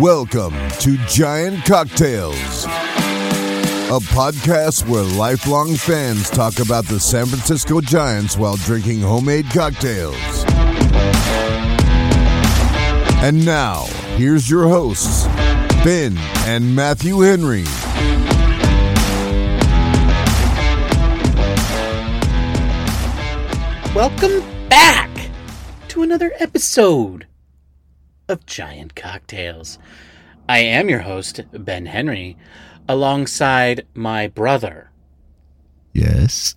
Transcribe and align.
Welcome 0.00 0.52
to 0.80 0.98
Giant 1.06 1.64
Cocktails, 1.64 2.66
a 2.66 3.98
podcast 4.12 4.86
where 4.86 5.02
lifelong 5.02 5.74
fans 5.74 6.28
talk 6.28 6.58
about 6.58 6.84
the 6.84 7.00
San 7.00 7.24
Francisco 7.24 7.80
Giants 7.80 8.36
while 8.36 8.56
drinking 8.56 9.00
homemade 9.00 9.46
cocktails. 9.46 10.44
And 13.22 13.42
now, 13.46 13.84
here's 14.16 14.50
your 14.50 14.68
hosts, 14.68 15.24
Ben 15.82 16.18
and 16.44 16.76
Matthew 16.76 17.20
Henry. 17.20 17.64
Welcome 23.94 24.44
back 24.68 25.30
to 25.88 26.02
another 26.02 26.32
episode 26.38 27.26
of 28.28 28.44
Giant 28.46 28.94
Cocktails. 28.94 29.78
I 30.48 30.58
am 30.58 30.88
your 30.88 31.00
host, 31.00 31.40
Ben 31.52 31.86
Henry, 31.86 32.36
alongside 32.88 33.86
my 33.94 34.28
brother, 34.28 34.90
Yes. 35.92 36.54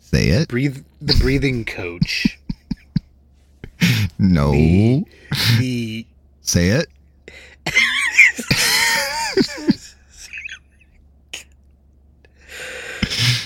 Say 0.00 0.28
it. 0.28 0.48
breathe 0.48 0.84
the 1.00 1.14
breathing 1.20 1.64
coach, 1.64 2.38
No. 4.18 4.52
the 5.58 6.06
Say 6.40 6.68
it. 6.68 6.86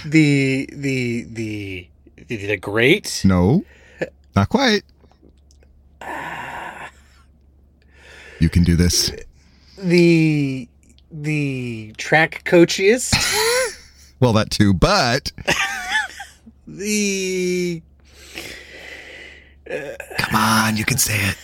the 0.05 0.69
the 0.73 1.25
the 1.31 1.89
the, 2.27 2.37
the 2.47 2.57
great 2.57 3.23
No. 3.25 3.65
Not 4.37 4.49
quite. 4.49 4.83
You 8.41 8.49
can 8.49 8.63
do 8.65 8.77
this. 8.77 9.11
the 9.77 10.69
the 11.11 11.93
track 11.97 12.43
coachiest, 12.45 13.15
Well, 14.21 14.33
that 14.35 14.51
too, 14.51 14.75
but 14.75 15.33
the 16.67 17.83
uh, 19.71 19.75
come 20.19 20.35
on, 20.35 20.77
you 20.77 20.85
can 20.85 20.99
say 20.99 21.15
it. 21.17 21.37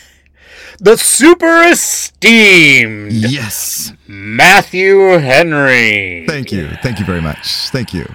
the 0.79 0.97
super 0.97 1.63
esteemed 1.65 3.13
Yes. 3.13 3.93
Matthew 4.07 5.19
Henry. 5.19 6.25
Thank 6.29 6.53
you. 6.53 6.69
Thank 6.83 6.99
you 7.01 7.05
very 7.07 7.21
much. 7.23 7.71
Thank 7.71 7.93
you. 7.95 8.07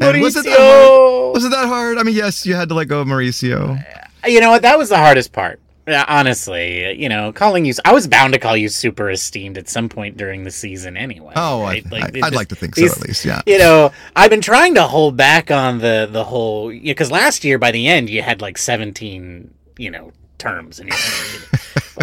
And 0.00 0.20
was 0.20 0.36
it 0.36 0.44
that 0.44 0.58
Mauricio. 0.58 1.32
Was 1.34 1.44
it 1.44 1.50
that 1.50 1.66
hard? 1.68 1.96
I 1.98 2.02
mean, 2.02 2.14
yes, 2.14 2.44
you 2.44 2.54
had 2.54 2.68
to 2.68 2.74
let 2.74 2.86
go 2.88 3.00
of 3.00 3.06
Mauricio. 3.08 3.82
You 4.26 4.40
know 4.40 4.50
what? 4.50 4.62
That 4.62 4.78
was 4.78 4.88
the 4.88 4.96
hardest 4.96 5.32
part. 5.32 5.60
Honestly, 5.88 7.00
you 7.00 7.08
know, 7.08 7.32
calling 7.32 7.64
you, 7.64 7.72
I 7.84 7.92
was 7.92 8.08
bound 8.08 8.32
to 8.32 8.40
call 8.40 8.56
you 8.56 8.68
super 8.68 9.08
esteemed 9.08 9.56
at 9.56 9.68
some 9.68 9.88
point 9.88 10.16
during 10.16 10.42
the 10.42 10.50
season 10.50 10.96
anyway. 10.96 11.32
Oh, 11.36 11.62
right? 11.62 11.86
I, 11.86 11.98
like, 11.98 12.12
just- 12.12 12.34
like 12.34 12.48
to 12.48 12.56
think 12.56 12.74
so, 12.74 12.86
at 12.86 13.00
least. 13.02 13.24
Yeah. 13.24 13.40
You 13.46 13.58
know, 13.58 13.92
I've 14.16 14.30
been 14.30 14.40
trying 14.40 14.74
to 14.74 14.82
hold 14.82 15.16
back 15.16 15.52
on 15.52 15.78
the 15.78 16.08
the 16.10 16.24
whole 16.24 16.70
because 16.70 17.12
last 17.12 17.44
year 17.44 17.58
by 17.58 17.70
the 17.70 17.86
end 17.86 18.10
you 18.10 18.20
had 18.20 18.40
like 18.40 18.58
seventeen, 18.58 19.54
you 19.78 19.92
know, 19.92 20.10
terms 20.38 20.80
and 20.80 20.90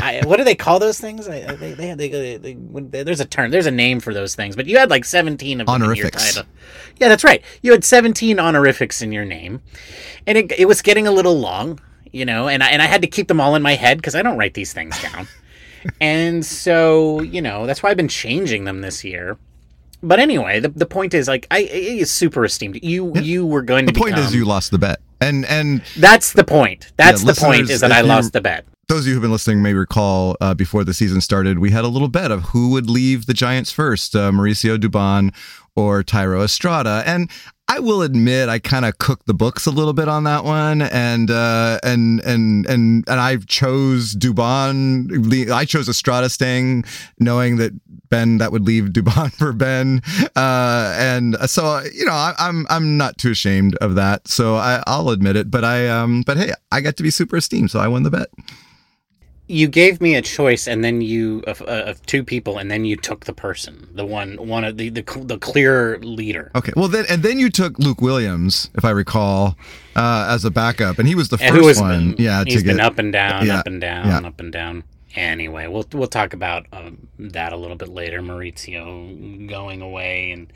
I, 0.02 0.22
what 0.26 0.38
do 0.38 0.44
they 0.44 0.56
call 0.56 0.80
those 0.80 1.00
things? 1.00 1.28
I, 1.28 1.42
they, 1.56 1.74
they, 1.74 1.94
they, 1.94 2.38
they, 2.38 3.04
there's 3.04 3.20
a 3.20 3.26
term, 3.26 3.52
there's 3.52 3.68
a 3.68 3.72
name 3.72 4.00
for 4.00 4.14
those 4.14 4.34
things, 4.34 4.56
but 4.56 4.66
you 4.66 4.78
had 4.78 4.90
like 4.90 5.06
seventeen 5.06 5.62
of 5.62 5.68
them 5.68 5.76
in 5.76 5.82
your 5.82 6.08
Honorifics. 6.08 6.38
Yeah, 7.00 7.10
that's 7.10 7.24
right. 7.24 7.44
You 7.62 7.74
had 7.74 7.84
seventeen 7.84 8.40
honorifics 8.40 9.02
in 9.02 9.12
your 9.12 9.26
name, 9.26 9.62
and 10.26 10.38
it, 10.38 10.52
it 10.54 10.66
was 10.66 10.82
getting 10.82 11.06
a 11.06 11.12
little 11.12 11.38
long, 11.40 11.80
you 12.14 12.24
know, 12.26 12.48
and 12.48 12.64
I, 12.64 12.70
and 12.70 12.82
I 12.82 12.86
had 12.86 13.02
to 13.02 13.08
keep 13.08 13.28
them 13.28 13.42
all 13.42 13.56
in 13.56 13.62
my 13.62 13.74
head 13.76 13.98
because 13.98 14.16
I 14.16 14.22
don't 14.22 14.38
write 14.38 14.54
these 14.54 14.72
things 14.72 15.00
down. 15.02 15.28
and 16.02 16.46
so, 16.46 17.22
you 17.22 17.42
know, 17.42 17.66
that's 17.66 17.84
why 17.84 17.90
I've 17.90 17.98
been 17.98 18.08
changing 18.08 18.64
them 18.66 18.80
this 18.82 19.04
year. 19.04 19.38
But 20.02 20.20
anyway, 20.20 20.60
the, 20.60 20.70
the 20.70 20.86
point 20.86 21.14
is 21.14 21.28
like 21.28 21.48
I 21.52 21.60
is 21.60 22.12
super 22.12 22.44
esteemed. 22.46 22.80
You 22.84 23.14
you 23.16 23.46
were 23.46 23.62
going 23.62 23.86
The 23.86 23.92
to 23.94 24.00
The 24.00 24.00
point 24.04 24.18
is, 24.18 24.36
you 24.36 24.44
lost 24.46 24.72
the 24.72 24.78
bet, 24.78 25.00
and 25.22 25.46
and 25.46 25.82
That's 25.98 26.34
the 26.34 26.44
point. 26.44 26.92
That's 26.98 27.24
Yeah, 27.24 27.32
the 27.32 27.40
point 27.42 27.70
is 27.70 27.80
that 27.82 27.92
I 27.94 28.02
you- 28.02 28.06
lost 28.08 28.34
the 28.34 28.42
bet. 28.42 28.66
those 28.90 29.02
of 29.02 29.08
you 29.08 29.14
who've 29.14 29.22
been 29.22 29.32
listening 29.32 29.62
may 29.62 29.74
recall 29.74 30.36
uh, 30.42 30.54
before 30.54 30.84
the 30.84 30.94
season 30.94 31.22
started, 31.22 31.60
we 31.60 31.72
had 31.72 31.86
a 31.86 31.88
little 31.88 32.10
bet 32.10 32.32
of 32.32 32.42
who 32.50 32.70
would 32.72 32.90
leave 32.90 33.28
the 33.28 33.34
Giants 33.34 33.72
first, 33.72 34.14
uh, 34.14 34.30
Mauricio 34.32 34.78
Dubon 34.78 35.34
or 35.74 36.04
Thairo 36.04 36.44
Estrada. 36.44 37.02
And 37.06 37.32
I 37.74 37.80
will 37.80 38.04
admit, 38.04 38.50
I 38.50 38.60
kind 38.60 38.86
of 38.86 39.00
cooked 39.00 39.26
the 39.26 39.34
books 39.34 39.66
a 39.66 39.72
little 39.72 39.94
bit 39.94 40.08
on 40.08 40.26
that 40.26 40.44
one, 40.44 40.84
and 40.84 41.32
uh, 41.32 41.80
and 41.82 42.20
and 42.20 42.68
and 42.68 43.04
and 43.08 43.20
I 43.20 43.38
chose 43.38 44.16
Dubon. 44.16 45.52
I 45.52 45.66
chose 45.66 45.90
Estrada 45.90 46.30
staying, 46.30 46.86
knowing 47.18 47.58
that 47.58 47.72
Ben 48.10 48.38
that 48.38 48.52
would 48.52 48.64
leave 48.64 48.90
Dubon 48.90 49.34
for 49.40 49.54
Ben, 49.54 50.04
uh, 50.36 50.94
and 51.00 51.36
so 51.50 51.82
you 51.92 52.06
know 52.06 52.12
I, 52.12 52.36
I'm 52.38 52.68
I'm 52.70 52.96
not 52.96 53.18
too 53.18 53.32
ashamed 53.32 53.76
of 53.78 53.96
that. 53.96 54.28
So 54.28 54.54
I, 54.54 54.84
I'll 54.86 55.10
admit 55.10 55.36
it. 55.36 55.50
But 55.50 55.66
I 55.66 55.88
um 55.88 56.22
but 56.28 56.38
hey, 56.38 56.52
I 56.72 56.80
got 56.80 56.96
to 56.98 57.04
be 57.04 57.10
super 57.10 57.38
esteemed, 57.38 57.72
so 57.72 57.80
I 57.80 57.88
won 57.88 58.04
the 58.04 58.12
bet. 58.12 58.28
You 59.48 59.68
gave 59.68 60.00
me 60.00 60.16
a 60.16 60.22
choice, 60.22 60.68
and 60.68 60.84
then 60.84 61.02
you 61.02 61.44
of, 61.48 61.62
uh, 61.62 61.84
of 61.86 62.06
two 62.06 62.24
people, 62.24 62.58
and 62.58 62.72
then 62.72 62.86
you 62.86 62.96
took 62.96 63.26
the 63.26 63.34
person, 63.34 63.90
the 63.94 64.06
one, 64.06 64.36
one 64.38 64.64
of 64.64 64.78
the 64.78 64.90
the, 64.90 65.04
the 65.26 65.38
clear 65.38 65.98
leader, 66.00 66.50
Okay. 66.56 66.72
Well, 66.76 66.88
then 66.88 67.06
and 67.10 67.24
then 67.24 67.40
you 67.40 67.50
took 67.50 67.78
Luke 67.78 68.02
Williams, 68.02 68.70
if 68.76 68.86
I 68.86 68.92
recall, 68.92 69.58
uh, 69.96 70.28
as 70.30 70.46
a 70.46 70.52
backup, 70.52 70.98
and 70.98 71.08
he 71.08 71.16
was 71.16 71.30
the 71.30 71.38
first 71.38 71.54
who 71.54 71.68
has 71.68 71.82
one. 71.82 72.14
been, 72.14 72.24
yeah, 72.24 72.44
he's 72.46 72.62
to 72.62 72.68
been 72.68 72.78
get 72.78 72.86
up 72.86 73.00
and 73.00 73.12
down, 73.12 73.46
yeah, 73.46 73.60
up 73.60 73.68
and 73.68 73.82
down, 73.82 74.08
yeah. 74.08 74.28
up 74.28 74.40
and 74.40 74.52
down. 74.52 74.84
Anyway, 75.16 75.68
we'll 75.68 75.86
we'll 75.94 76.08
talk 76.08 76.34
about 76.34 76.66
um, 76.72 77.08
that 77.20 77.54
a 77.54 77.58
little 77.58 77.78
bit 77.78 77.90
later. 77.90 78.22
Mauricio 78.22 79.48
going 79.48 79.82
away 79.82 80.32
and 80.32 80.52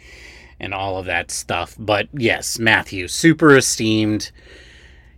and 0.59 0.74
all 0.74 0.98
of 0.98 1.06
that 1.06 1.30
stuff. 1.30 1.75
But 1.78 2.08
yes, 2.14 2.58
Matthew, 2.58 3.08
super 3.08 3.56
esteemed. 3.56 4.31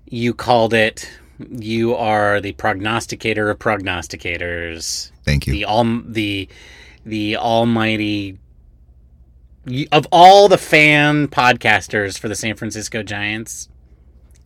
You 0.05 0.33
called 0.33 0.73
it. 0.73 1.09
You 1.49 1.95
are 1.95 2.41
the 2.41 2.51
prognosticator 2.53 3.49
of 3.49 3.59
prognosticators. 3.59 5.11
Thank 5.23 5.47
you. 5.47 5.53
the 5.53 5.65
all 5.65 5.83
the 6.05 6.49
the 7.05 7.37
almighty 7.37 8.37
of 9.91 10.07
all 10.11 10.47
the 10.49 10.57
fan 10.57 11.27
podcasters 11.27 12.17
for 12.19 12.27
the 12.27 12.35
San 12.35 12.55
Francisco 12.55 13.03
Giants. 13.03 13.69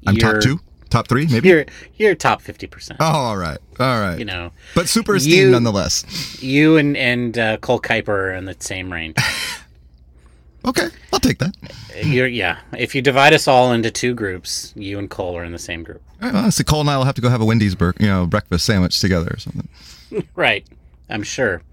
I'm 0.06 0.18
top 0.18 0.42
two, 0.42 0.60
top 0.90 1.08
three, 1.08 1.26
maybe. 1.28 1.48
You're 1.50 1.66
you're 1.96 2.16
top 2.16 2.42
fifty 2.42 2.68
percent. 2.68 2.98
Oh, 3.02 3.06
all 3.06 3.38
right, 3.38 3.58
all 3.80 4.00
right. 4.02 4.20
You 4.20 4.26
know, 4.26 4.52
but 4.76 4.88
super 4.90 5.16
esteemed 5.16 5.36
you- 5.38 5.52
nonetheless. 5.52 6.42
you 6.44 6.78
and 6.78 6.96
and 6.98 7.38
uh, 7.38 7.58
Cole 7.58 7.80
Kuiper 7.80 8.08
are 8.10 8.34
in 8.34 8.46
the 8.46 8.56
same 8.60 8.92
range. 8.92 9.16
Okay, 10.66 10.88
I'll 11.12 11.20
take 11.20 11.40
that. 11.40 11.56
You're 12.04 12.28
yeah. 12.28 12.60
If 12.78 12.96
you 12.96 13.02
divide 13.02 13.34
us 13.34 13.48
all 13.48 13.74
into 13.74 13.92
two 13.92 14.14
groups, 14.14 14.74
you 14.76 14.98
and 14.98 15.10
Cole 15.10 15.38
are 15.38 15.44
in 15.44 15.52
the 15.52 15.60
same 15.60 15.84
group. 15.84 16.02
All 16.22 16.30
right, 16.30 16.34
well, 16.34 16.52
so 16.52 16.64
Cole 16.64 16.82
and 16.82 16.90
I 16.90 16.98
will 16.98 17.04
have 17.06 17.16
to 17.16 17.22
go 17.22 17.30
have 17.30 17.42
a 17.42 17.46
Wendy's, 17.46 17.76
bur- 17.76 17.94
you 18.00 18.08
know, 18.08 18.26
breakfast 18.26 18.66
sandwich 18.66 19.00
together 19.00 19.32
or 19.34 19.40
something. 19.40 19.68
Right. 20.36 20.64
I'm 21.10 21.24
sure. 21.24 21.64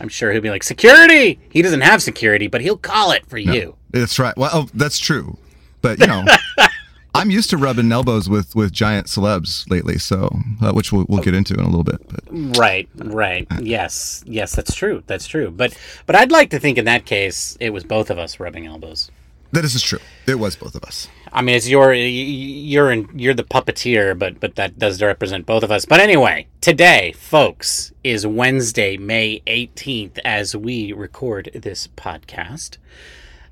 I'm 0.00 0.08
sure 0.08 0.32
he'll 0.32 0.40
be 0.40 0.48
like 0.48 0.62
security. 0.62 1.38
He 1.50 1.60
doesn't 1.60 1.82
have 1.82 2.02
security, 2.02 2.46
but 2.46 2.62
he'll 2.62 2.78
call 2.78 3.10
it 3.12 3.26
for 3.26 3.36
you. 3.36 3.76
That's 3.90 4.18
right. 4.18 4.34
Well, 4.36 4.50
oh, 4.52 4.68
that's 4.72 4.98
true. 4.98 5.36
But 5.82 5.98
you 5.98 6.06
know, 6.06 6.24
I'm 7.14 7.30
used 7.30 7.50
to 7.50 7.56
rubbing 7.56 7.92
elbows 7.92 8.28
with 8.28 8.56
with 8.56 8.72
giant 8.72 9.06
celebs 9.06 9.68
lately, 9.70 9.98
so 9.98 10.30
uh, 10.62 10.72
which 10.72 10.92
we'll, 10.92 11.04
we'll 11.08 11.22
get 11.22 11.34
into 11.34 11.54
in 11.54 11.60
a 11.60 11.68
little 11.68 11.84
bit. 11.84 12.00
But 12.08 12.24
Right, 12.58 12.88
right. 12.96 13.46
Yes, 13.60 14.24
yes, 14.26 14.54
that's 14.56 14.74
true. 14.74 15.02
That's 15.06 15.26
true. 15.26 15.50
But 15.50 15.76
but 16.06 16.16
I'd 16.16 16.32
like 16.32 16.50
to 16.50 16.58
think 16.58 16.78
in 16.78 16.86
that 16.86 17.04
case 17.04 17.56
it 17.60 17.70
was 17.70 17.84
both 17.84 18.10
of 18.10 18.18
us 18.18 18.40
rubbing 18.40 18.66
elbows. 18.66 19.10
that 19.52 19.64
is 19.64 19.82
true. 19.82 19.98
It 20.26 20.36
was 20.36 20.56
both 20.56 20.74
of 20.74 20.84
us. 20.84 21.08
I 21.34 21.42
mean, 21.42 21.54
it's 21.54 21.68
your 21.68 21.92
you're 21.92 22.92
in, 22.92 23.08
you're 23.14 23.34
the 23.34 23.44
puppeteer, 23.44 24.18
but 24.18 24.40
but 24.40 24.56
that 24.56 24.78
does 24.78 25.02
represent 25.02 25.44
both 25.44 25.62
of 25.62 25.70
us. 25.70 25.84
But 25.84 26.00
anyway, 26.00 26.46
today, 26.60 27.12
folks, 27.12 27.92
is 28.02 28.26
Wednesday, 28.26 28.96
May 28.96 29.40
18th 29.46 30.18
as 30.24 30.56
we 30.56 30.92
record 30.92 31.50
this 31.54 31.88
podcast. 31.88 32.78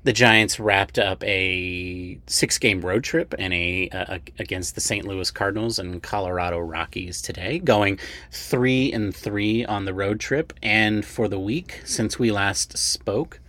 The 0.03 0.13
Giants 0.13 0.59
wrapped 0.59 0.97
up 0.97 1.23
a 1.23 2.19
six-game 2.25 2.81
road 2.81 3.03
trip 3.03 3.35
and 3.37 3.53
a 3.53 3.89
uh, 3.89 4.17
against 4.39 4.73
the 4.73 4.81
St. 4.81 5.05
Louis 5.05 5.29
Cardinals 5.29 5.77
and 5.77 6.01
Colorado 6.01 6.57
Rockies 6.57 7.21
today, 7.21 7.59
going 7.59 7.99
three 8.31 8.91
and 8.91 9.15
three 9.15 9.63
on 9.63 9.85
the 9.85 9.93
road 9.93 10.19
trip. 10.19 10.53
And 10.63 11.05
for 11.05 11.27
the 11.27 11.39
week 11.39 11.81
since 11.85 12.17
we 12.17 12.31
last 12.31 12.77
spoke, 12.79 13.39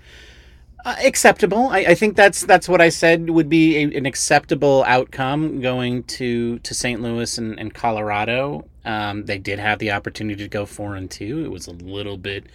uh, 0.84 0.96
acceptable. 1.04 1.69
I, 1.69 1.78
I 1.78 1.94
think 1.94 2.16
that's 2.16 2.44
that's 2.44 2.69
what 2.69 2.81
I 2.81 2.88
said 2.88 3.31
would 3.31 3.48
be 3.48 3.76
a, 3.76 3.96
an 3.96 4.05
acceptable 4.05 4.84
outcome 4.87 5.60
going 5.60 6.02
to 6.05 6.58
to 6.58 6.75
St. 6.75 7.00
Louis 7.00 7.38
and, 7.38 7.58
and 7.58 7.72
Colorado. 7.72 8.66
Um, 8.84 9.26
they 9.26 9.38
did 9.38 9.58
have 9.58 9.78
the 9.78 9.93
opportunity 9.93 10.43
to 10.43 10.48
go 10.48 10.66
four 10.66 10.96
and 10.96 11.10
two. 11.10 11.44
It 11.44 11.50
was 11.50 11.66
a 11.66 11.72
little 11.72 12.16
bit 12.16 12.46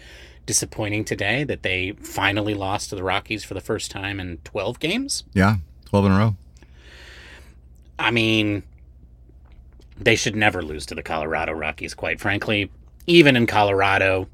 disappointing 0.47 1.05
today 1.05 1.43
that 1.43 1.61
they 1.61 1.91
finally 2.01 2.55
lost 2.55 2.89
to 2.89 2.95
the 2.95 3.03
Rockies 3.03 3.43
for 3.43 3.53
the 3.53 3.61
first 3.61 3.91
time 3.91 4.19
in 4.19 4.39
twelve 4.43 4.79
games. 4.79 5.23
Yeah, 5.33 5.57
twelve 5.85 6.05
in 6.07 6.11
a 6.11 6.17
row. 6.17 6.35
I 7.99 8.09
mean, 8.11 8.63
They 9.99 10.15
should 10.15 10.35
never 10.35 10.61
lose 10.61 10.85
to 10.87 10.95
the 10.95 11.01
Colorado 11.03 11.53
Rockies, 11.53 11.93
quite 11.93 12.19
frankly. 12.19 12.69
Even 13.07 13.35
in 13.35 13.45
Colorado, 13.47 14.27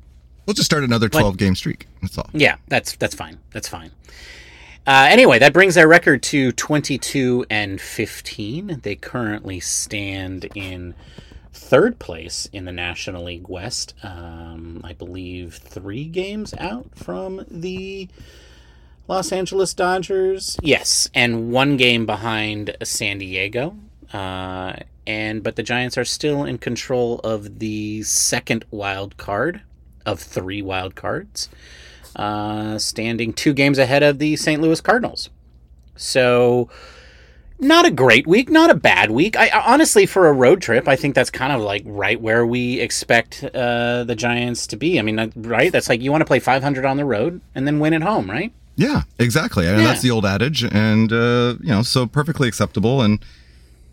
We'll 0.45 0.53
just 0.53 0.65
start 0.65 0.83
another 0.83 1.07
12 1.07 1.37
game 1.37 1.55
streak. 1.55 1.87
That's 2.01 2.17
all. 2.17 2.29
yeah, 2.33 2.57
that's 2.67 2.97
that's 2.97 3.15
fine. 3.15 3.39
That's 3.51 3.69
fine. 3.69 3.91
Uh, 4.85 5.07
anyway, 5.09 5.39
that 5.39 5.53
brings 5.53 5.75
their 5.75 5.87
record 5.87 6.21
to 6.23 6.51
22 6.51 7.45
and 7.49 7.79
15. 7.79 8.81
They 8.83 8.95
currently 8.95 9.61
stand 9.61 10.49
in 10.55 10.93
third 11.53 11.99
place 11.99 12.49
in 12.51 12.65
the 12.65 12.71
National 12.71 13.23
League 13.23 13.47
West. 13.47 13.93
Um, 14.03 14.81
I 14.83 14.93
believe 14.93 15.55
three 15.55 16.05
games 16.05 16.53
out 16.57 16.87
from 16.95 17.45
the 17.49 18.09
Los 19.07 19.31
Angeles 19.31 19.73
Dodgers. 19.73 20.57
Yes, 20.61 21.09
and 21.13 21.51
one 21.51 21.77
game 21.77 22.05
behind 22.05 22.75
San 22.83 23.19
Diego. 23.19 23.75
Uh, 24.11 24.73
and 25.05 25.43
but 25.43 25.55
the 25.55 25.63
Giants 25.63 25.97
are 25.97 26.05
still 26.05 26.43
in 26.43 26.57
control 26.57 27.19
of 27.19 27.59
the 27.59 28.03
second 28.03 28.65
wild 28.71 29.17
card 29.17 29.61
of 30.05 30.19
three 30.19 30.61
wild 30.61 30.95
cards 30.95 31.49
uh, 32.15 32.77
standing 32.77 33.33
two 33.33 33.53
games 33.53 33.77
ahead 33.77 34.03
of 34.03 34.19
the 34.19 34.35
St. 34.35 34.61
Louis 34.61 34.81
Cardinals. 34.81 35.29
So, 35.95 36.69
not 37.59 37.85
a 37.85 37.91
great 37.91 38.27
week, 38.27 38.49
not 38.49 38.69
a 38.69 38.75
bad 38.75 39.11
week. 39.11 39.35
I, 39.37 39.47
I 39.47 39.73
honestly, 39.73 40.05
for 40.05 40.27
a 40.27 40.33
road 40.33 40.61
trip, 40.61 40.87
I 40.87 40.95
think 40.95 41.15
that's 41.15 41.29
kind 41.29 41.53
of 41.53 41.61
like 41.61 41.83
right 41.85 42.19
where 42.19 42.45
we 42.45 42.79
expect 42.79 43.43
uh, 43.43 44.03
the 44.03 44.15
Giants 44.15 44.67
to 44.67 44.77
be. 44.77 44.99
I 44.99 45.01
mean, 45.01 45.31
right? 45.35 45.71
That's 45.71 45.89
like 45.89 46.01
you 46.01 46.11
want 46.11 46.21
to 46.21 46.25
play 46.25 46.39
500 46.39 46.85
on 46.85 46.97
the 46.97 47.05
road 47.05 47.41
and 47.55 47.65
then 47.67 47.79
win 47.79 47.93
at 47.93 48.01
home, 48.01 48.29
right? 48.29 48.51
Yeah, 48.75 49.03
exactly. 49.19 49.67
And 49.67 49.81
Yeah. 49.81 49.87
that's 49.87 50.01
the 50.01 50.11
old 50.11 50.25
adage. 50.25 50.63
And, 50.63 51.11
uh, 51.13 51.55
you 51.61 51.69
know, 51.69 51.83
so 51.83 52.07
perfectly 52.07 52.47
acceptable. 52.47 53.01
And, 53.01 53.23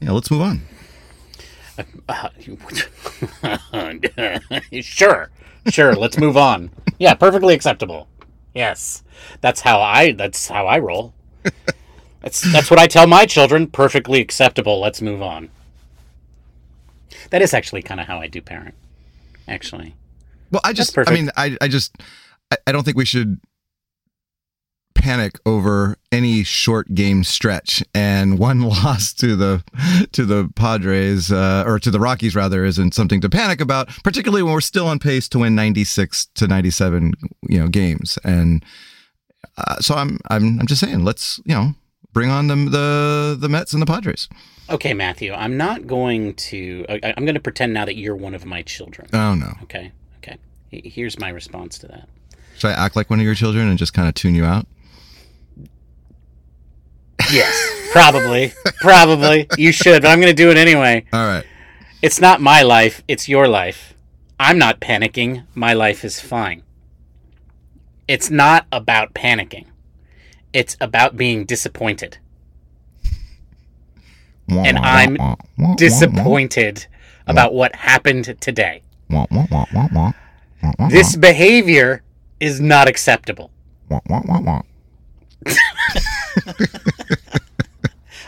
yeah, 0.00 0.12
let's 0.12 0.30
move 0.30 0.42
on. 0.42 0.62
sure, 4.82 5.30
sure. 5.68 5.94
Let's 5.94 6.18
move 6.18 6.36
on. 6.36 6.70
Yeah, 6.98 7.14
perfectly 7.14 7.54
acceptable. 7.54 8.08
Yes, 8.54 9.02
that's 9.40 9.60
how 9.60 9.80
I. 9.80 10.12
That's 10.12 10.48
how 10.48 10.66
I 10.66 10.78
roll. 10.78 11.14
That's 12.22 12.40
that's 12.52 12.70
what 12.70 12.78
I 12.78 12.86
tell 12.86 13.06
my 13.06 13.26
children. 13.26 13.66
Perfectly 13.66 14.20
acceptable. 14.20 14.80
Let's 14.80 15.00
move 15.00 15.22
on. 15.22 15.50
That 17.30 17.42
is 17.42 17.54
actually 17.54 17.82
kind 17.82 18.00
of 18.00 18.06
how 18.06 18.18
I 18.18 18.26
do 18.26 18.40
parent. 18.40 18.74
Actually, 19.48 19.94
Well, 20.50 20.60
I 20.62 20.72
just, 20.72 20.96
I 20.96 21.12
mean, 21.12 21.30
I, 21.36 21.56
I 21.60 21.66
just, 21.66 21.92
I, 22.52 22.56
I 22.68 22.72
don't 22.72 22.84
think 22.84 22.96
we 22.96 23.04
should 23.04 23.40
panic 24.94 25.38
over 25.46 25.96
any 26.12 26.44
short 26.44 26.94
game 26.94 27.24
stretch 27.24 27.82
and 27.94 28.38
one 28.38 28.60
loss 28.68 29.12
to 29.14 29.34
the 29.34 29.64
to 30.12 30.24
the 30.24 30.50
Padres 30.54 31.32
uh, 31.32 31.64
or 31.66 31.78
to 31.78 31.90
the 31.90 31.98
Rockies 31.98 32.36
rather 32.36 32.64
isn't 32.64 32.94
something 32.94 33.20
to 33.22 33.28
panic 33.28 33.60
about 33.60 33.88
particularly 34.04 34.42
when 34.42 34.52
we're 34.52 34.60
still 34.60 34.86
on 34.86 34.98
pace 34.98 35.28
to 35.30 35.38
win 35.38 35.54
96 35.54 36.26
to 36.34 36.46
97 36.46 37.12
you 37.48 37.58
know 37.58 37.68
games 37.68 38.18
and 38.24 38.64
uh, 39.56 39.76
so 39.76 39.94
I'm 39.94 40.18
I'm 40.28 40.60
I'm 40.60 40.66
just 40.66 40.80
saying 40.80 41.02
let's 41.02 41.40
you 41.46 41.54
know 41.54 41.74
bring 42.12 42.30
on 42.30 42.48
the 42.48 42.56
the 42.56 43.36
the 43.38 43.48
Mets 43.48 43.72
and 43.72 43.80
the 43.80 43.86
Padres 43.86 44.28
okay, 44.70 44.94
Matthew. 44.94 45.32
I'm 45.32 45.56
not 45.56 45.86
going 45.86 46.34
to. 46.34 46.86
I, 46.88 47.14
I'm 47.16 47.24
going 47.24 47.34
to 47.34 47.40
pretend 47.40 47.74
now 47.74 47.84
that 47.84 47.96
you're 47.96 48.16
one 48.16 48.34
of 48.34 48.44
my 48.44 48.62
children. 48.62 49.08
oh 49.12 49.34
no 49.34 49.52
Okay, 49.64 49.92
okay. 50.18 50.38
Here's 50.70 51.18
my 51.18 51.28
response 51.28 51.78
to 51.78 51.88
that. 51.88 52.08
should 52.56 52.68
I 52.68 52.72
act 52.84 52.96
like 52.96 53.10
one 53.10 53.18
of 53.18 53.24
your 53.24 53.34
children 53.34 53.68
and 53.68 53.78
just 53.78 53.92
kind 53.92 54.08
of 54.08 54.14
tune 54.14 54.34
you 54.34 54.44
out 54.44 54.66
Yes, 57.30 57.90
probably, 57.92 58.52
probably. 58.80 59.46
You 59.56 59.72
should, 59.72 60.02
but 60.02 60.08
I'm 60.08 60.20
going 60.20 60.34
to 60.34 60.42
do 60.42 60.50
it 60.50 60.56
anyway. 60.56 61.04
all 61.12 61.26
right 61.26 61.44
It's 62.02 62.20
not 62.20 62.40
my 62.40 62.62
life, 62.62 63.02
it's 63.08 63.28
your 63.28 63.46
life. 63.46 63.94
I'm 64.38 64.58
not 64.58 64.80
panicking. 64.80 65.44
My 65.54 65.74
life 65.74 66.02
is 66.02 66.18
fine. 66.18 66.62
It's 68.08 68.30
not 68.30 68.66
about 68.72 69.12
panicking. 69.12 69.66
It's 70.52 70.76
about 70.80 71.16
being 71.16 71.44
disappointed. 71.44 72.18
And 74.48 74.78
I'm 74.78 75.16
disappointed 75.76 76.86
about 77.26 77.54
what 77.54 77.74
happened 77.74 78.36
today. 78.40 78.82
This 80.88 81.16
behavior 81.16 82.02
is 82.40 82.60
not 82.60 82.88
acceptable. 82.88 83.50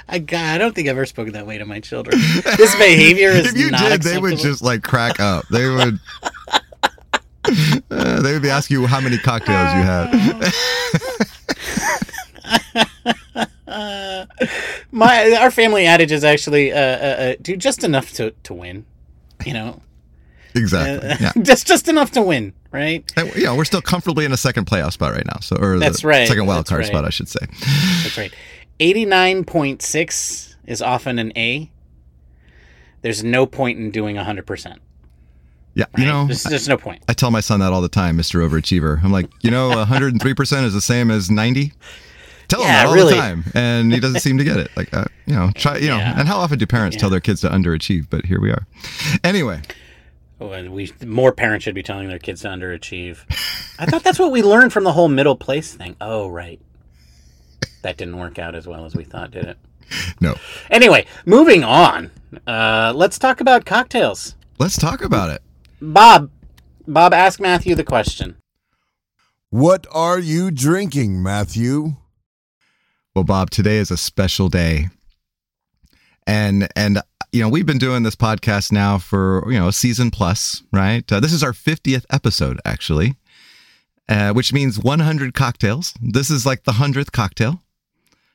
I, 0.09 0.19
God, 0.19 0.41
I 0.41 0.59
don't 0.59 0.75
think 0.75 0.89
I've 0.89 0.97
ever 0.97 1.07
spoken 1.07 1.33
that 1.35 1.47
way 1.47 1.59
to 1.59 1.65
my 1.65 1.81
children. 1.81 2.21
This 2.57 2.75
behavior 2.77 3.31
is 3.31 3.55
not 3.55 3.55
acceptable. 3.55 3.61
if 3.61 3.65
you 3.65 3.71
not 3.71 3.81
did, 3.81 3.93
acceptable. 3.93 4.15
they 4.15 4.35
would 4.35 4.39
just 4.39 4.63
like 4.63 4.83
crack 4.83 5.21
up. 5.21 5.47
They 5.49 5.69
would. 5.69 5.99
Uh, 7.91 8.21
they 8.21 8.33
would 8.33 8.43
be 8.43 8.51
asking 8.51 8.81
you 8.81 8.87
how 8.87 9.01
many 9.01 9.19
cocktails 9.19 9.75
you 9.75 9.83
had. 9.83 10.11
my 14.93 15.37
our 15.41 15.51
family 15.51 15.87
adage 15.87 16.13
is 16.13 16.25
actually 16.25 16.73
uh, 16.73 16.77
uh, 16.77 16.81
uh, 16.81 17.35
do 17.41 17.57
just 17.57 17.85
enough 17.85 18.13
to, 18.13 18.33
to 18.43 18.55
win, 18.55 18.85
you 19.45 19.55
know, 19.55 19.81
exactly. 20.55 21.09
Yeah. 21.21 21.33
just 21.43 21.67
just 21.67 21.89
enough 21.89 22.11
to 22.13 22.23
win, 22.23 22.53
right? 22.71 23.11
And, 23.17 23.35
know, 23.37 23.57
we're 23.57 23.65
still 23.65 23.83
comfortably 23.83 24.25
in 24.25 24.33
a 24.33 24.37
second 24.37 24.67
playoff 24.67 24.93
spot 24.93 25.13
right 25.13 25.27
now. 25.27 25.41
So, 25.41 25.57
or 25.57 25.79
That's 25.79 26.03
the 26.03 26.09
right, 26.09 26.29
second 26.29 26.47
wild 26.47 26.61
that's 26.61 26.71
card 26.71 26.81
right. 26.81 26.89
spot, 26.89 27.05
I 27.05 27.11
should 27.11 27.29
say. 27.29 27.47
That's 28.03 28.19
right. 28.19 28.33
Eighty 28.81 29.05
nine 29.05 29.45
point 29.45 29.83
six 29.83 30.57
is 30.67 30.83
often 30.83 31.19
an 31.19 31.33
A. 31.37 31.71
There's 33.03 33.25
no 33.25 33.47
point 33.47 33.79
in 33.79 33.91
doing 33.91 34.17
hundred 34.17 34.47
percent. 34.47 34.81
Yeah, 35.75 35.87
you 35.97 36.05
know, 36.05 36.27
there's, 36.27 36.43
there's 36.43 36.69
no 36.69 36.77
point. 36.77 37.03
I 37.09 37.15
tell 37.15 37.31
my 37.31 37.41
son 37.41 37.61
that 37.61 37.73
all 37.73 37.81
the 37.81 37.89
time, 37.89 38.17
Mister 38.17 38.41
Overachiever. 38.41 39.03
I'm 39.03 39.11
like, 39.11 39.31
you 39.41 39.51
know, 39.51 39.69
103 39.69 40.35
percent 40.35 40.67
is 40.67 40.75
the 40.75 40.83
same 40.83 41.11
as 41.11 41.31
90. 41.31 41.73
Tell 42.53 42.61
him 42.61 42.67
Yeah, 42.67 42.83
that 42.83 42.87
all 42.89 42.95
really. 42.95 43.15
the 43.15 43.21
time, 43.21 43.45
and 43.55 43.93
he 43.93 43.99
doesn't 43.99 44.21
seem 44.21 44.37
to 44.39 44.45
get 44.45 44.59
it. 44.59 44.71
Like, 44.77 44.93
uh, 44.95 45.05
you 45.27 45.35
know, 45.35 45.51
try, 45.55 45.79
you 45.79 45.89
know, 45.89 45.97
and 45.99 46.29
how 46.29 46.37
often 46.39 46.59
do 46.59 46.67
parents 46.67 46.97
tell 46.99 47.09
their 47.11 47.21
kids 47.21 47.41
to 47.41 47.49
underachieve? 47.49 48.09
But 48.11 48.27
here 48.27 48.41
we 48.41 48.51
are. 48.51 48.67
Anyway, 49.25 49.63
Oh, 50.41 50.51
and 50.51 50.73
we 50.73 50.93
more 51.07 51.33
parents 51.33 51.63
should 51.65 51.75
be 51.75 51.83
telling 51.85 52.09
their 52.09 52.19
kids 52.19 52.43
to 52.43 52.49
underachieve. 52.49 53.19
I 53.79 53.87
thought 53.87 54.03
that's 54.03 54.19
what 54.19 54.33
we 54.33 54.43
learned 54.43 54.73
from 54.73 54.83
the 54.85 54.93
whole 54.93 55.09
middle 55.09 55.37
place 55.37 55.73
thing. 55.75 55.95
Oh, 56.01 56.29
right. 56.29 56.61
That 57.83 57.97
didn't 57.97 58.19
work 58.19 58.39
out 58.39 58.55
as 58.55 58.67
well 58.67 58.85
as 58.85 58.95
we 58.95 59.05
thought, 59.05 59.31
did 59.31 59.45
it? 59.45 59.59
no, 60.21 60.35
Anyway, 60.71 61.07
moving 61.27 61.65
on. 61.65 62.11
Uh, 62.47 62.93
let's 62.95 63.19
talk 63.19 63.41
about 63.41 63.65
cocktails. 63.67 64.35
let's 64.59 64.77
talk 64.77 65.03
about 65.03 65.31
it. 65.31 65.43
Bob, 65.81 66.31
Bob, 66.87 67.13
ask 67.15 67.41
Matthew 67.41 67.75
the 67.75 67.85
question. 67.85 68.37
What 69.51 69.87
are 69.93 70.19
you 70.19 70.51
drinking, 70.51 71.23
Matthew? 71.23 71.95
Well, 73.15 73.25
Bob, 73.25 73.51
today 73.51 73.77
is 73.77 73.91
a 73.91 73.97
special 73.99 74.49
day. 74.49 74.89
And 76.27 76.69
and 76.75 77.03
you 77.31 77.43
know, 77.43 77.49
we've 77.49 77.67
been 77.67 77.79
doing 77.79 78.03
this 78.03 78.15
podcast 78.15 78.73
now 78.73 78.99
for, 78.99 79.45
you 79.51 79.59
know, 79.59 79.69
a 79.69 79.73
season 79.73 80.11
plus, 80.11 80.63
right? 80.73 81.11
Uh, 81.11 81.21
this 81.21 81.33
is 81.33 81.43
our 81.43 81.53
50th 81.53 82.05
episode 82.11 82.61
actually. 82.65 83.17
Uh, 84.09 84.33
which 84.33 84.53
means 84.53 84.79
100 84.79 85.33
cocktails. 85.33 85.95
This 86.03 86.29
is 86.29 86.45
like 86.45 86.65
the 86.65 86.73
100th 86.73 87.13
cocktail. 87.13 87.63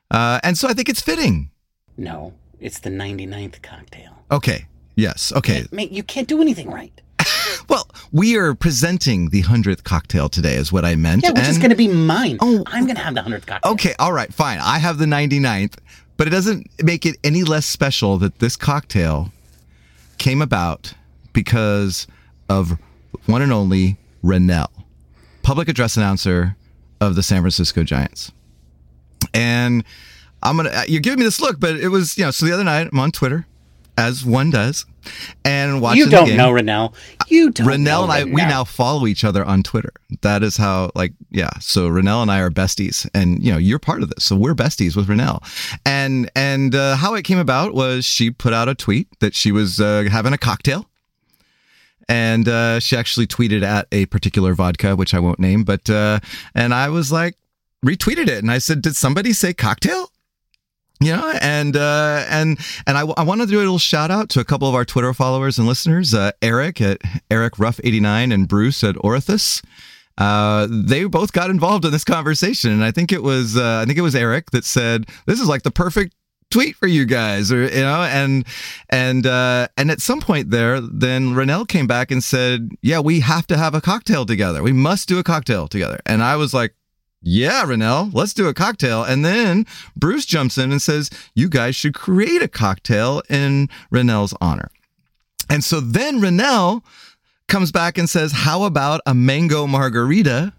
Uh, 0.09 0.39
and 0.41 0.57
so 0.57 0.67
I 0.67 0.73
think 0.73 0.89
it's 0.89 1.01
fitting. 1.01 1.51
No, 1.97 2.33
it's 2.59 2.79
the 2.79 2.89
99th 2.89 3.61
cocktail. 3.61 4.17
Okay. 4.31 4.65
Yes. 4.95 5.33
Okay. 5.35 5.65
Mate, 5.71 5.91
you 5.91 6.03
can't 6.03 6.27
do 6.27 6.41
anything 6.41 6.71
right. 6.71 7.01
Well, 7.69 7.89
we 8.11 8.37
are 8.37 8.53
presenting 8.55 9.29
the 9.29 9.43
100th 9.43 9.83
cocktail 9.83 10.29
today 10.29 10.55
is 10.55 10.71
what 10.71 10.85
I 10.85 10.95
meant. 10.95 11.23
Yeah, 11.23 11.31
which 11.31 11.47
is 11.47 11.57
going 11.57 11.69
to 11.69 11.75
be 11.75 11.87
mine. 11.87 12.37
Oh. 12.39 12.63
I'm 12.67 12.85
going 12.85 12.95
to 12.95 13.01
have 13.01 13.15
the 13.15 13.21
100th 13.21 13.45
cocktail. 13.45 13.71
Okay, 13.73 13.93
all 13.99 14.13
right, 14.13 14.33
fine. 14.33 14.59
I 14.59 14.77
have 14.79 14.97
the 14.97 15.05
99th, 15.05 15.75
but 16.15 16.27
it 16.27 16.29
doesn't 16.29 16.69
make 16.81 17.05
it 17.05 17.17
any 17.23 17.43
less 17.43 17.65
special 17.65 18.17
that 18.19 18.39
this 18.39 18.55
cocktail 18.55 19.31
came 20.17 20.41
about 20.41 20.93
because 21.33 22.07
of 22.49 22.77
one 23.25 23.41
and 23.41 23.51
only 23.51 23.97
Renel, 24.23 24.69
public 25.43 25.67
address 25.67 25.97
announcer 25.97 26.55
of 26.99 27.15
the 27.15 27.23
San 27.23 27.41
Francisco 27.41 27.83
Giants. 27.83 28.31
And 29.33 29.83
I'm 30.41 30.57
gonna 30.57 30.69
uh, 30.69 30.83
you're 30.87 31.01
giving 31.01 31.19
me 31.19 31.25
this 31.25 31.39
look, 31.39 31.59
but 31.59 31.75
it 31.75 31.89
was 31.89 32.17
you 32.17 32.25
know 32.25 32.31
so 32.31 32.45
the 32.45 32.53
other 32.53 32.63
night 32.63 32.89
I'm 32.91 32.99
on 32.99 33.11
Twitter, 33.11 33.45
as 33.97 34.23
one 34.23 34.51
does, 34.51 34.85
and 35.43 35.81
watching 35.81 36.03
You 36.03 36.09
don't 36.09 36.37
know 36.37 36.51
Renel. 36.51 36.93
You 37.27 37.49
don't 37.49 37.83
know 37.83 38.03
and 38.03 38.11
I, 38.11 38.23
we 38.23 38.35
now 38.35 38.63
follow 38.63 39.07
each 39.07 39.23
other 39.23 39.43
on 39.43 39.63
Twitter. 39.63 39.91
That 40.21 40.43
is 40.43 40.57
how, 40.57 40.91
like, 40.95 41.13
yeah. 41.31 41.49
So 41.59 41.89
Renel 41.89 42.21
and 42.21 42.31
I 42.31 42.39
are 42.39 42.51
besties, 42.51 43.09
and 43.13 43.43
you 43.43 43.51
know, 43.51 43.57
you're 43.57 43.79
part 43.79 44.03
of 44.03 44.09
this. 44.09 44.23
So 44.23 44.35
we're 44.35 44.55
besties 44.55 44.95
with 44.95 45.07
Renel, 45.07 45.43
and 45.85 46.29
and 46.35 46.75
uh, 46.75 46.95
how 46.95 47.15
it 47.15 47.23
came 47.23 47.39
about 47.39 47.73
was 47.73 48.05
she 48.05 48.29
put 48.29 48.53
out 48.53 48.69
a 48.69 48.75
tweet 48.75 49.07
that 49.19 49.33
she 49.33 49.51
was 49.51 49.79
uh, 49.79 50.07
having 50.11 50.33
a 50.33 50.37
cocktail, 50.37 50.87
and 52.07 52.47
uh, 52.47 52.79
she 52.79 52.95
actually 52.95 53.27
tweeted 53.27 53.63
at 53.63 53.87
a 53.91 54.05
particular 54.07 54.53
vodka, 54.53 54.95
which 54.95 55.13
I 55.13 55.19
won't 55.19 55.39
name, 55.39 55.63
but 55.63 55.89
uh, 55.89 56.19
and 56.53 56.73
I 56.73 56.89
was 56.89 57.11
like 57.11 57.35
retweeted 57.85 58.27
it, 58.27 58.39
and 58.39 58.51
I 58.51 58.57
said, 58.57 58.81
did 58.81 58.95
somebody 58.95 59.33
say 59.33 59.53
cocktail? 59.53 60.11
Know 60.99 61.31
and 61.41 61.77
uh 61.77 62.25
and 62.27 62.57
and 62.87 62.97
i, 62.97 63.01
I 63.01 63.23
want 63.23 63.41
to 63.41 63.47
do 63.47 63.57
a 63.57 63.59
little 63.59 63.77
shout 63.77 64.09
out 64.09 64.29
to 64.29 64.39
a 64.39 64.43
couple 64.43 64.67
of 64.67 64.73
our 64.73 64.83
twitter 64.83 65.13
followers 65.13 65.59
and 65.59 65.67
listeners 65.67 66.15
uh 66.15 66.31
eric 66.41 66.81
at 66.81 66.99
eric 67.29 67.59
ruff 67.59 67.79
89 67.83 68.31
and 68.31 68.47
bruce 68.47 68.83
at 68.83 68.95
orithus 68.95 69.61
uh, 70.17 70.67
they 70.69 71.05
both 71.05 71.31
got 71.31 71.49
involved 71.49 71.85
in 71.85 71.91
this 71.91 72.03
conversation, 72.03 72.71
and 72.71 72.83
I 72.83 72.91
think 72.91 73.11
it 73.11 73.21
was 73.21 73.55
uh, 73.55 73.81
I 73.83 73.85
think 73.85 73.99
it 73.99 74.01
was 74.01 74.15
Eric 74.15 74.51
that 74.51 74.65
said 74.65 75.05
this 75.27 75.39
is 75.39 75.47
like 75.47 75.63
the 75.63 75.71
perfect 75.71 76.15
tweet 76.49 76.75
for 76.75 76.87
you 76.87 77.05
guys 77.05 77.51
or 77.51 77.63
you 77.63 77.81
know 77.81 78.01
and 78.03 78.45
and 78.89 79.27
uh 79.27 79.67
and 79.75 79.91
at 79.91 79.99
some 79.99 80.21
point 80.21 80.49
there 80.49 80.79
then 80.79 81.35
Renel 81.35 81.67
came 81.67 81.87
back 81.87 82.09
and 82.09 82.23
said 82.23 82.69
yeah 82.81 83.01
we 83.01 83.19
have 83.19 83.45
to 83.47 83.57
have 83.57 83.75
a 83.75 83.81
cocktail 83.81 84.25
together. 84.25 84.63
We 84.63 84.71
must 84.71 85.09
do 85.09 85.19
a 85.19 85.23
cocktail 85.23 85.67
together. 85.67 85.99
And 86.05 86.23
I 86.23 86.35
was 86.37 86.53
like 86.53 86.73
yeah, 87.21 87.65
Renel, 87.65 88.13
let's 88.13 88.33
do 88.33 88.47
a 88.47 88.53
cocktail. 88.53 89.03
And 89.03 89.25
then 89.25 89.65
Bruce 89.95 90.25
jumps 90.25 90.57
in 90.57 90.71
and 90.71 90.81
says, 90.81 91.09
You 91.33 91.49
guys 91.49 91.75
should 91.75 91.93
create 91.93 92.41
a 92.41 92.47
cocktail 92.47 93.21
in 93.29 93.69
Renel's 93.91 94.33
honor. 94.39 94.69
And 95.49 95.63
so 95.63 95.79
then 95.79 96.19
Renel 96.19 96.83
comes 97.47 97.71
back 97.71 97.97
and 97.97 98.09
says, 98.09 98.31
How 98.31 98.63
about 98.63 99.01
a 99.05 99.13
mango 99.13 99.65
margarita 99.67 100.53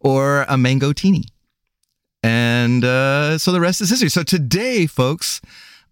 or 0.00 0.44
a 0.48 0.58
mango 0.58 0.92
teeny? 0.92 1.24
And 2.22 2.84
uh, 2.84 3.38
so 3.38 3.52
the 3.52 3.60
rest 3.60 3.80
is 3.80 3.90
history. 3.90 4.10
So 4.10 4.22
today, 4.22 4.86
folks, 4.86 5.40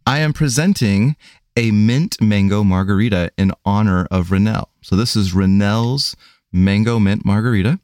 I 0.06 0.18
am 0.18 0.32
presenting 0.32 1.16
a 1.56 1.70
mint 1.70 2.20
mango 2.20 2.62
margarita 2.62 3.30
in 3.38 3.52
honor 3.64 4.06
of 4.10 4.28
Renel. 4.28 4.66
So 4.82 4.94
this 4.94 5.16
is 5.16 5.32
Renel's 5.32 6.14
mango 6.52 6.98
mint 6.98 7.24
margarita. 7.24 7.80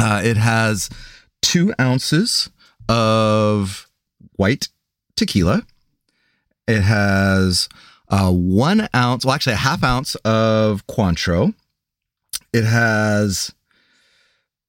Uh, 0.00 0.22
it 0.24 0.36
has 0.36 0.88
two 1.46 1.72
ounces 1.80 2.50
of 2.88 3.86
white 4.34 4.68
tequila. 5.14 5.62
It 6.66 6.80
has 6.80 7.68
uh, 8.08 8.32
one 8.32 8.88
ounce, 8.92 9.24
well, 9.24 9.34
actually, 9.36 9.52
a 9.52 9.56
half 9.56 9.84
ounce 9.84 10.16
of 10.16 10.84
Cointreau. 10.88 11.54
It 12.52 12.64
has 12.64 13.54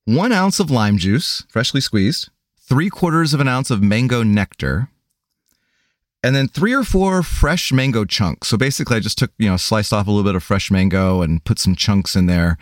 one 0.05 0.31
ounce 0.31 0.59
of 0.59 0.69
lime 0.69 0.99
juice, 0.99 1.43
freshly 1.49 1.81
squeezed, 1.81 2.29
three 2.59 2.91
quarters 2.91 3.33
of 3.33 3.39
an 3.39 3.47
ounce 3.47 3.71
of 3.71 3.81
mango 3.81 4.21
nectar, 4.21 4.89
and 6.21 6.35
then 6.35 6.47
three 6.47 6.73
or 6.73 6.83
four 6.83 7.23
fresh 7.23 7.71
mango 7.71 8.05
chunks. 8.05 8.49
So 8.49 8.55
basically, 8.55 8.97
I 8.97 8.99
just 8.99 9.17
took, 9.17 9.31
you 9.39 9.49
know, 9.49 9.57
sliced 9.57 9.91
off 9.91 10.05
a 10.05 10.11
little 10.11 10.23
bit 10.23 10.35
of 10.35 10.43
fresh 10.43 10.69
mango 10.69 11.23
and 11.23 11.43
put 11.43 11.57
some 11.57 11.75
chunks 11.75 12.15
in 12.15 12.27
there. 12.27 12.59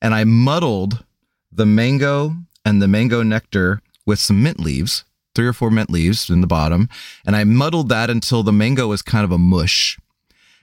And 0.00 0.14
I 0.14 0.24
muddled 0.24 1.04
the 1.52 1.66
mango 1.66 2.34
and 2.68 2.82
the 2.82 2.88
mango 2.88 3.22
nectar 3.22 3.80
with 4.04 4.18
some 4.18 4.42
mint 4.42 4.60
leaves, 4.60 5.04
three 5.34 5.46
or 5.46 5.54
four 5.54 5.70
mint 5.70 5.88
leaves 5.88 6.28
in 6.28 6.42
the 6.42 6.46
bottom. 6.46 6.86
And 7.26 7.34
I 7.34 7.44
muddled 7.44 7.88
that 7.88 8.10
until 8.10 8.42
the 8.42 8.52
mango 8.52 8.88
was 8.88 9.00
kind 9.00 9.24
of 9.24 9.32
a 9.32 9.38
mush. 9.38 9.98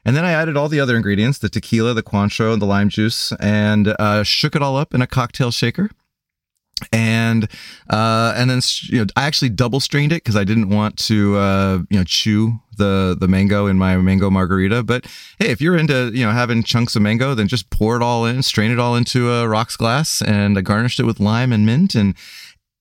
And 0.05 0.15
then 0.15 0.23
I 0.23 0.31
added 0.31 0.55
all 0.55 0.69
the 0.69 0.79
other 0.79 0.95
ingredients 0.95 1.39
the 1.39 1.49
tequila, 1.49 1.95
the 1.95 2.03
Cointreau, 2.03 2.53
and 2.53 2.61
the 2.61 2.67
lime 2.67 2.89
juice, 2.89 3.31
and 3.39 3.95
uh, 3.97 4.21
shook 4.21 4.55
it 4.55 4.61
all 4.61 4.77
up 4.77 4.93
in 4.93 5.01
a 5.01 5.07
cocktail 5.07 5.49
shaker. 5.49 5.89
And 6.91 7.45
uh, 7.89 8.33
and 8.35 8.49
then 8.49 8.59
you 8.83 8.99
know 8.99 9.05
I 9.15 9.23
actually 9.23 9.49
double 9.49 9.79
strained 9.79 10.11
it 10.11 10.23
because 10.23 10.35
I 10.35 10.43
didn't 10.43 10.69
want 10.69 10.97
to 11.07 11.37
uh, 11.37 11.79
you 11.89 11.97
know 11.97 12.03
chew 12.03 12.59
the 12.77 13.15
the 13.17 13.29
mango 13.29 13.67
in 13.67 13.77
my 13.77 13.95
mango 13.97 14.29
margarita. 14.29 14.83
But 14.83 15.05
hey, 15.39 15.51
if 15.51 15.61
you're 15.61 15.77
into 15.77 16.11
you 16.13 16.25
know 16.25 16.31
having 16.31 16.63
chunks 16.63 16.95
of 16.95 17.01
mango, 17.01 17.33
then 17.33 17.47
just 17.47 17.69
pour 17.69 17.95
it 17.95 18.03
all 18.03 18.25
in, 18.25 18.43
strain 18.43 18.71
it 18.71 18.79
all 18.79 18.95
into 18.95 19.31
a 19.31 19.47
rocks 19.47 19.77
glass, 19.77 20.21
and 20.21 20.57
I 20.57 20.61
garnished 20.61 20.99
it 20.99 21.05
with 21.05 21.21
lime 21.21 21.53
and 21.53 21.65
mint, 21.65 21.95
and 21.95 22.13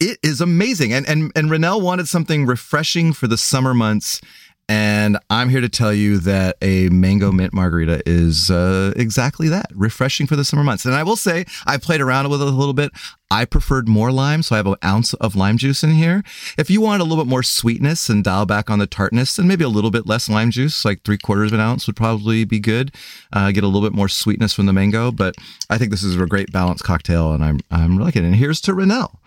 it 0.01 0.19
is 0.23 0.41
amazing. 0.41 0.93
And 0.93 1.09
and 1.09 1.33
and 1.37 1.49
Renel 1.51 1.81
wanted 1.81 2.09
something 2.09 2.47
refreshing 2.47 3.13
for 3.13 3.27
the 3.27 3.39
summer 3.39 3.75
months. 3.75 4.21
And 4.69 5.19
I'm 5.29 5.51
here 5.51 5.61
to 5.61 5.69
tell 5.69 5.93
you 5.93 6.19
that 6.19 6.57
a 6.63 6.89
mango 6.89 7.31
mint 7.33 7.53
margarita 7.53 8.03
is 8.07 8.51
uh, 8.51 8.95
exactly 8.97 9.49
that 9.49 9.67
refreshing 9.75 10.27
for 10.27 10.37
the 10.37 10.45
summer 10.45 10.65
months. 10.65 10.87
And 10.87 10.95
I 10.95 11.03
will 11.03 11.17
say, 11.17 11.45
I 11.67 11.77
played 11.77 12.01
around 12.01 12.31
with 12.31 12.41
it 12.41 12.49
a 12.49 12.51
little 12.51 12.73
bit. 12.73 12.91
I 13.31 13.45
preferred 13.45 13.89
more 13.89 14.11
lime, 14.11 14.43
so 14.43 14.55
I 14.55 14.59
have 14.59 14.67
an 14.67 14.77
ounce 14.83 15.13
of 15.15 15.35
lime 15.35 15.59
juice 15.59 15.83
in 15.83 15.91
here. 15.91 16.23
If 16.57 16.71
you 16.71 16.81
want 16.81 17.03
a 17.03 17.05
little 17.05 17.23
bit 17.23 17.29
more 17.29 17.43
sweetness 17.43 18.09
and 18.09 18.25
dial 18.25 18.47
back 18.47 18.71
on 18.71 18.79
the 18.79 18.87
tartness, 18.87 19.37
then 19.37 19.49
maybe 19.49 19.65
a 19.65 19.69
little 19.69 19.91
bit 19.91 20.07
less 20.07 20.29
lime 20.29 20.51
juice, 20.51 20.85
like 20.85 21.03
three 21.03 21.19
quarters 21.19 21.51
of 21.51 21.55
an 21.55 21.61
ounce 21.61 21.87
would 21.87 21.97
probably 21.97 22.45
be 22.45 22.61
good. 22.61 22.95
Uh, 23.33 23.51
get 23.51 23.65
a 23.65 23.67
little 23.67 23.87
bit 23.87 23.95
more 23.95 24.09
sweetness 24.09 24.55
from 24.55 24.67
the 24.67 24.73
mango, 24.73 25.11
but 25.11 25.35
I 25.69 25.79
think 25.79 25.91
this 25.91 26.03
is 26.03 26.17
a 26.17 26.27
great 26.27 26.53
balanced 26.53 26.85
cocktail, 26.85 27.33
and 27.33 27.45
I'm 27.45 27.61
I'm 27.71 27.99
liking 27.99 28.25
it. 28.25 28.29
And 28.29 28.37
here's 28.37 28.61
to 28.63 28.73
Renel. 28.73 29.19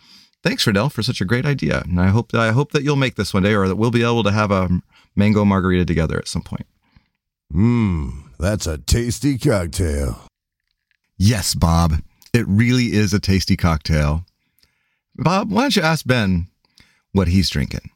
Thanks, 0.44 0.66
Renel, 0.66 0.90
for 0.92 1.04
such 1.04 1.20
a 1.20 1.26
great 1.26 1.46
idea. 1.46 1.82
And 1.82 2.00
I 2.00 2.08
hope 2.08 2.34
I 2.34 2.52
hope 2.52 2.72
that 2.72 2.84
you'll 2.84 2.96
make 2.96 3.16
this 3.16 3.34
one 3.34 3.44
day, 3.44 3.56
or 3.56 3.68
that 3.68 3.76
we'll 3.76 3.92
be 3.92 4.04
able 4.04 4.24
to 4.24 4.32
have 4.32 4.52
a 4.52 4.70
mango 5.18 5.44
margarita 5.44 5.86
together 5.86 6.18
at 6.18 6.28
some 6.28 6.44
point. 6.44 6.66
Mmm, 7.54 8.24
that's 8.40 8.68
a 8.68 8.78
tasty 8.78 9.38
cocktail. 9.38 10.22
Yes, 11.18 11.56
Bob. 11.56 11.96
It 12.34 12.46
really 12.48 12.94
is 12.94 13.14
a 13.14 13.20
tasty 13.20 13.58
cocktail. 13.58 14.26
Bob, 15.16 15.52
why 15.52 15.64
don't 15.64 15.76
you 15.76 15.82
ask 15.82 16.06
Ben 16.06 16.48
what 17.12 17.28
he's 17.28 17.50
drinking? 17.50 17.90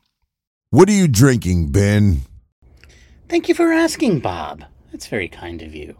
What 0.71 0.89
are 0.89 0.93
you 0.93 1.07
drinking, 1.07 1.71
Ben? 1.71 2.21
Thank 3.29 3.47
you 3.47 3.55
for 3.55 3.71
asking, 3.71 4.19
Bob. 4.19 4.63
That's 4.91 5.07
very 5.07 5.27
kind 5.27 5.61
of 5.61 5.75
you. 5.75 5.97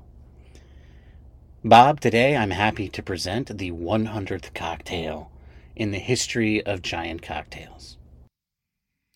Bob, 1.64 2.00
today 2.00 2.36
I'm 2.36 2.50
happy 2.50 2.90
to 2.90 3.04
present 3.04 3.56
the 3.58 3.72
100th 3.72 4.54
cocktail 4.56 5.32
in 5.76 5.92
the 5.92 6.00
history 6.00 6.66
of 6.66 6.82
giant 6.82 7.22
cocktails. 7.22 7.98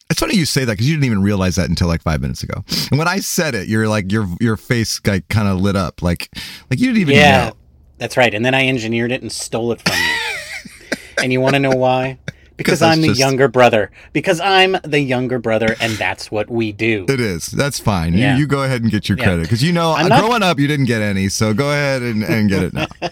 It's 0.09 0.19
funny 0.19 0.35
you 0.35 0.45
say 0.45 0.65
that 0.65 0.73
because 0.73 0.87
you 0.87 0.95
didn't 0.95 1.05
even 1.05 1.23
realize 1.23 1.55
that 1.55 1.67
until 1.67 1.87
like 1.87 2.01
five 2.03 2.21
minutes 2.21 2.43
ago. 2.43 2.63
And 2.91 2.99
when 2.99 3.07
I 3.07 3.19
said 3.19 3.55
it, 3.55 3.67
you're 3.67 3.87
like 3.87 4.11
your 4.11 4.27
your 4.39 4.55
face 4.55 5.01
like 5.05 5.27
kind 5.29 5.47
of 5.47 5.59
lit 5.59 5.75
up, 5.75 6.01
like 6.01 6.29
like 6.69 6.79
you 6.79 6.87
didn't 6.87 7.01
even 7.01 7.15
yeah, 7.15 7.47
know. 7.49 7.53
that's 7.97 8.15
right. 8.15 8.33
And 8.33 8.45
then 8.45 8.53
I 8.53 8.67
engineered 8.67 9.11
it 9.11 9.21
and 9.23 9.31
stole 9.31 9.71
it 9.71 9.81
from 9.81 9.97
you. 9.97 10.97
and 11.23 11.33
you 11.33 11.41
want 11.41 11.55
to 11.55 11.59
know 11.59 11.71
why? 11.71 12.19
Because 12.57 12.81
I'm 12.81 13.01
the 13.01 13.07
just- 13.09 13.19
younger 13.19 13.47
brother. 13.49 13.91
Because 14.13 14.39
I'm 14.39 14.77
the 14.83 14.99
younger 15.01 15.39
brother, 15.39 15.75
and 15.81 15.93
that's 15.93 16.31
what 16.31 16.49
we 16.49 16.71
do. 16.71 17.05
It 17.09 17.19
is. 17.19 17.47
That's 17.47 17.79
fine. 17.79 18.13
You, 18.13 18.19
Yeah. 18.19 18.37
you 18.37 18.47
go 18.47 18.63
ahead 18.63 18.83
and 18.83 18.91
get 18.91 19.09
your 19.09 19.17
Yeah. 19.17 19.23
credit 19.25 19.41
because 19.41 19.61
you 19.63 19.73
know 19.73 19.93
uh, 19.93 20.07
not- 20.07 20.21
growing 20.21 20.43
up 20.43 20.59
you 20.59 20.67
didn't 20.67 20.85
get 20.85 21.01
any, 21.01 21.27
so 21.29 21.53
go 21.53 21.71
ahead 21.71 22.01
and, 22.03 22.23
and 22.23 22.47
get 22.49 22.63
it 22.63 22.73
now. 22.73 22.85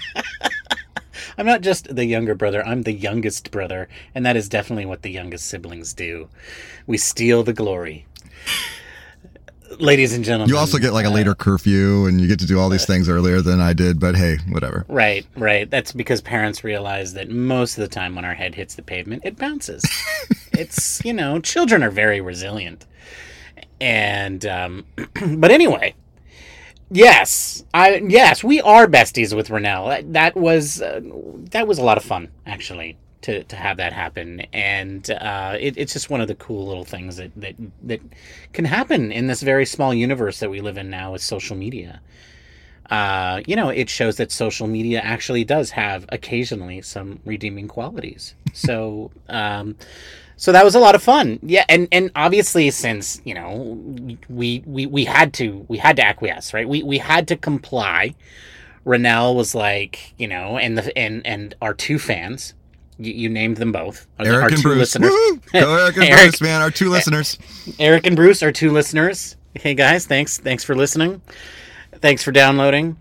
I'm 1.38 1.46
not 1.46 1.62
just 1.62 1.94
the 1.94 2.06
younger 2.06 2.36
brother, 2.36 2.66
I'm 2.66 2.84
the 2.84 2.94
youngest 2.94 3.52
brother, 3.52 3.88
and 4.14 4.26
that 4.26 4.36
is 4.36 4.50
definitely 4.50 4.86
what 4.86 5.02
the 5.02 5.12
youngest 5.12 5.48
siblings 5.48 5.94
do. 5.94 6.30
We 6.88 6.98
steal 6.98 7.44
the 7.44 7.54
glory. 7.54 8.06
Ladies 9.80 10.14
and 10.14 10.24
gentlemen. 10.24 10.50
You 10.50 10.58
also 10.58 10.78
get 10.78 10.94
like 10.94 11.06
a 11.06 11.10
uh, 11.10 11.14
later 11.14 11.34
curfew 11.34 12.06
and 12.06 12.22
you 12.22 12.28
get 12.28 12.40
to 12.40 12.46
do 12.46 12.60
all 12.60 12.70
these 12.70 12.86
things 12.86 13.10
earlier 13.10 13.42
than 13.42 13.60
I 13.60 13.74
did, 13.74 14.00
but 14.00 14.16
hey, 14.16 14.38
whatever. 14.50 14.86
Right, 14.88 15.26
right. 15.36 15.70
That's 15.70 15.92
because 15.92 16.22
parents 16.22 16.64
realize 16.64 17.14
that 17.14 17.30
most 17.30 17.78
of 17.78 17.82
the 17.82 17.88
time 17.88 18.16
when 18.16 18.26
our 18.26 18.36
head 18.36 18.54
hits 18.54 18.76
the 18.76 18.84
pavement, 18.84 19.24
it 19.26 19.38
bounces. 19.38 19.84
it's, 20.52 21.04
you 21.04 21.14
know, 21.14 21.40
children 21.40 21.82
are 21.82 21.90
very 21.90 22.22
resilient. 22.22 22.86
And, 23.82 24.46
um, 24.46 24.86
but 25.38 25.50
anyway, 25.50 25.96
yes, 26.92 27.64
I, 27.74 27.96
yes, 28.08 28.44
we 28.44 28.62
are 28.62 28.88
besties 28.88 29.36
with. 29.36 29.48
That, 29.48 30.14
that 30.14 30.36
was, 30.36 30.82
uh, 30.82 31.02
that 31.52 31.68
was 31.68 31.78
a 31.78 31.84
lot 31.84 31.98
of 31.98 32.04
fun, 32.04 32.30
actually. 32.46 32.98
To, 33.24 33.42
to 33.42 33.56
have 33.56 33.78
that 33.78 33.94
happen 33.94 34.42
and 34.52 35.10
uh, 35.10 35.56
it, 35.58 35.78
it's 35.78 35.94
just 35.94 36.10
one 36.10 36.20
of 36.20 36.28
the 36.28 36.36
cool 36.36 36.68
little 36.68 36.84
things 36.84 37.16
that, 37.16 37.32
that 37.38 37.56
that 37.84 38.02
can 38.52 38.66
happen 38.66 39.14
in 39.14 39.28
this 39.28 39.42
very 39.42 39.66
small 39.66 39.94
universe 39.94 40.42
that 40.42 40.50
we 40.50 40.60
live 40.60 40.78
in 40.78 40.90
now 40.90 41.14
with 41.14 41.22
social 41.22 41.56
media 41.56 42.02
uh, 42.90 43.42
you 43.48 43.56
know, 43.56 43.70
it 43.70 43.90
shows 43.90 44.18
that 44.18 44.32
social 44.32 44.68
media 44.68 45.00
actually 45.00 45.44
does 45.44 45.72
have 45.72 46.06
occasionally 46.10 46.82
some 46.82 47.20
redeeming 47.26 47.68
qualities. 47.68 48.36
So, 48.54 49.12
um, 49.30 49.76
so 50.38 50.52
that 50.52 50.66
was 50.66 50.76
a 50.76 50.80
lot 50.80 50.96
of 50.96 51.04
fun. 51.04 51.40
Yeah, 51.44 51.66
and 51.70 51.88
and 51.92 52.12
obviously 52.16 52.70
since 52.72 53.22
you 53.24 53.34
know 53.34 53.78
we 54.30 54.64
we 54.66 54.86
we 54.86 55.06
had 55.06 55.34
to 55.36 55.66
we 55.68 55.78
had 55.78 55.96
to 55.98 56.06
acquiesce, 56.06 56.54
right? 56.54 56.68
We 56.68 56.84
we 56.84 56.98
had 56.98 57.28
to 57.30 57.36
comply. 57.38 58.16
Renel 58.86 59.36
was 59.36 59.56
like, 59.56 60.14
you 60.18 60.28
know, 60.28 60.58
and 60.58 60.78
the 60.78 60.98
and 60.98 61.26
and 61.26 61.56
our 61.62 61.74
two 61.74 61.98
fans. 62.00 62.54
You, 63.00 63.12
you 63.12 63.30
named 63.30 63.58
them 63.58 63.72
both. 63.72 64.06
Our, 64.20 64.28
our 64.28 64.34
Eric 64.34 64.52
and 64.52 64.62
two 64.62 64.68
Bruce. 64.70 64.78
listeners. 64.80 65.10
Woo! 65.12 65.42
Go 65.54 65.76
Eric 65.78 65.96
and 65.98 66.06
Eric- 66.10 66.22
Bruce, 66.32 66.42
man. 66.42 66.62
Our 66.62 66.70
two 66.70 66.90
listeners. 66.90 67.40
Eric 67.80 68.06
and 68.06 68.16
Bruce 68.16 68.44
are 68.44 68.52
two 68.52 68.72
listeners. 68.72 69.36
Hey 69.56 69.74
guys, 69.74 70.06
thanks 70.06 70.38
thanks 70.38 70.64
for 70.64 70.76
listening. 70.76 71.22
Thanks 72.02 72.24
for 72.24 72.32
downloading. 72.32 72.98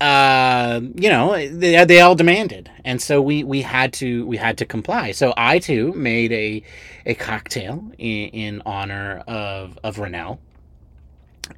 Uh, 0.00 0.80
you 0.94 1.08
know, 1.08 1.32
they, 1.32 1.84
they 1.84 2.00
all 2.00 2.14
demanded, 2.14 2.70
and 2.84 3.02
so 3.02 3.20
we 3.20 3.42
we 3.42 3.62
had 3.62 3.92
to 3.94 4.24
we 4.26 4.36
had 4.36 4.56
to 4.58 4.64
comply. 4.64 5.10
So 5.10 5.34
I 5.36 5.58
too 5.58 5.92
made 5.94 6.32
a 6.32 6.62
a 7.04 7.14
cocktail 7.14 7.90
in, 7.98 8.28
in 8.28 8.62
honor 8.64 9.24
of 9.26 9.76
of 9.82 9.96
Renel, 9.96 10.38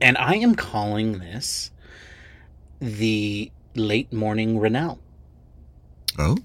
and 0.01 0.17
I 0.17 0.37
am 0.37 0.55
calling 0.55 1.19
this 1.19 1.71
the 2.81 3.53
late 3.75 4.11
morning 4.13 4.59
Renel. 4.59 4.99
Oh. 6.19 6.37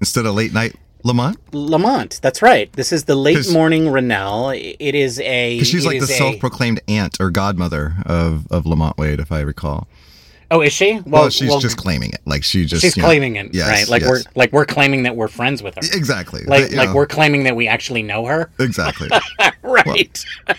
Instead 0.00 0.26
of 0.26 0.34
late 0.34 0.52
night 0.52 0.74
Lamont? 1.04 1.38
Lamont. 1.54 2.18
That's 2.22 2.42
right. 2.42 2.72
This 2.72 2.92
is 2.92 3.04
the 3.04 3.14
late 3.14 3.50
morning 3.52 3.84
Renel. 3.84 4.76
It 4.78 4.94
is 4.94 5.20
a. 5.20 5.60
she's 5.62 5.86
like 5.86 5.98
the 5.98 6.04
a- 6.04 6.08
self-proclaimed 6.08 6.80
aunt 6.88 7.18
or 7.20 7.30
godmother 7.30 7.94
of 8.06 8.50
of 8.50 8.66
Lamont 8.66 8.98
Wade, 8.98 9.20
if 9.20 9.30
I 9.30 9.40
recall. 9.40 9.86
Oh, 10.50 10.60
is 10.60 10.72
she? 10.72 11.00
Well, 11.06 11.30
she's 11.30 11.54
just 11.56 11.76
claiming 11.76 12.10
it. 12.12 12.20
Like 12.26 12.44
she 12.44 12.64
just 12.64 12.82
she's 12.82 12.96
you 12.96 13.02
know- 13.02 13.08
claiming 13.08 13.36
it, 13.36 13.54
Yes, 13.54 13.68
right? 13.68 13.88
Like 13.88 14.02
yes. 14.02 14.10
we're 14.10 14.22
like 14.34 14.52
we're 14.52 14.66
claiming 14.66 15.02
that 15.04 15.16
we're 15.16 15.28
friends 15.28 15.62
with 15.62 15.74
her. 15.74 15.80
exactly 15.92 16.42
Like 16.44 16.68
But, 16.70 16.76
like 16.76 16.88
know, 16.90 16.94
we're 16.94 17.06
claiming 17.06 17.44
that 17.44 17.56
we 17.56 17.66
actually 17.68 18.02
know 18.02 18.26
her. 18.26 18.50
exactly. 18.58 19.08
right. 19.62 20.24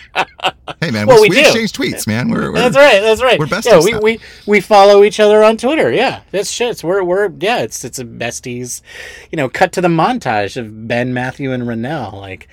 hey 0.80 0.90
man, 0.90 1.06
Well, 1.06 1.22
we, 1.22 1.30
we 1.30 1.40
exchange 1.40 1.72
tweets, 1.72 2.06
man. 2.06 2.28
We're, 2.30 2.50
we're 2.52 2.58
That's 2.58 2.76
right. 2.76 3.00
That's 3.00 3.22
right. 3.22 3.38
we're 3.38 3.46
besties 3.46 3.64
Yeah, 3.66 3.80
we, 3.84 3.92
now. 3.92 4.00
we 4.00 4.20
we 4.46 4.60
follow 4.60 5.04
each 5.04 5.20
other 5.20 5.42
on 5.44 5.56
Twitter. 5.56 5.92
Yeah, 5.92 6.22
that's 6.30 6.50
shit. 6.50 6.82
We're 6.84 7.02
we're 7.04 7.30
yeah. 7.40 7.60
It's 7.62 7.84
it's 7.84 7.98
a 7.98 8.04
besties. 8.04 8.82
You 9.30 9.36
know, 9.36 9.48
cut 9.48 9.72
to 9.72 9.80
the 9.80 9.88
montage 9.88 10.56
of 10.56 10.88
Ben, 10.88 11.14
Matthew, 11.14 11.52
and 11.52 11.62
Renel. 11.64 12.12
Like, 12.14 12.48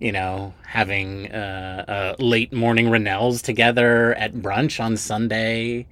you 0.00 0.12
know, 0.12 0.54
having 0.66 1.30
uh, 1.30 1.84
uh, 2.18 2.22
late 2.22 2.52
morning 2.52 2.86
Renels 2.86 3.42
together 3.42 4.14
at 4.14 4.34
brunch 4.34 4.82
on 4.82 4.96
Sunday. 4.96 5.86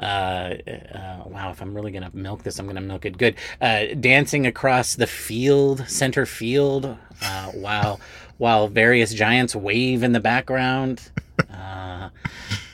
Uh, 0.00 0.54
uh, 0.94 1.22
wow, 1.26 1.50
if 1.50 1.60
I'm 1.60 1.74
really 1.74 1.92
gonna 1.92 2.10
milk 2.14 2.42
this, 2.42 2.58
I'm 2.58 2.66
gonna 2.66 2.80
milk 2.80 3.04
it 3.04 3.18
good. 3.18 3.34
Uh, 3.60 3.86
dancing 3.98 4.46
across 4.46 4.94
the 4.94 5.06
field, 5.06 5.84
center 5.88 6.24
field, 6.26 6.96
uh, 7.22 7.46
while 7.52 8.00
while 8.38 8.68
various 8.68 9.12
giants 9.12 9.54
wave 9.54 10.02
in 10.02 10.12
the 10.12 10.20
background. 10.20 11.10
Uh, 11.52 12.08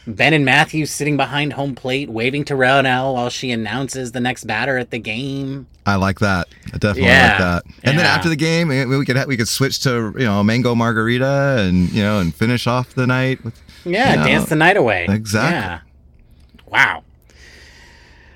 Ben 0.09 0.33
and 0.33 0.45
Matthew 0.45 0.87
sitting 0.87 1.17
behind 1.17 1.53
home 1.55 1.75
plate, 1.75 2.09
waving 2.09 2.45
to 2.45 2.55
Renel 2.55 3.15
while 3.15 3.29
she 3.29 3.51
announces 3.51 4.13
the 4.13 4.21
next 4.21 4.45
batter 4.45 4.79
at 4.79 4.93
the 4.93 5.01
game. 5.01 5.67
I 5.85 5.97
like 5.97 6.21
that. 6.21 6.47
I 6.69 6.79
definitely 6.79 7.03
Yeah, 7.07 7.29
like 7.31 7.39
that. 7.39 7.63
And 7.83 7.99
then 7.99 8.07
after 8.07 8.29
the 8.29 8.37
game, 8.37 8.69
we 8.69 9.05
could 9.05 9.27
we 9.27 9.37
could 9.37 9.49
switch 9.49 9.81
to 9.81 10.15
you 10.17 10.25
know 10.27 10.45
mango 10.45 10.77
margarita 10.77 11.57
and 11.67 11.91
you 11.93 12.03
know 12.05 12.21
and 12.21 12.33
finish 12.33 12.69
off 12.69 12.95
the 12.95 13.07
night 13.09 13.43
with. 13.45 13.61
Yeah, 13.85 14.15
Yeah. 14.15 14.25
dance 14.25 14.49
the 14.49 14.55
night 14.57 14.77
away. 14.77 15.07
Exactly. 15.09 15.53
Yeah. 15.59 15.81
Wow. 16.67 17.03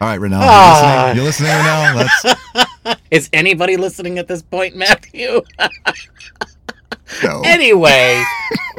All 0.00 0.08
right, 0.08 0.18
Renel, 0.20 0.38
Ah. 0.40 1.12
you 1.12 1.22
listening? 1.22 1.50
You 1.50 1.54
listening, 1.54 2.32
Renel? 2.32 2.74
That's 2.84 3.00
Is 3.10 3.28
anybody 3.32 3.76
listening 3.76 4.18
at 4.18 4.28
this 4.28 4.40
point, 4.42 4.74
Matthew? 4.74 5.42
no. 7.22 7.42
anyway, 7.44 8.22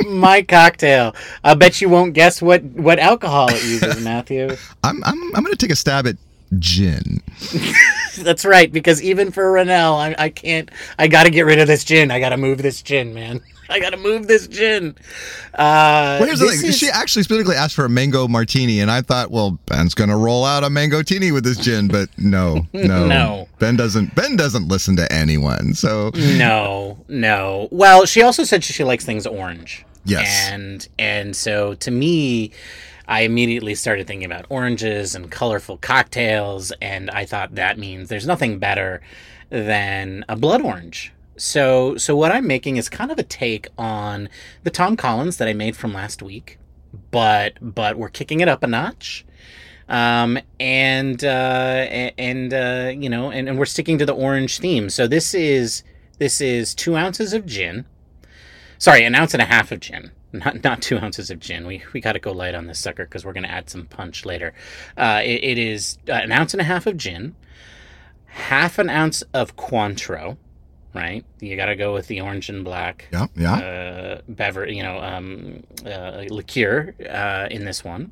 my 0.07 0.41
cocktail. 0.41 1.13
I 1.43 1.53
bet 1.53 1.79
you 1.81 1.89
won't 1.89 2.13
guess 2.13 2.41
what 2.41 2.63
what 2.63 2.97
alcohol 2.97 3.49
it 3.49 3.63
uses, 3.63 4.03
Matthew. 4.03 4.55
I'm 4.83 5.03
I'm 5.03 5.35
I'm 5.35 5.43
gonna 5.43 5.55
take 5.55 5.71
a 5.71 5.75
stab 5.75 6.07
at 6.07 6.15
gin. 6.57 7.21
That's 8.19 8.43
right, 8.43 8.71
because 8.71 9.01
even 9.03 9.31
for 9.31 9.43
Renel, 9.53 9.95
I, 9.97 10.15
I 10.17 10.29
can't. 10.29 10.69
I 10.97 11.07
got 11.07 11.23
to 11.23 11.29
get 11.29 11.43
rid 11.45 11.59
of 11.59 11.67
this 11.67 11.83
gin. 11.83 12.09
I 12.11 12.19
got 12.19 12.29
to 12.29 12.37
move 12.37 12.61
this 12.61 12.81
gin, 12.81 13.13
man. 13.13 13.41
I 13.71 13.79
got 13.79 13.91
to 13.91 13.97
move 13.97 14.27
this 14.27 14.47
gin. 14.47 14.95
Uh, 15.53 16.17
Well, 16.19 16.25
here's 16.25 16.39
the 16.39 16.47
thing. 16.47 16.69
is- 16.69 16.77
She 16.77 16.89
actually 16.89 17.23
specifically 17.23 17.55
asked 17.55 17.75
for 17.75 17.85
a 17.85 17.89
mango 17.89 18.27
martini, 18.27 18.79
and 18.79 18.91
I 18.91 19.01
thought, 19.01 19.31
well, 19.31 19.59
Ben's 19.67 19.93
gonna 19.95 20.17
roll 20.17 20.45
out 20.45 20.63
a 20.63 20.69
mango 20.69 21.01
tini 21.03 21.31
with 21.31 21.43
this 21.43 21.57
gin, 21.57 21.87
but 21.87 22.09
no, 22.17 22.67
no, 22.73 23.07
No. 23.07 23.47
Ben 23.59 23.75
doesn't. 23.75 24.13
Ben 24.15 24.35
doesn't 24.35 24.67
listen 24.67 24.95
to 24.97 25.11
anyone. 25.11 25.73
So 25.73 26.11
no, 26.15 26.97
no. 27.07 27.67
Well, 27.71 28.05
she 28.05 28.21
also 28.21 28.43
said 28.43 28.63
she, 28.63 28.73
she 28.73 28.83
likes 28.83 29.05
things 29.05 29.25
orange. 29.25 29.85
Yes. 30.05 30.49
And 30.51 30.87
and 30.97 31.35
so 31.35 31.75
to 31.75 31.91
me, 31.91 32.51
I 33.07 33.21
immediately 33.21 33.75
started 33.75 34.07
thinking 34.07 34.25
about 34.25 34.45
oranges 34.49 35.13
and 35.15 35.29
colorful 35.29 35.77
cocktails, 35.77 36.71
and 36.81 37.09
I 37.11 37.25
thought 37.25 37.55
that 37.55 37.77
means 37.77 38.09
there's 38.09 38.25
nothing 38.25 38.57
better 38.57 39.01
than 39.49 40.23
a 40.29 40.35
blood 40.35 40.61
orange. 40.61 41.11
So 41.37 41.97
so 41.97 42.15
what 42.15 42.31
I'm 42.31 42.45
making 42.45 42.77
is 42.77 42.89
kind 42.89 43.11
of 43.11 43.17
a 43.17 43.23
take 43.23 43.67
on 43.77 44.29
the 44.63 44.69
Tom 44.69 44.95
Collins 44.95 45.37
that 45.37 45.47
I 45.47 45.53
made 45.53 45.75
from 45.75 45.93
last 45.93 46.21
week, 46.21 46.59
but 47.11 47.53
but 47.61 47.97
we're 47.97 48.09
kicking 48.09 48.41
it 48.41 48.47
up 48.47 48.63
a 48.63 48.67
notch. 48.67 49.25
Um, 49.89 50.39
and 50.59 51.23
uh, 51.23 51.87
and 52.17 52.53
uh, 52.53 52.93
you 52.95 53.09
know, 53.09 53.29
and, 53.31 53.49
and 53.49 53.59
we're 53.59 53.65
sticking 53.65 53.97
to 53.97 54.05
the 54.05 54.13
orange 54.13 54.59
theme. 54.59 54.89
So 54.89 55.07
this 55.07 55.33
is 55.33 55.83
this 56.17 56.39
is 56.39 56.73
two 56.73 56.95
ounces 56.95 57.33
of 57.33 57.45
gin. 57.45 57.85
Sorry, 58.77 59.03
an 59.03 59.15
ounce 59.15 59.33
and 59.33 59.41
a 59.41 59.45
half 59.45 59.71
of 59.71 59.79
gin. 59.79 60.11
Not 60.33 60.63
not 60.63 60.81
two 60.81 60.97
ounces 60.97 61.29
of 61.29 61.39
gin. 61.39 61.67
We 61.67 61.83
we 61.93 61.99
got 61.99 62.13
to 62.13 62.19
go 62.19 62.31
light 62.31 62.55
on 62.55 62.67
this 62.67 62.79
sucker 62.79 63.03
because 63.03 63.25
we're 63.25 63.33
gonna 63.33 63.49
add 63.49 63.69
some 63.69 63.85
punch 63.85 64.25
later. 64.25 64.53
Uh, 64.95 65.21
it, 65.23 65.43
it 65.43 65.57
is 65.57 65.97
uh, 66.07 66.13
an 66.13 66.31
ounce 66.31 66.53
and 66.53 66.61
a 66.61 66.65
half 66.65 66.87
of 66.87 66.95
gin, 66.95 67.35
half 68.27 68.79
an 68.79 68.89
ounce 68.89 69.23
of 69.33 69.57
Cointreau. 69.57 70.37
Right, 70.93 71.23
you 71.39 71.55
got 71.55 71.67
to 71.67 71.77
go 71.77 71.93
with 71.93 72.07
the 72.07 72.19
orange 72.19 72.49
and 72.49 72.65
black 72.65 73.07
yeah, 73.13 73.27
yeah. 73.37 73.53
uh, 73.53 74.21
beverage, 74.27 74.75
you 74.75 74.83
know, 74.83 74.99
um, 74.99 75.63
uh, 75.85 76.25
liqueur 76.29 76.93
uh, 77.09 77.47
in 77.49 77.63
this 77.63 77.83
one. 77.83 78.11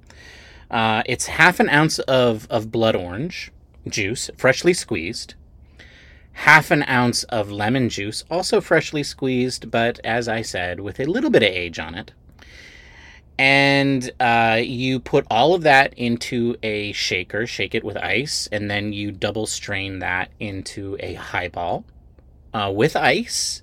Uh, 0.72 1.04
it's 1.06 1.26
half 1.26 1.60
an 1.60 1.68
ounce 1.70 2.00
of, 2.00 2.48
of 2.50 2.72
blood 2.72 2.96
orange 2.96 3.52
juice, 3.88 4.30
freshly 4.38 4.74
squeezed. 4.74 5.34
Half 6.34 6.72
an 6.72 6.84
ounce 6.84 7.24
of 7.26 7.52
lemon 7.52 7.90
juice, 7.90 8.24
also 8.30 8.62
freshly 8.62 9.04
squeezed, 9.04 9.72
but 9.72 10.00
as 10.06 10.30
I 10.30 10.42
said, 10.42 10.80
with 10.80 11.00
a 11.00 11.06
little 11.06 11.30
bit 11.30 11.44
of 11.44 11.50
age 11.50 11.80
on 11.80 11.96
it. 11.96 12.14
And 13.38 14.12
uh, 14.20 14.60
you 14.62 15.00
put 15.00 15.26
all 15.30 15.54
of 15.54 15.64
that 15.64 15.94
into 15.96 16.56
a 16.62 16.92
shaker, 16.92 17.48
shake 17.48 17.74
it 17.74 17.84
with 17.84 17.98
ice, 17.98 18.48
and 18.52 18.70
then 18.70 18.94
you 18.94 19.12
double 19.12 19.48
strain 19.48 20.00
that 20.00 20.32
into 20.40 20.98
a 21.00 21.16
highball 21.16 21.84
uh, 22.54 22.72
with 22.74 22.96
ice 22.96 23.62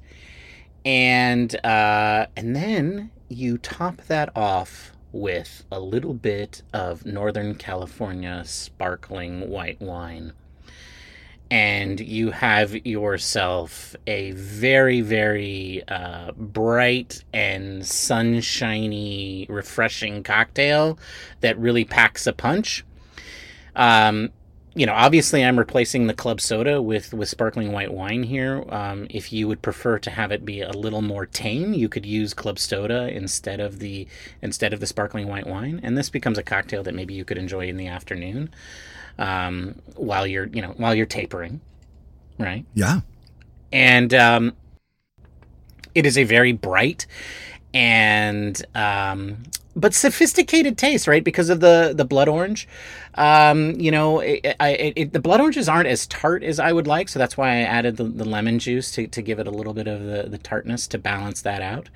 and 0.87 1.57
uh, 1.65 2.27
and 2.37 2.55
then 2.55 3.11
you 3.29 3.59
top 3.59 3.97
that 4.07 4.31
off 4.37 4.93
with 5.11 5.65
a 5.73 5.81
little 5.81 6.15
bit 6.15 6.63
of 6.73 7.05
Northern 7.05 7.55
California 7.57 8.43
sparkling 8.45 9.51
white 9.51 9.81
wine. 9.81 10.33
And 11.51 12.01
you 12.01 12.33
have 12.33 12.75
yourself 12.87 13.95
a 14.07 14.33
very, 14.33 15.01
very 15.01 15.83
uh, 15.87 16.33
bright 16.33 17.23
and 17.33 17.87
sunshiny, 17.87 19.47
refreshing 19.49 20.25
cocktail 20.25 20.99
that 21.41 21.57
really 21.59 21.85
packs 21.85 22.27
a 22.27 22.33
punch. 22.33 22.85
Um, 23.77 24.31
you 24.77 24.85
know, 24.85 24.93
obviously, 24.93 25.43
I'm 25.43 25.59
replacing 25.59 26.07
the 26.07 26.13
club 26.15 26.39
soda 26.41 26.83
with 26.83 27.15
with 27.15 27.31
sparkling 27.31 27.73
white 27.73 27.93
wine 27.93 28.23
here. 28.25 28.63
Um, 28.69 29.07
if 29.09 29.33
you 29.33 29.49
would 29.49 29.63
prefer 29.63 29.99
to 29.99 30.11
have 30.11 30.31
it 30.31 30.45
be 30.45 30.61
a 30.61 30.71
little 30.71 31.01
more 31.01 31.25
tame, 31.25 31.73
you 31.73 31.89
could 31.89 32.05
use 32.05 32.35
club 32.35 32.59
soda 32.59 33.09
instead 33.09 33.59
of 33.59 33.79
the 33.79 34.07
instead 34.43 34.75
of 34.75 34.81
the 34.81 34.87
sparkling 34.87 35.29
white 35.29 35.47
wine, 35.47 35.81
and 35.83 35.97
this 35.97 36.11
becomes 36.11 36.37
a 36.37 36.43
cocktail 36.43 36.83
that 36.83 36.95
maybe 36.95 37.15
you 37.15 37.25
could 37.25 37.39
enjoy 37.39 37.67
in 37.69 37.79
the 37.79 37.87
afternoon 37.87 38.51
um, 39.19 39.77
while 39.95 40.27
you're 40.27 40.49
you 40.49 40.61
know 40.61 40.75
while 40.77 40.95
you're 40.95 41.07
tapering, 41.07 41.63
right? 42.39 42.67
Yeah. 42.75 43.01
and 43.73 44.13
um, 44.13 44.53
it 45.95 46.05
is 46.05 46.19
a 46.19 46.25
very 46.25 46.53
bright 46.53 47.07
and 47.73 48.63
um, 48.75 49.43
but 49.77 49.95
sophisticated 49.95 50.79
taste, 50.79 51.07
right? 51.07 51.23
Because 51.23 51.51
of 51.51 51.61
the 51.61 51.93
the 51.95 52.05
blood 52.05 52.29
orange. 52.29 52.67
Um, 53.15 53.73
you 53.81 53.91
know, 53.91 54.21
it, 54.21 54.57
it, 54.61 55.13
the 55.13 55.21
blood 55.21 55.41
oranges 55.41 55.69
aren't 55.69 55.89
as 55.89 56.07
tart 56.07 56.43
as 56.43 56.59
I 56.59 56.73
would 56.73 56.87
like, 56.87 57.09
so 57.09 57.19
that's 57.19 57.37
why 57.37 57.49
I 57.49 57.61
added 57.61 57.97
the, 57.97 58.05
the 58.05 58.27
lemon 58.27 58.59
juice 58.59 58.91
to, 58.93 59.07
to 59.07 59.23
give 59.23 59.39
it 59.39 59.47
a 59.47 59.51
little 59.51 59.73
bit 59.73 59.87
of 59.87 60.05
the, 60.05 60.25
the 60.29 60.39
tartness 60.39 60.87
to 60.89 60.99
balance 60.99 61.41
that 61.43 61.63
out. 61.63 61.89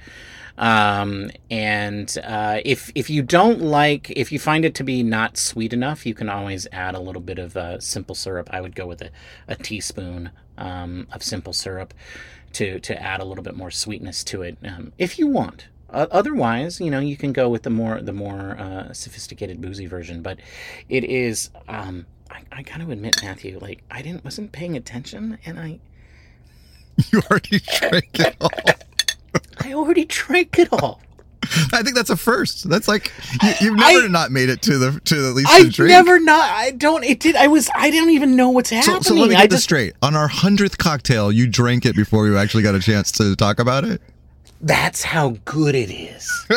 Um, 0.56 1.30
and 1.50 2.16
uh, 2.22 2.60
if 2.64 2.92
if 2.94 3.08
you 3.08 3.22
don't 3.22 3.60
like, 3.62 4.10
if 4.10 4.30
you 4.30 4.38
find 4.38 4.64
it 4.64 4.74
to 4.76 4.84
be 4.84 5.02
not 5.02 5.36
sweet 5.38 5.72
enough, 5.72 6.04
you 6.04 6.14
can 6.14 6.28
always 6.28 6.66
add 6.72 6.94
a 6.94 7.00
little 7.00 7.22
bit 7.22 7.38
of 7.38 7.56
uh, 7.56 7.80
simple 7.80 8.14
syrup. 8.14 8.48
I 8.52 8.60
would 8.60 8.74
go 8.74 8.86
with 8.86 9.00
a, 9.00 9.10
a 9.48 9.56
teaspoon 9.56 10.30
um, 10.58 11.06
of 11.12 11.22
simple 11.22 11.54
syrup 11.54 11.94
to 12.54 12.78
to 12.80 13.02
add 13.02 13.20
a 13.20 13.24
little 13.24 13.44
bit 13.44 13.56
more 13.56 13.70
sweetness 13.70 14.22
to 14.24 14.42
it, 14.42 14.58
um, 14.64 14.92
if 14.98 15.18
you 15.18 15.26
want. 15.28 15.68
Otherwise, 15.92 16.80
you 16.80 16.90
know, 16.90 17.00
you 17.00 17.16
can 17.16 17.32
go 17.32 17.48
with 17.48 17.62
the 17.62 17.70
more 17.70 18.00
the 18.00 18.12
more 18.12 18.56
uh, 18.58 18.92
sophisticated 18.92 19.60
boozy 19.60 19.86
version. 19.86 20.22
But 20.22 20.38
it 20.88 21.04
is, 21.04 21.50
um, 21.68 22.06
I, 22.30 22.40
I 22.52 22.62
got 22.62 22.80
to 22.80 22.90
admit, 22.90 23.22
Matthew, 23.22 23.58
like 23.60 23.82
I 23.90 24.02
didn't 24.02 24.24
wasn't 24.24 24.52
paying 24.52 24.76
attention, 24.76 25.38
and 25.44 25.58
I 25.58 25.78
You 27.12 27.20
already 27.30 27.60
drank 27.60 28.18
it 28.20 28.36
all. 28.40 28.50
I 29.62 29.72
already 29.74 30.04
drank 30.06 30.58
it 30.58 30.68
all. 30.72 31.00
I 31.72 31.82
think 31.82 31.96
that's 31.96 32.10
a 32.10 32.16
first. 32.16 32.68
That's 32.68 32.86
like 32.86 33.10
you, 33.42 33.52
you've 33.60 33.76
never 33.76 34.04
I- 34.04 34.08
not 34.08 34.30
made 34.30 34.48
it 34.50 34.60
to 34.62 34.78
the 34.78 35.00
to 35.06 35.28
at 35.28 35.34
least 35.34 35.48
I 35.80 35.84
never 35.86 36.20
not. 36.20 36.48
I 36.50 36.70
don't. 36.72 37.02
It 37.02 37.18
did. 37.20 37.34
I 37.36 37.46
was. 37.46 37.70
I 37.74 37.90
don't 37.90 38.10
even 38.10 38.36
know 38.36 38.50
what's 38.50 38.70
happening. 38.70 39.02
so 39.02 39.14
let 39.14 39.30
me 39.30 39.34
I 39.34 39.42
get 39.42 39.50
this 39.50 39.58
just. 39.58 39.64
straight. 39.64 39.94
On 40.02 40.14
our 40.14 40.28
hundredth 40.28 40.78
cocktail, 40.78 41.32
you 41.32 41.46
drank 41.46 41.86
it 41.86 41.96
before 41.96 42.26
you 42.26 42.36
actually 42.36 42.62
got 42.62 42.74
a 42.74 42.80
chance 42.80 43.10
to 43.12 43.34
talk 43.36 43.58
about 43.58 43.84
it. 43.84 44.02
That's 44.60 45.02
how 45.02 45.36
good 45.44 45.74
it 45.74 45.90
is. 45.90 46.30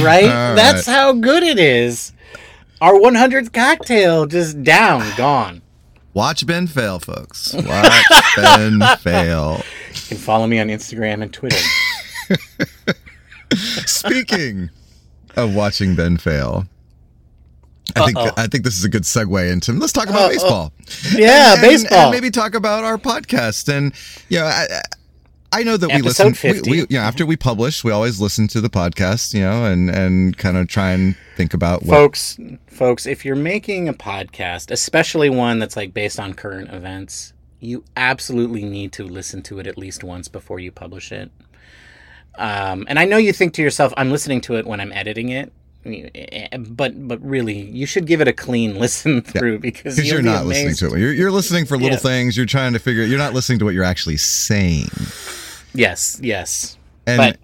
right? 0.00 0.24
All 0.24 0.56
That's 0.56 0.86
how 0.86 1.12
good 1.12 1.42
it 1.42 1.58
is. 1.58 2.12
Our 2.80 2.94
100th 2.94 3.52
cocktail 3.52 4.26
just 4.26 4.62
down, 4.62 5.04
gone. 5.16 5.62
Watch 6.14 6.46
Ben 6.46 6.66
fail, 6.66 6.98
folks. 6.98 7.52
Watch 7.54 8.04
Ben 8.36 8.80
fail. 8.98 9.62
You 9.94 10.00
can 10.08 10.16
follow 10.16 10.46
me 10.46 10.58
on 10.58 10.68
Instagram 10.68 11.22
and 11.22 11.32
Twitter. 11.32 11.58
Speaking 13.54 14.70
of 15.36 15.54
watching 15.54 15.94
Ben 15.94 16.16
fail, 16.16 16.66
I 17.94 18.06
think. 18.06 18.18
I 18.38 18.46
think 18.46 18.64
this 18.64 18.76
is 18.78 18.84
a 18.84 18.88
good 18.88 19.02
segue 19.02 19.50
into 19.52 19.72
let's 19.74 19.92
talk 19.92 20.08
about 20.08 20.22
Uh-oh. 20.22 20.28
baseball. 20.30 20.72
Yeah, 21.14 21.52
And- 21.54 21.62
and- 21.62 21.70
baseball. 21.70 21.98
and 21.98 22.10
maybe 22.10 22.30
talk 22.30 22.54
about 22.54 22.82
our 22.84 22.98
podcast. 22.98 23.68
And 23.72 23.92
you 24.28 24.38
know, 24.40 24.46
I, 24.46 24.80
I 25.52 25.62
know 25.62 25.76
that 25.76 25.88
we 25.88 26.02
listen. 26.02 26.28
We, 26.28 26.32
50. 26.34 26.70
we, 26.70 26.78
you 26.80 26.86
know, 26.90 27.00
after 27.00 27.24
we 27.24 27.36
publish, 27.36 27.82
we 27.84 27.92
always 27.92 28.20
listen 28.20 28.48
to 28.48 28.60
the 28.60 28.68
podcast. 28.70 29.32
You 29.34 29.40
know, 29.40 29.64
and 29.64 29.88
and 29.90 30.36
kind 30.36 30.56
of 30.56 30.68
try 30.68 30.90
and 30.92 31.16
think 31.36 31.54
about 31.54 31.82
what. 31.82 31.90
folks 31.96 32.38
folks 32.66 33.06
if 33.06 33.24
you're 33.24 33.36
making 33.36 33.88
a 33.88 33.92
podcast 33.94 34.70
especially 34.70 35.28
one 35.30 35.58
that's 35.58 35.76
like 35.76 35.92
based 35.94 36.18
on 36.18 36.32
current 36.34 36.70
events 36.72 37.32
you 37.60 37.84
absolutely 37.96 38.64
need 38.64 38.90
to 38.92 39.04
listen 39.04 39.42
to 39.42 39.58
it 39.58 39.66
at 39.66 39.76
least 39.78 40.02
once 40.04 40.28
before 40.28 40.58
you 40.58 40.70
publish 40.72 41.12
it 41.12 41.30
um, 42.36 42.84
and 42.88 42.98
i 42.98 43.04
know 43.04 43.16
you 43.18 43.32
think 43.34 43.52
to 43.54 43.62
yourself 43.62 43.92
i'm 43.98 44.10
listening 44.10 44.40
to 44.40 44.56
it 44.56 44.66
when 44.66 44.80
i'm 44.80 44.92
editing 44.92 45.28
it 45.30 45.52
eh, 45.84 46.08
eh, 46.14 46.48
eh, 46.52 46.56
but 46.58 47.06
but 47.06 47.20
really 47.22 47.58
you 47.60 47.84
should 47.86 48.06
give 48.06 48.20
it 48.22 48.28
a 48.28 48.32
clean 48.32 48.78
listen 48.78 49.20
through 49.22 49.58
because 49.58 49.96
because 49.96 50.10
you're 50.10 50.20
be 50.22 50.24
not 50.28 50.46
listening 50.46 50.74
to 50.74 50.94
it. 50.96 51.00
You're, 51.00 51.12
you're 51.12 51.30
listening 51.30 51.66
for 51.66 51.76
little 51.76 51.90
Yeah. 51.92 51.96
things. 51.96 52.36
You're 52.36 52.46
trying 52.46 52.72
to 52.72 52.78
figure. 52.78 53.04
You're 53.04 53.18
not 53.18 53.32
listening 53.34 53.58
to 53.60 53.64
what 53.66 53.74
you're 53.74 53.84
actually 53.84 54.16
saying. 54.16 54.88
Yes 55.76 56.18
yes 56.22 56.76
And 57.06 57.18
but 57.18 57.38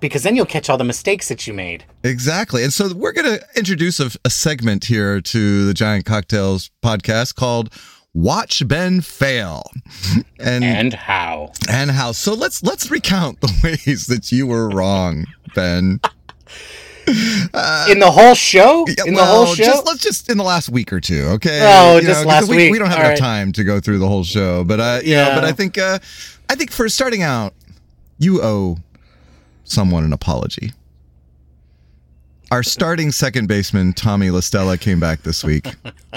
because 0.00 0.22
then 0.22 0.36
you'll 0.36 0.44
catch 0.46 0.68
all 0.68 0.76
the 0.76 0.84
mistakes 0.84 1.28
that 1.28 1.46
you 1.46 1.54
made 1.54 1.84
Exactly. 2.02 2.62
And 2.62 2.70
so 2.72 2.92
we're 2.92 3.12
going 3.12 3.38
to 3.38 3.42
introduce 3.56 3.98
a, 3.98 4.10
a 4.26 4.28
segment 4.30 4.84
here 4.84 5.22
to 5.22 5.64
the 5.66 5.72
Giant 5.72 6.04
Cocktails 6.04 6.70
podcast 6.82 7.34
called 7.34 7.72
Watch 8.12 8.66
Ben 8.68 9.00
Fail. 9.00 9.62
And, 10.38 10.62
and 10.62 10.92
how. 10.92 11.52
and 11.70 11.90
how 11.90 12.12
so 12.12 12.34
let's 12.34 12.62
let's 12.62 12.90
recount 12.90 13.40
the 13.40 13.50
ways 13.86 14.06
that 14.08 14.30
you 14.30 14.46
were 14.46 14.68
wrong, 14.68 15.24
Ben. 15.54 16.00
in 17.06 17.98
the 17.98 18.10
whole 18.10 18.34
show 18.34 18.84
Yeah, 18.88 19.04
in 19.06 19.14
well, 19.14 19.24
the 19.24 19.46
whole 19.46 19.54
show 19.54 19.64
Just 19.64 19.86
let's 19.86 20.02
just 20.02 20.28
in 20.30 20.36
the 20.38 20.44
last 20.44 20.68
week 20.68 20.92
or 20.92 21.00
two, 21.00 21.22
okay? 21.36 21.60
Oh, 21.62 21.96
You 21.96 22.02
just 22.02 22.18
'cause 22.20 22.26
last 22.26 22.48
we, 22.48 22.56
week. 22.56 22.72
We 22.72 22.78
don't 22.78 22.88
have 22.88 22.98
All 22.98 23.04
enough 23.04 23.20
right. 23.20 23.26
time 23.26 23.52
to 23.52 23.64
go 23.64 23.80
through 23.80 23.98
the 23.98 24.08
whole 24.08 24.24
show, 24.24 24.64
but 24.64 24.80
uh, 24.80 25.00
yeah. 25.04 25.28
Yeah. 25.28 25.34
but 25.34 25.44
I 25.44 25.52
think 25.52 25.78
uh, 25.78 25.98
I 26.50 26.54
think 26.54 26.70
for 26.70 26.88
starting 26.90 27.22
out, 27.22 27.54
you 28.18 28.42
owe 28.42 28.78
someone 29.64 30.04
an 30.04 30.12
apology. 30.12 30.72
Our 32.50 32.62
starting 32.62 33.10
second 33.10 33.48
baseman 33.48 33.94
Tommy 33.94 34.30
La 34.30 34.40
Stella 34.40 34.78
came 34.78 35.00
back 35.00 35.22
this 35.22 35.42
week, 35.42 35.66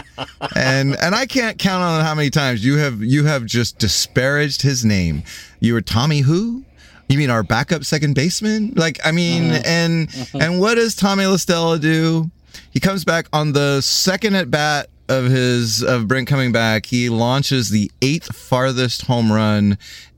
and 0.55 0.95
and 0.97 1.15
I 1.15 1.25
can't 1.25 1.57
count 1.57 1.81
on 1.81 2.03
how 2.03 2.13
many 2.13 2.29
times 2.29 2.63
you 2.63 2.77
have 2.77 3.01
you 3.01 3.25
have 3.25 3.45
just 3.45 3.79
disparaged 3.79 4.61
his 4.61 4.85
name. 4.85 5.23
You 5.61 5.73
were 5.73 5.81
Tommy 5.81 6.19
who? 6.19 6.63
You 7.09 7.17
mean 7.17 7.29
our 7.29 7.43
backup 7.43 7.85
second 7.85 8.13
baseman? 8.13 8.73
Like 8.75 8.99
I 9.03 9.11
mean, 9.11 9.51
uh-huh. 9.51 9.63
and 9.65 10.09
uh-huh. 10.09 10.37
and 10.41 10.59
what 10.59 10.75
does 10.75 10.95
Tommy 10.95 11.25
La 11.25 11.37
Stella 11.37 11.79
do? 11.79 12.29
He 12.71 12.79
comes 12.79 13.03
back 13.03 13.27
on 13.33 13.53
the 13.53 13.81
second 13.81 14.35
at 14.35 14.51
bat 14.51 14.89
of 15.09 15.25
his 15.25 15.83
of 15.83 16.07
Brent 16.07 16.27
coming 16.27 16.51
back. 16.51 16.85
He 16.85 17.09
launches 17.09 17.69
the 17.69 17.91
eighth 18.01 18.35
farthest 18.35 19.03
home 19.03 19.31
run 19.31 19.77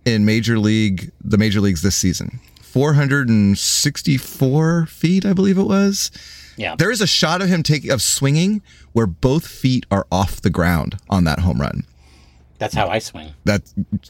in 0.10 0.26
major 0.26 0.60
league 0.60 1.12
the 1.24 1.38
major 1.38 1.62
leagues 1.62 1.82
this 1.82 1.95
season. 1.95 2.39
464 2.63 4.86
feet, 4.86 5.26
I 5.26 5.34
believe 5.34 5.58
it 5.58 5.63
was. 5.63 6.12
yeah 6.58 6.76
There 6.78 6.91
is 6.91 7.02
a 7.02 7.08
shot 7.08 7.41
of 7.41 7.48
him 7.50 7.63
taking 7.63 7.91
of 7.91 8.02
swinging 8.02 8.62
where 8.93 9.08
both 9.08 9.48
feet 9.48 9.86
are 9.89 10.06
off 10.12 10.41
the 10.41 10.50
ground 10.50 10.98
on 11.10 11.24
that 11.24 11.39
home 11.39 11.60
run. 11.62 11.86
that's 12.60 12.76
how 12.76 12.88
i 12.89 13.00
swing 13.00 13.34
That 13.45 13.62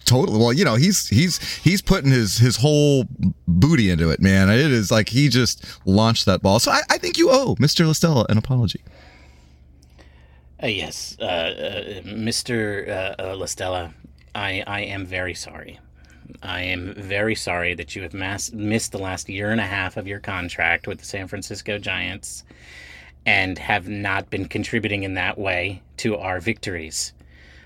totally 0.06 0.40
well, 0.40 0.52
you 0.54 0.66
know, 0.66 0.76
he's 0.76 1.08
he's 1.08 1.38
he's 1.64 1.82
putting 1.82 2.12
his 2.12 2.38
his 2.40 2.58
whole 2.58 3.06
booty 3.48 3.90
into 3.90 4.10
it, 4.10 4.20
man. 4.22 4.50
It 4.50 4.60
is 4.72 4.92
like 4.92 5.10
he 5.10 5.30
just 5.30 5.64
launched 5.86 6.26
that 6.26 6.42
ball. 6.42 6.60
So 6.60 6.72
I, 6.72 6.82
I 6.90 6.98
think 6.98 7.18
you 7.18 7.30
owe 7.30 7.56
Mr. 7.56 7.86
La 7.86 7.94
Stella 7.94 8.26
an 8.30 8.38
apology. 8.38 8.82
Uh, 10.62 10.68
yes, 10.68 11.16
uh, 11.22 11.24
uh, 11.24 12.02
Mr. 12.04 12.90
Uh, 12.90 13.16
uh, 13.18 13.36
La 13.38 13.46
Stella, 13.46 13.94
I, 14.36 14.62
I 14.68 14.82
am 14.82 15.06
very 15.06 15.34
sorry. 15.34 15.80
I 16.44 16.62
am 16.62 16.94
very 16.96 17.36
sorry 17.36 17.74
that 17.76 17.96
you 17.96 18.04
have 18.04 18.14
mass- 18.14 18.52
missed 18.52 18.92
the 18.92 18.98
last 18.98 19.30
year 19.30 19.52
and 19.52 19.60
a 19.60 19.66
half 19.66 19.98
of 19.98 20.08
your 20.08 20.20
contract 20.20 20.88
with 20.88 21.00
the 21.00 21.06
San 21.06 21.28
Francisco 21.28 21.78
Giants 21.78 22.44
and 23.26 23.58
have 23.58 23.88
not 23.88 24.30
been 24.30 24.46
contributing 24.48 25.04
in 25.04 25.16
that 25.16 25.38
way 25.38 25.82
to 25.98 26.18
our 26.18 26.40
victories. 26.40 27.14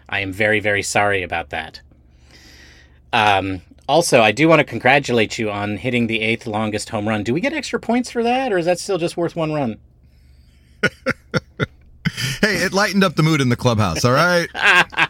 I 0.09 0.19
am 0.19 0.31
very, 0.33 0.59
very 0.59 0.83
sorry 0.83 1.23
about 1.23 1.49
that. 1.51 1.81
Um, 3.11 3.61
also, 3.87 4.21
I 4.21 4.31
do 4.31 4.47
want 4.47 4.59
to 4.59 4.65
congratulate 4.65 5.37
you 5.37 5.51
on 5.51 5.77
hitting 5.77 6.07
the 6.07 6.21
eighth 6.21 6.47
longest 6.47 6.89
home 6.89 7.07
run. 7.07 7.23
Do 7.23 7.33
we 7.33 7.41
get 7.41 7.53
extra 7.53 7.79
points 7.79 8.09
for 8.09 8.23
that, 8.23 8.51
or 8.51 8.57
is 8.57 8.65
that 8.65 8.79
still 8.79 8.97
just 8.97 9.17
worth 9.17 9.35
one 9.35 9.53
run? 9.53 9.77
Hey, 12.41 12.57
it 12.57 12.73
lightened 12.73 13.03
up 13.03 13.15
the 13.15 13.23
mood 13.23 13.41
in 13.41 13.49
the 13.49 13.55
clubhouse, 13.55 14.03
all 14.03 14.11
right? 14.11 14.47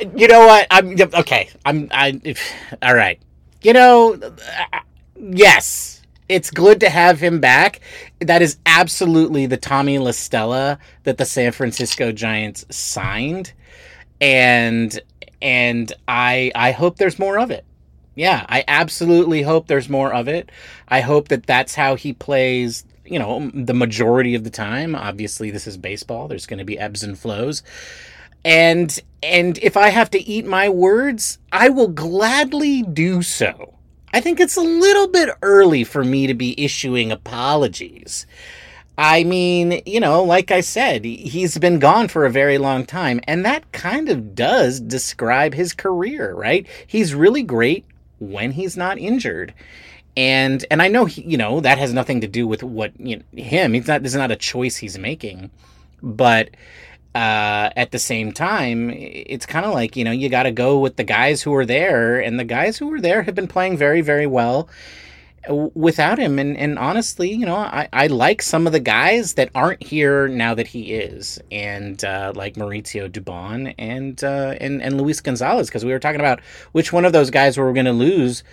You 0.00 0.28
know 0.28 0.46
what? 0.46 0.66
I'm 0.70 0.96
okay. 1.14 1.48
I'm 1.64 1.88
I. 1.90 2.34
All 2.82 2.94
right. 2.94 3.20
You 3.62 3.72
know, 3.72 4.14
uh, 4.14 4.80
yes, 5.18 6.02
it's 6.28 6.50
good 6.50 6.80
to 6.80 6.90
have 6.90 7.20
him 7.20 7.40
back. 7.40 7.80
That 8.20 8.42
is 8.42 8.58
absolutely 8.66 9.46
the 9.46 9.56
Tommy 9.56 9.98
La 9.98 10.10
Stella 10.10 10.78
that 11.04 11.18
the 11.18 11.24
San 11.24 11.52
Francisco 11.52 12.12
Giants 12.12 12.64
signed, 12.70 13.52
and 14.20 14.98
and 15.40 15.92
I 16.08 16.52
I 16.54 16.72
hope 16.72 16.96
there's 16.96 17.18
more 17.18 17.38
of 17.38 17.50
it. 17.50 17.64
Yeah, 18.14 18.46
I 18.48 18.64
absolutely 18.66 19.42
hope 19.42 19.66
there's 19.66 19.88
more 19.88 20.12
of 20.12 20.26
it. 20.26 20.50
I 20.88 21.00
hope 21.00 21.28
that 21.28 21.46
that's 21.46 21.74
how 21.74 21.96
he 21.96 22.12
plays. 22.12 22.84
You 23.04 23.20
know, 23.20 23.50
the 23.54 23.74
majority 23.74 24.34
of 24.34 24.42
the 24.42 24.50
time. 24.50 24.94
Obviously, 24.94 25.50
this 25.50 25.66
is 25.66 25.76
baseball. 25.76 26.28
There's 26.28 26.46
going 26.46 26.58
to 26.58 26.64
be 26.64 26.78
ebbs 26.78 27.02
and 27.04 27.16
flows 27.18 27.62
and 28.46 29.00
and 29.24 29.58
if 29.58 29.76
I 29.76 29.88
have 29.88 30.08
to 30.10 30.20
eat 30.20 30.46
my 30.46 30.68
words, 30.68 31.38
I 31.50 31.68
will 31.68 31.88
gladly 31.88 32.82
do 32.82 33.20
so. 33.20 33.74
I 34.14 34.20
think 34.20 34.38
it's 34.38 34.56
a 34.56 34.62
little 34.62 35.08
bit 35.08 35.30
early 35.42 35.82
for 35.82 36.04
me 36.04 36.28
to 36.28 36.34
be 36.34 36.54
issuing 36.62 37.10
apologies. 37.10 38.24
I 38.96 39.24
mean, 39.24 39.82
you 39.84 39.98
know, 39.98 40.22
like 40.22 40.52
I 40.52 40.60
said, 40.60 41.04
he's 41.04 41.58
been 41.58 41.80
gone 41.80 42.06
for 42.06 42.24
a 42.24 42.30
very 42.30 42.56
long 42.56 42.86
time, 42.86 43.20
and 43.24 43.44
that 43.44 43.70
kind 43.72 44.08
of 44.08 44.36
does 44.36 44.78
describe 44.78 45.52
his 45.52 45.74
career, 45.74 46.32
right? 46.32 46.68
He's 46.86 47.16
really 47.16 47.42
great 47.42 47.84
when 48.20 48.52
he's 48.52 48.76
not 48.76 48.96
injured. 48.96 49.54
And 50.16 50.64
and 50.70 50.80
I 50.80 50.86
know 50.86 51.04
he, 51.04 51.22
you 51.22 51.36
know 51.36 51.58
that 51.60 51.78
has 51.78 51.92
nothing 51.92 52.20
to 52.20 52.28
do 52.28 52.46
with 52.46 52.62
what 52.62 52.92
you 53.00 53.16
know, 53.16 53.42
him. 53.42 53.72
He's 53.72 53.88
not. 53.88 54.04
This 54.04 54.12
is 54.12 54.18
not 54.18 54.30
a 54.30 54.36
choice 54.36 54.76
he's 54.76 54.98
making, 54.98 55.50
but 56.00 56.50
uh, 57.16 57.70
at 57.76 57.92
the 57.92 57.98
same 57.98 58.30
time, 58.30 58.90
it's 58.90 59.46
kind 59.46 59.64
of 59.64 59.72
like 59.72 59.96
you 59.96 60.04
know 60.04 60.10
you 60.10 60.28
got 60.28 60.42
to 60.42 60.50
go 60.50 60.78
with 60.78 60.96
the 60.96 61.04
guys 61.04 61.40
who 61.40 61.54
are 61.54 61.64
there, 61.64 62.20
and 62.20 62.38
the 62.38 62.44
guys 62.44 62.76
who 62.76 62.92
are 62.92 63.00
there 63.00 63.22
have 63.22 63.34
been 63.34 63.48
playing 63.48 63.78
very, 63.78 64.02
very 64.02 64.26
well 64.26 64.68
without 65.48 66.18
him. 66.18 66.38
And 66.38 66.58
and 66.58 66.78
honestly, 66.78 67.30
you 67.30 67.46
know, 67.46 67.56
I, 67.56 67.88
I 67.90 68.08
like 68.08 68.42
some 68.42 68.66
of 68.66 68.74
the 68.74 68.80
guys 68.80 69.32
that 69.34 69.48
aren't 69.54 69.82
here 69.82 70.28
now 70.28 70.52
that 70.56 70.66
he 70.66 70.92
is, 70.92 71.40
and 71.50 72.04
uh, 72.04 72.34
like 72.36 72.56
Mauricio 72.56 73.10
Dubon 73.10 73.74
and 73.78 74.22
uh, 74.22 74.54
and 74.60 74.82
and 74.82 75.00
Luis 75.00 75.22
Gonzalez, 75.22 75.68
because 75.68 75.86
we 75.86 75.92
were 75.92 75.98
talking 75.98 76.20
about 76.20 76.40
which 76.72 76.92
one 76.92 77.06
of 77.06 77.14
those 77.14 77.30
guys 77.30 77.56
we 77.56 77.64
were 77.64 77.72
going 77.72 77.86
to 77.86 77.92
lose 77.92 78.44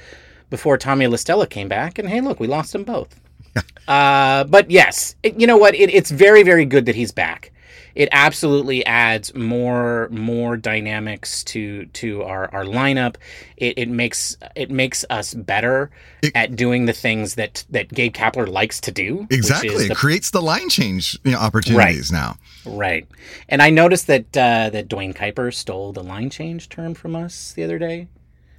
before 0.50 0.78
Tommy 0.78 1.06
La 1.08 1.18
Stella 1.18 1.48
came 1.48 1.68
back, 1.68 2.00
and 2.00 2.08
hey, 2.08 2.22
look, 2.22 2.40
we 2.40 2.48
lost 2.48 2.72
them 2.72 2.86
both. 2.86 3.20
uh, 3.90 4.46
but 4.46 4.72
yes, 4.72 5.18
it, 5.22 5.38
you 5.38 5.48
know 5.48 5.58
what? 5.58 5.76
It, 5.76 5.90
it's 5.94 6.12
very, 6.12 6.44
very 6.44 6.64
good 6.64 6.86
that 6.86 6.96
he's 6.96 7.12
back 7.12 7.53
it 7.96 8.10
absolutely 8.12 8.86
adds 8.86 9.34
more 9.36 10.08
more 10.12 10.58
dynamics 10.58 11.44
to 11.46 11.86
to 11.88 12.24
our, 12.24 12.54
our 12.54 12.64
lineup. 12.66 13.16
It, 13.58 13.78
it 13.78 13.90
makes 13.90 14.36
it 14.56 14.72
makes 14.72 15.06
us 15.10 15.34
better 15.34 15.92
It- 16.22 16.32
at 16.36 16.56
doing 16.56 16.86
the 16.86 16.94
things 16.94 17.36
that 17.36 17.66
that 17.70 17.90
Gabe 17.90 18.14
Kapler 18.14 18.48
likes 18.48 18.82
to 18.82 18.92
do. 18.92 19.28
Exactly. 19.30 19.86
It 19.86 19.88
the- 19.90 19.96
creates 19.96 20.32
the 20.32 20.42
line 20.42 20.70
change 20.70 21.20
you 21.24 21.32
know, 21.32 21.40
opportunities 21.40 22.12
now. 22.12 22.38
right. 22.66 23.08
And 23.50 23.62
I 23.62 23.70
noticed 23.70 24.08
that 24.08 24.26
uh, 24.38 24.70
that 24.72 24.88
Duane 24.88 25.14
Kuiper 25.14 25.54
stole 25.54 25.94
the 25.94 26.04
line 26.04 26.30
change 26.30 26.70
term 26.70 26.94
from 26.94 27.16
us 27.16 27.54
the 27.54 27.64
other 27.64 27.78
day. 27.80 28.08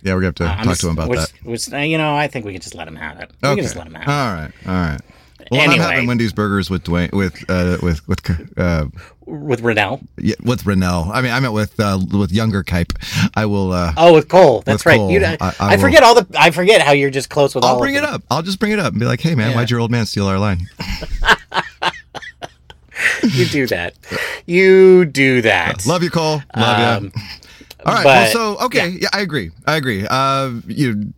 Yeah, 0.02 0.14
we're 0.14 0.20
to 0.20 0.26
have 0.26 0.34
to 0.34 0.44
Uh, 0.44 0.56
talk 0.56 0.64
just- 0.66 0.80
to 0.82 0.88
him 0.88 0.92
about 0.92 1.08
which, 1.08 1.18
that. 1.18 1.32
Which, 1.44 1.72
uh, 1.72 1.78
you 1.78 1.96
know, 1.96 2.14
I 2.14 2.28
think 2.28 2.44
we 2.44 2.52
can 2.52 2.60
just 2.60 2.74
let 2.74 2.86
him 2.86 2.96
have 2.96 3.18
it. 3.20 3.30
We 3.42 3.48
Okay. 3.48 3.56
can 3.56 3.64
just 3.64 3.74
let 3.76 3.86
him 3.86 3.94
have 3.94 4.02
it. 4.02 4.10
All 4.10 4.34
right. 4.34 4.50
All 4.66 4.90
right. 4.90 5.00
Well, 5.50 5.70
I'm 5.70 5.78
having 5.78 6.06
Wendy's 6.06 6.32
burgers 6.32 6.70
with 6.70 6.84
Duane 6.84 7.10
with 7.12 7.44
uh, 7.48 7.78
with 7.82 8.06
with 8.08 8.58
uh, 8.58 8.86
With 9.26 9.62
Renel. 9.62 10.00
yeah, 10.18 10.34
with 10.42 10.64
Renel. 10.64 11.10
I 11.12 11.20
mean, 11.20 11.32
I 11.32 11.40
meant 11.40 11.52
with 11.54 11.78
uh, 11.80 11.98
with 12.12 12.32
younger 12.32 12.62
Kipe. 12.62 12.92
I 13.34 13.46
will. 13.46 13.72
Uh, 13.72 13.92
Oh, 13.96 14.14
with 14.14 14.28
Cole. 14.28 14.62
That's 14.62 14.84
With 14.84 14.86
right. 14.86 14.96
Cole, 14.96 15.10
You, 15.10 15.24
I- 15.24 15.36
I, 15.40 15.54
I 15.60 15.76
forget 15.76 16.02
all 16.02 16.14
the. 16.14 16.26
I 16.38 16.50
forget 16.50 16.80
how 16.82 16.92
you're 16.92 17.10
just 17.10 17.30
close 17.30 17.54
with. 17.54 17.64
I'll 17.64 17.78
bring 17.78 17.94
it 17.94 18.04
up. 18.04 18.22
I'll 18.30 18.42
just 18.42 18.58
bring 18.58 18.72
it 18.72 18.78
up 18.78 18.92
and 18.92 19.00
be 19.00 19.06
like, 19.06 19.20
"Hey, 19.20 19.34
man, 19.34 19.50
Yeah. 19.50 19.56
why'd 19.56 19.70
your 19.70 19.80
old 19.80 19.90
man 19.90 20.06
steal 20.06 20.26
our 20.26 20.38
line?" 20.38 20.66
you 23.22 23.44
do 23.46 23.66
that. 23.68 23.94
You 24.46 25.04
do 25.04 25.42
that. 25.42 25.86
Love 25.86 26.02
you, 26.02 26.10
Cole. 26.10 26.42
Love 26.56 27.02
Um, 27.02 27.04
you. 27.04 27.12
All 27.86 27.94
right. 27.94 28.04
but- 28.04 28.04
well, 28.04 28.32
so 28.56 28.64
okay, 28.66 28.88
yeah. 29.00 29.08
I 29.12 29.20
agree. 29.20 29.50
I 29.66 29.76
agree. 29.76 30.06
Uh, 30.08 30.52
you, 30.66 31.12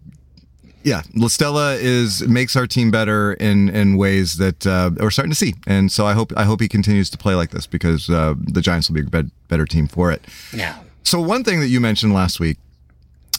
yeah, 0.86 1.02
La 1.16 1.26
Stella 1.26 1.74
is 1.74 2.22
makes 2.28 2.54
our 2.54 2.64
team 2.64 2.92
better 2.92 3.32
in 3.32 3.68
in 3.70 3.96
ways 3.96 4.36
that 4.36 4.64
uh, 4.64 4.92
we're 4.96 5.10
starting 5.10 5.32
to 5.32 5.36
see, 5.36 5.54
and 5.66 5.90
so 5.90 6.06
I 6.06 6.12
hope 6.12 6.32
I 6.36 6.44
hope 6.44 6.60
he 6.60 6.68
continues 6.68 7.10
to 7.10 7.18
play 7.18 7.34
like 7.34 7.50
this 7.50 7.66
because 7.66 8.08
uh, 8.08 8.34
the 8.38 8.60
Giants 8.60 8.88
will 8.88 8.94
be 8.94 9.00
a 9.00 9.10
bet- 9.10 9.48
better 9.48 9.66
team 9.66 9.88
for 9.88 10.12
it. 10.12 10.24
Yeah. 10.52 10.78
So 11.02 11.20
one 11.20 11.42
thing 11.42 11.58
that 11.58 11.66
you 11.66 11.80
mentioned 11.80 12.14
last 12.14 12.38
week 12.38 12.58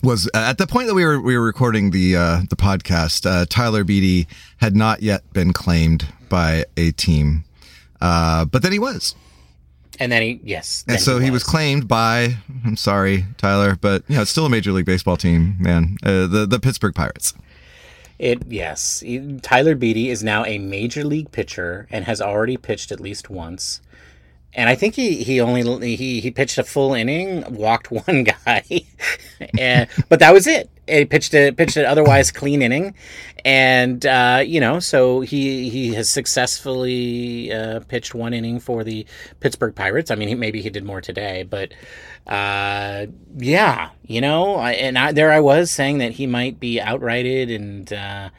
was 0.04 0.30
uh, 0.34 0.40
at 0.40 0.58
the 0.58 0.68
point 0.68 0.90
that 0.90 0.94
we 0.94 1.06
were 1.06 1.22
we 1.22 1.38
were 1.38 1.46
recording 1.46 1.92
the 1.92 2.18
uh, 2.18 2.42
the 2.50 2.58
podcast, 2.58 3.26
uh, 3.26 3.46
Tyler 3.50 3.86
Beede 3.86 4.28
had 4.58 4.76
not 4.76 5.02
yet 5.02 5.24
been 5.32 5.54
claimed 5.54 6.06
by 6.28 6.66
a 6.76 6.92
team, 6.92 7.46
uh, 8.02 8.44
but 8.44 8.62
then 8.62 8.74
he 8.74 8.80
was. 8.80 9.16
And 10.00 10.12
then 10.12 10.22
he, 10.22 10.40
yes. 10.44 10.86
And 10.88 11.00
so 11.00 11.20
he 11.20 11.32
was 11.32 11.44
claimed 11.44 11.88
by, 11.88 12.38
I'm 12.66 12.78
sorry, 12.78 13.26
Tyler, 13.38 13.76
but 13.80 14.04
you 14.08 14.16
know, 14.16 14.22
it's 14.22 14.32
still 14.32 14.46
a 14.46 14.50
major 14.50 14.72
league 14.72 14.86
baseball 14.86 15.18
team, 15.18 15.56
man. 15.60 15.98
Uh, 16.04 16.28
the 16.28 16.46
the 16.48 16.60
Pittsburgh 16.60 16.94
Pirates. 16.94 17.34
It 18.20 18.44
yes, 18.48 19.04
Tyler 19.42 19.76
Beede 19.76 20.10
is 20.10 20.24
now 20.24 20.44
a 20.46 20.58
major 20.58 21.04
league 21.04 21.32
pitcher 21.32 21.88
and 21.92 22.06
has 22.06 22.20
already 22.20 22.58
pitched 22.58 22.92
at 22.92 23.00
least 23.00 23.30
once. 23.30 23.82
And 24.54 24.70
I 24.70 24.76
think 24.76 24.96
he, 24.96 25.24
he 25.24 25.40
only 25.40 25.96
he, 25.96 26.20
he 26.20 26.32
pitched 26.32 26.58
a 26.58 26.64
full 26.64 26.94
inning, 26.94 27.44
walked 27.54 27.92
one 28.08 28.24
guy, 28.24 28.64
and 29.58 29.88
but 30.10 30.20
that 30.20 30.34
was 30.34 30.48
it. 30.48 30.70
He 30.88 31.06
pitched 31.06 31.36
a 31.36 31.52
pitched 31.52 31.78
an 31.78 31.86
otherwise 31.86 32.32
clean 32.32 32.62
inning, 32.62 32.96
and 33.46 34.04
uh, 34.06 34.42
you 34.46 34.60
know 34.60 34.80
so 34.80 35.22
he 35.22 35.70
he 35.70 35.94
has 35.94 36.10
successfully 36.10 37.52
uh, 37.52 37.82
pitched 37.82 38.16
one 38.16 38.34
inning 38.34 38.60
for 38.60 38.84
the 38.84 39.06
Pittsburgh 39.42 39.76
Pirates. 39.76 40.10
I 40.10 40.16
mean, 40.16 40.30
he, 40.30 40.36
maybe 40.36 40.62
he 40.62 40.70
did 40.70 40.86
more 40.86 41.02
today, 41.02 41.44
but 41.44 41.74
uh, 42.26 43.06
yeah, 43.38 43.90
you 44.06 44.22
know, 44.22 44.56
I, 44.56 44.72
and 44.74 44.98
I, 44.98 45.12
there 45.12 45.32
I 45.32 45.40
was 45.40 45.70
saying 45.70 46.00
that 46.00 46.14
he 46.14 46.26
might 46.26 46.60
be 46.60 46.80
outrighted 46.80 47.54
and. 47.54 48.32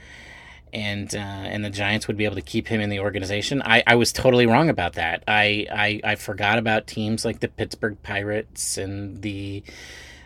And 0.72 1.14
uh, 1.14 1.18
and 1.18 1.64
the 1.64 1.70
Giants 1.70 2.06
would 2.06 2.16
be 2.16 2.24
able 2.24 2.36
to 2.36 2.42
keep 2.42 2.68
him 2.68 2.80
in 2.80 2.90
the 2.90 3.00
organization. 3.00 3.62
I, 3.64 3.82
I 3.86 3.94
was 3.94 4.12
totally 4.12 4.46
wrong 4.46 4.68
about 4.68 4.94
that. 4.94 5.24
I, 5.26 5.66
I 5.70 6.00
I 6.12 6.14
forgot 6.16 6.58
about 6.58 6.86
teams 6.86 7.24
like 7.24 7.40
the 7.40 7.48
Pittsburgh 7.48 7.96
Pirates 8.02 8.76
and 8.76 9.22
the 9.22 9.62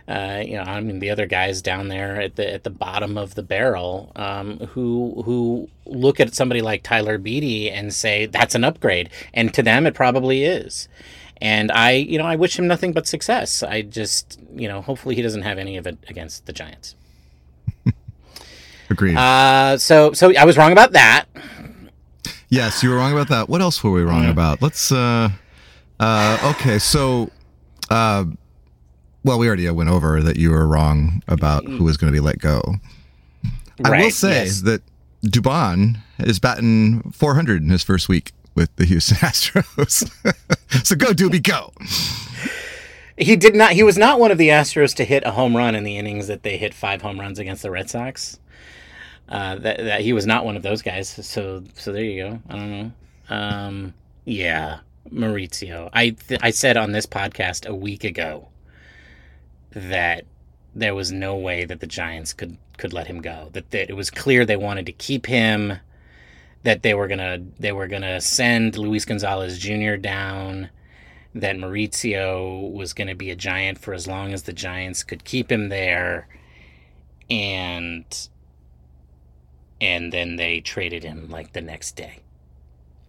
uh, 0.08 0.42
you 0.44 0.56
know 0.56 0.62
I 0.62 0.80
mean 0.80 0.98
the 0.98 1.10
other 1.10 1.26
guys 1.26 1.62
down 1.62 1.88
there 1.88 2.20
at 2.20 2.36
the 2.36 2.52
at 2.52 2.64
the 2.64 2.70
bottom 2.70 3.16
of 3.16 3.34
the 3.34 3.42
barrel 3.42 4.12
um, 4.16 4.58
who 4.58 5.22
who 5.24 5.68
look 5.86 6.20
at 6.20 6.34
somebody 6.34 6.60
like 6.60 6.82
Tyler 6.82 7.18
Beede 7.18 7.72
and 7.72 7.94
say 7.94 8.26
that's 8.26 8.54
an 8.54 8.64
upgrade, 8.64 9.10
and 9.32 9.54
to 9.54 9.62
them 9.62 9.86
it 9.86 9.94
probably 9.94 10.44
is. 10.44 10.88
And 11.40 11.70
I 11.70 11.92
you 11.92 12.18
know 12.18 12.26
I 12.26 12.36
wish 12.36 12.58
him 12.58 12.66
nothing 12.66 12.92
but 12.92 13.06
success. 13.06 13.62
I 13.62 13.82
just 13.82 14.40
you 14.54 14.68
know 14.68 14.82
hopefully 14.82 15.14
he 15.14 15.22
doesn't 15.22 15.42
have 15.42 15.58
any 15.58 15.76
of 15.76 15.86
it 15.86 15.98
against 16.08 16.46
the 16.46 16.52
Giants. 16.52 16.96
Agreed. 18.92 19.16
Uh, 19.16 19.78
so 19.78 20.12
so 20.12 20.32
I 20.36 20.44
was 20.44 20.56
wrong 20.56 20.72
about 20.72 20.92
that. 20.92 21.24
yes, 22.48 22.82
you 22.82 22.90
were 22.90 22.96
wrong 22.96 23.12
about 23.12 23.28
that. 23.28 23.48
What 23.48 23.60
else 23.60 23.82
were 23.82 23.90
we 23.90 24.02
wrong 24.02 24.28
about? 24.28 24.60
Let's. 24.62 24.92
uh 24.92 25.30
uh 25.98 26.52
Okay, 26.54 26.78
so. 26.78 27.30
uh 27.90 28.24
well, 29.24 29.38
we 29.38 29.46
already 29.46 29.70
went 29.70 29.88
over 29.88 30.20
that 30.20 30.36
you 30.36 30.50
were 30.50 30.66
wrong 30.66 31.22
about 31.28 31.64
who 31.64 31.84
was 31.84 31.96
going 31.96 32.12
to 32.12 32.16
be 32.16 32.20
let 32.20 32.38
go. 32.40 32.60
I 33.84 34.02
will 34.02 34.10
say 34.10 34.44
yes. 34.46 34.62
that 34.62 34.82
Dubon 35.24 35.98
is 36.18 36.40
batting 36.40 37.12
400 37.12 37.62
in 37.62 37.70
his 37.70 37.84
first 37.84 38.08
week 38.08 38.32
with 38.56 38.74
the 38.76 38.84
Houston 38.84 39.16
Astros. 39.28 40.10
so 40.84 40.96
go, 40.96 41.12
Doobie, 41.12 41.40
go. 41.40 41.72
He 43.16 43.36
did 43.36 43.54
not. 43.54 43.72
He 43.72 43.84
was 43.84 43.96
not 43.96 44.18
one 44.18 44.32
of 44.32 44.38
the 44.38 44.48
Astros 44.48 44.92
to 44.96 45.04
hit 45.04 45.22
a 45.24 45.30
home 45.30 45.56
run 45.56 45.76
in 45.76 45.84
the 45.84 45.96
innings 45.98 46.26
that 46.26 46.42
they 46.42 46.56
hit 46.56 46.74
five 46.74 47.02
home 47.02 47.20
runs 47.20 47.38
against 47.38 47.62
the 47.62 47.70
Red 47.70 47.88
Sox. 47.90 48.40
Uh, 49.32 49.54
that, 49.56 49.78
that 49.78 50.00
he 50.02 50.12
was 50.12 50.26
not 50.26 50.44
one 50.44 50.56
of 50.56 50.62
those 50.62 50.82
guys. 50.82 51.08
So 51.08 51.64
so 51.74 51.90
there 51.90 52.04
you 52.04 52.22
go. 52.22 52.40
I 52.50 52.56
don't 52.56 52.70
know. 52.70 52.92
Um, 53.30 53.94
yeah, 54.26 54.80
Mauricio. 55.10 55.88
I 55.94 56.10
th- 56.10 56.40
I 56.42 56.50
said 56.50 56.76
on 56.76 56.92
this 56.92 57.06
podcast 57.06 57.66
a 57.66 57.74
week 57.74 58.04
ago 58.04 58.48
that 59.70 60.26
there 60.74 60.94
was 60.94 61.12
no 61.12 61.34
way 61.34 61.64
that 61.64 61.80
the 61.80 61.86
Giants 61.86 62.34
could 62.34 62.58
could 62.76 62.92
let 62.92 63.06
him 63.06 63.22
go. 63.22 63.48
That, 63.54 63.70
that 63.70 63.88
it 63.88 63.94
was 63.94 64.10
clear 64.10 64.44
they 64.44 64.56
wanted 64.56 64.84
to 64.84 64.92
keep 64.92 65.24
him. 65.24 65.78
That 66.64 66.82
they 66.82 66.92
were 66.92 67.08
gonna 67.08 67.38
they 67.58 67.72
were 67.72 67.88
gonna 67.88 68.20
send 68.20 68.76
Luis 68.76 69.06
Gonzalez 69.06 69.58
Jr. 69.58 69.96
down 69.96 70.68
that 71.34 71.56
Mauricio 71.56 72.70
was 72.70 72.92
to 72.92 73.14
be 73.14 73.30
a 73.30 73.36
giant 73.36 73.78
for 73.78 73.94
as 73.94 74.06
long 74.06 74.34
as 74.34 74.42
the 74.42 74.52
Giants 74.52 75.02
could 75.02 75.24
keep 75.24 75.50
him 75.50 75.70
there, 75.70 76.28
and 77.30 78.04
and 79.82 80.12
then 80.12 80.36
they 80.36 80.60
traded 80.60 81.02
him 81.04 81.28
like 81.28 81.52
the 81.52 81.60
next 81.60 81.96
day. 81.96 82.20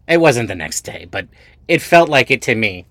It 0.05 0.19
wasn't 0.19 0.49
the 0.49 0.55
next 0.55 0.81
day, 0.81 1.07
but 1.09 1.27
it 1.65 1.81
felt 1.81 2.09
like 2.09 2.29
it 2.29 2.41
to 2.41 2.55
me. 2.55 2.85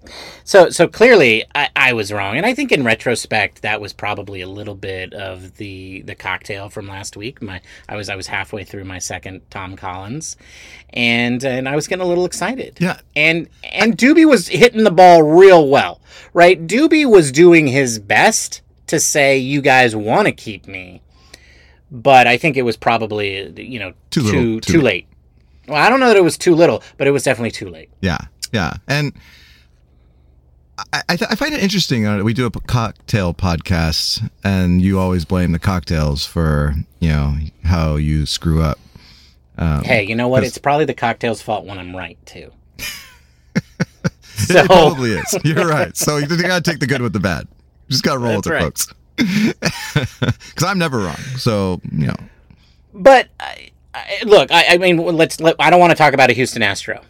So 0.45 0.71
so 0.71 0.89
clearly 0.89 1.45
I, 1.55 1.69
I 1.77 1.93
was 1.93 2.11
wrong, 2.11 2.39
and 2.39 2.47
I 2.47 2.55
think 2.55 2.73
in 2.73 2.85
retrospect 2.85 3.61
that 3.61 3.83
was 3.83 3.93
probably 3.93 4.41
a 4.41 4.49
little 4.49 4.75
bit 4.75 5.13
of 5.13 5.59
the 5.59 6.01
the 6.03 6.15
cocktail 6.15 6.71
from 6.71 6.89
last 6.89 7.15
week. 7.15 7.43
My 7.43 7.61
I 7.87 7.97
was 7.97 8.09
I 8.09 8.17
was 8.17 8.29
halfway 8.29 8.65
through 8.65 8.85
my 8.85 8.99
second 8.99 9.43
Tom 9.51 9.77
Collins, 9.77 10.39
and 10.91 11.45
and 11.45 11.69
I 11.69 11.75
was 11.77 11.87
getting 11.87 12.03
a 12.05 12.09
little 12.09 12.25
excited 12.25 12.79
Yeah. 12.81 12.99
and 13.15 13.47
and 13.63 13.99
Doobie 13.99 14.27
was 14.29 14.49
hitting 14.49 14.85
the 14.85 14.91
ball 14.91 15.23
real 15.23 15.69
well, 15.69 16.01
right? 16.33 16.67
Doobie 16.67 17.05
was 17.05 17.31
doing 17.31 17.67
his 17.67 17.99
best 17.99 18.63
to 18.87 18.99
say, 18.99 19.37
"You 19.37 19.61
guys 19.61 19.95
want 19.95 20.29
to 20.29 20.33
keep 20.33 20.67
me," 20.67 21.03
but 21.93 22.27
I 22.27 22.39
think 22.39 22.57
it 22.57 22.63
was 22.63 22.77
probably 22.77 23.53
you 23.63 23.79
know 23.79 23.93
Too 24.11 24.21
too 24.23 24.27
little, 24.27 24.43
too, 24.61 24.61
too 24.61 24.81
late. 24.81 25.07
Well, 25.69 25.77
I 25.77 25.89
don't 25.89 26.01
know 26.01 26.09
that 26.09 26.17
it 26.17 26.25
was 26.25 26.37
too 26.37 26.57
little, 26.57 26.83
but 26.97 27.07
it 27.07 27.13
was 27.13 27.23
definitely 27.23 27.53
too 27.53 27.69
late. 27.69 27.91
Yeah, 28.01 28.19
yeah, 28.53 28.75
and 28.89 29.13
I, 30.93 31.03
I, 31.11 31.17
th- 31.17 31.31
I 31.31 31.35
find 31.37 31.55
it 31.55 31.63
interesting. 31.63 32.07
Uh, 32.07 32.25
we 32.25 32.33
do 32.35 32.47
a 32.47 32.51
cocktail 32.51 33.35
podcast, 33.35 34.29
and 34.43 34.83
you 34.83 34.99
always 34.99 35.25
blame 35.25 35.53
the 35.53 35.59
cocktails 35.59 36.27
for 36.27 36.75
you 36.99 37.11
know 37.11 37.37
how 37.65 37.97
you 37.97 38.27
screw 38.27 38.63
up. 38.63 38.79
Um, 39.59 39.85
Hey, 39.85 40.03
you 40.05 40.15
know 40.17 40.29
what? 40.29 40.45
It's 40.45 40.59
probably 40.59 40.87
the 40.87 40.95
cocktail's 40.95 41.43
fault 41.43 41.67
when 41.67 41.79
I'm 41.79 41.95
right 41.95 42.19
too. 42.27 42.51
it 43.55 44.67
probably 44.67 45.13
is. 45.13 45.39
You're 45.45 45.69
right. 45.69 45.97
So 45.97 46.17
you 46.17 46.27
got 46.27 46.65
to 46.65 46.71
take 46.71 46.81
the 46.81 46.87
good 46.87 47.03
with 47.03 47.13
the 47.13 47.21
bad. 47.21 47.47
You 47.87 47.93
just 47.93 48.03
got 48.03 48.15
to 48.15 48.19
roll 48.19 48.41
That's 48.41 48.47
with 48.47 48.53
it, 48.53 48.55
right. 48.55 48.63
folks. 48.63 48.95
Because 49.95 50.65
I'm 50.65 50.79
never 50.79 50.99
wrong. 50.99 51.17
So 51.39 51.81
you 51.91 52.07
know, 52.09 52.17
But 52.95 53.29
I, 53.41 53.71
I, 53.95 54.23
look, 54.25 54.51
I, 54.53 54.75
I 54.75 54.79
mean, 54.79 54.97
let's. 54.99 55.41
Let, 55.41 55.57
I 55.59 55.71
don't 55.71 55.81
want 55.81 55.91
to 55.91 55.97
talk 55.97 56.15
about 56.15 56.31
a 56.31 56.33
Houston 56.33 56.63
Astro, 56.63 57.01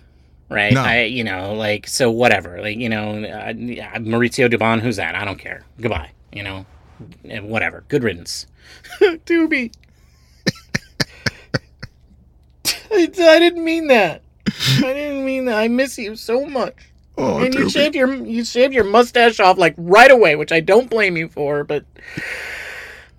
right? 0.49 0.73
No. 0.73 0.83
I, 0.83 1.03
you 1.05 1.23
know, 1.25 1.55
like 1.55 1.87
so, 1.87 2.11
whatever. 2.11 2.61
Like, 2.61 2.77
you 2.79 2.89
know, 2.89 3.23
uh, 3.25 3.53
Mauricio 3.99 4.51
Dubon, 4.53 4.81
who's 4.81 4.97
that? 4.97 5.15
I 5.15 5.25
don't 5.25 5.39
care. 5.39 5.63
Goodbye. 5.81 6.11
You 6.33 6.43
know, 6.43 6.67
Eh, 7.29 7.41
whatever. 7.41 7.85
Good 7.89 8.03
riddance. 8.05 8.47
Doobie. 9.01 9.73
I 12.93 13.07
didn't 13.07 13.65
mean 13.65 13.87
that. 13.89 14.23
I 14.47 14.81
didn't 14.93 15.25
mean 15.25 15.47
that. 15.47 15.59
I 15.59 15.69
miss 15.69 15.99
you 15.99 16.17
so 16.17 16.45
much. 16.47 16.75
Oh, 17.19 17.43
and 17.43 17.53
you 17.55 17.69
shaved 17.69 17.95
your 17.95 18.13
you 18.15 18.45
shaved 18.45 18.73
your 18.73 18.85
mustache 18.85 19.39
off 19.39 19.59
like 19.59 19.75
right 19.77 20.11
away, 20.11 20.35
which 20.37 20.51
I 20.53 20.61
don't 20.61 20.89
blame 20.89 21.17
you 21.17 21.29
for, 21.29 21.63
but 21.63 21.85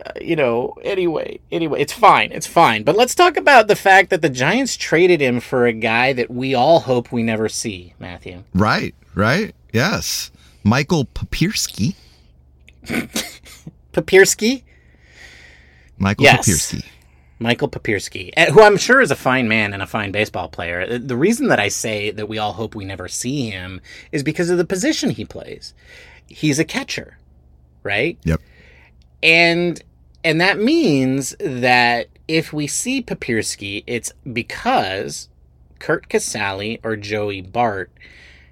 uh, 0.05 0.11
you 0.19 0.35
know, 0.35 0.75
anyway, 0.83 1.39
anyway, 1.51 1.79
it's 1.79 1.93
fine. 1.93 2.31
It's 2.31 2.47
fine. 2.47 2.83
But 2.83 2.95
let's 2.97 3.13
talk 3.15 3.37
about 3.37 3.67
the 3.67 3.75
fact 3.75 4.09
that 4.09 4.21
the 4.21 4.29
Giants 4.29 4.75
traded 4.75 5.21
him 5.21 5.39
for 5.39 5.65
a 5.67 5.73
guy 5.73 6.11
that 6.13 6.31
we 6.31 6.55
all 6.55 6.79
hope 6.81 7.11
we 7.11 7.21
never 7.23 7.47
see, 7.47 7.93
Matthew. 7.99 8.43
right, 8.53 8.95
right, 9.15 9.53
yes, 9.71 10.31
Michael 10.63 11.05
Papierski. 11.05 11.95
Papierski? 13.93 14.63
Michael 15.99 16.23
Yes. 16.23 16.47
Papierski. 16.47 16.85
Michael 17.43 17.67
Papierski, 17.69 18.31
eh, 18.37 18.49
who 18.51 18.61
I'm 18.61 18.77
sure 18.77 19.01
is 19.01 19.11
a 19.11 19.17
fine 19.17 19.49
man 19.49 19.73
and 19.73 19.83
a 19.83 19.85
fine 19.85 20.13
baseball 20.13 20.47
player. 20.47 20.87
Uh, 20.89 20.97
The 20.99 21.17
reason 21.17 21.49
that 21.49 21.59
I 21.59 21.67
say 21.67 22.09
that 22.09 22.29
we 22.29 22.37
all 22.37 22.53
hope 22.53 22.73
we 22.73 22.85
never 22.85 23.09
see 23.09 23.49
him 23.49 23.81
is 24.13 24.23
because 24.23 24.49
of 24.49 24.57
the 24.57 24.65
position 24.65 25.09
he 25.09 25.25
plays. 25.25 25.73
He's 26.25 26.57
a 26.57 26.63
catcher, 26.63 27.17
right? 27.83 28.17
Yep. 28.23 28.41
And 29.21 29.83
and 30.23 30.39
that 30.39 30.57
means 30.57 31.35
that 31.39 32.07
if 32.29 32.53
we 32.53 32.65
see 32.65 33.01
Papierski, 33.01 33.83
it's 33.85 34.13
because 34.31 35.27
Curt 35.79 36.07
Casali 36.07 36.79
or 36.81 36.95
Joey 36.95 37.41
Bart 37.41 37.91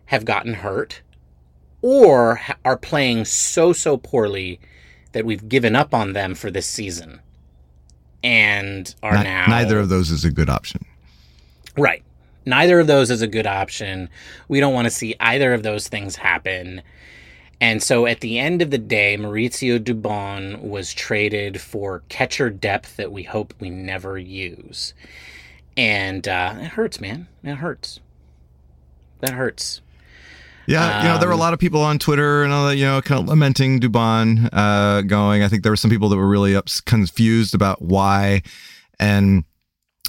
have 0.08 0.25
gotten 0.25 0.56
hurt 0.56 1.01
or 1.82 2.41
are 2.65 2.77
playing 2.77 3.23
so 3.23 3.71
so 3.71 3.95
poorly 3.95 4.60
that 5.13 5.25
we've 5.25 5.47
given 5.47 5.77
up 5.77 5.93
on 5.93 6.12
them 6.12 6.36
for 6.36 6.51
this 6.51 6.67
season 6.67 7.20
and 8.23 8.93
are 9.03 9.17
Ni- 9.17 9.23
now 9.23 9.45
Neither 9.47 9.79
of 9.79 9.89
those 9.89 10.12
is 10.12 10.23
a 10.25 10.31
good 10.31 10.49
option. 10.49 10.86
right 11.77 12.03
Neither 12.45 12.79
of 12.79 12.88
those 12.88 13.12
is 13.12 13.21
a 13.21 13.27
good 13.27 13.45
option. 13.45 14.10
We 14.47 14.60
don't 14.60 14.73
want 14.73 14.86
to 14.86 14.91
see 14.91 15.15
either 15.19 15.53
of 15.53 15.62
those 15.63 15.88
things 15.88 16.15
happen. 16.15 16.81
And 17.60 17.84
so 17.84 18.07
at 18.07 18.21
the 18.21 18.39
end 18.39 18.63
of 18.63 18.71
the 18.71 18.79
day, 18.79 19.15
Mauricio 19.15 19.77
Dubon 19.77 20.62
was 20.62 20.91
traded 20.93 21.62
for 21.62 22.01
catcher 22.10 22.49
depth 22.49 22.97
that 22.97 23.12
we 23.12 23.21
hope 23.21 23.53
we 23.60 23.69
never 23.69 24.17
use. 24.17 24.95
And 25.77 26.27
uh, 26.27 26.55
it 26.57 26.69
hurts, 26.69 26.99
man. 26.99 27.27
It 27.43 27.55
hurts. 27.55 27.99
That 29.19 29.34
hurts. 29.34 29.81
Yeah, 30.67 31.04
you 31.04 31.10
know, 31.10 31.17
there 31.17 31.28
were 31.28 31.34
a 31.34 31.36
Um, 31.36 31.39
lot 31.41 31.54
of 31.54 31.60
people 31.60 31.82
on 31.82 32.00
Twitter 32.00 32.43
and 32.43 32.54
all 32.54 32.67
that, 32.67 32.78
you 32.78 32.86
know, 32.86 33.02
kind 33.02 33.21
of 33.21 33.28
lamenting 33.28 33.80
Dubon 33.80 34.50
uh, 34.54 35.02
going. 35.02 35.43
I 35.43 35.47
think 35.47 35.63
there 35.63 35.71
were 35.71 35.76
some 35.78 35.89
people 35.89 36.10
that 36.10 36.17
were 36.17 36.28
really 36.28 36.56
ups, 36.56 36.80
confused 36.82 37.56
about 37.56 37.82
why, 37.82 38.43
and 39.00 39.43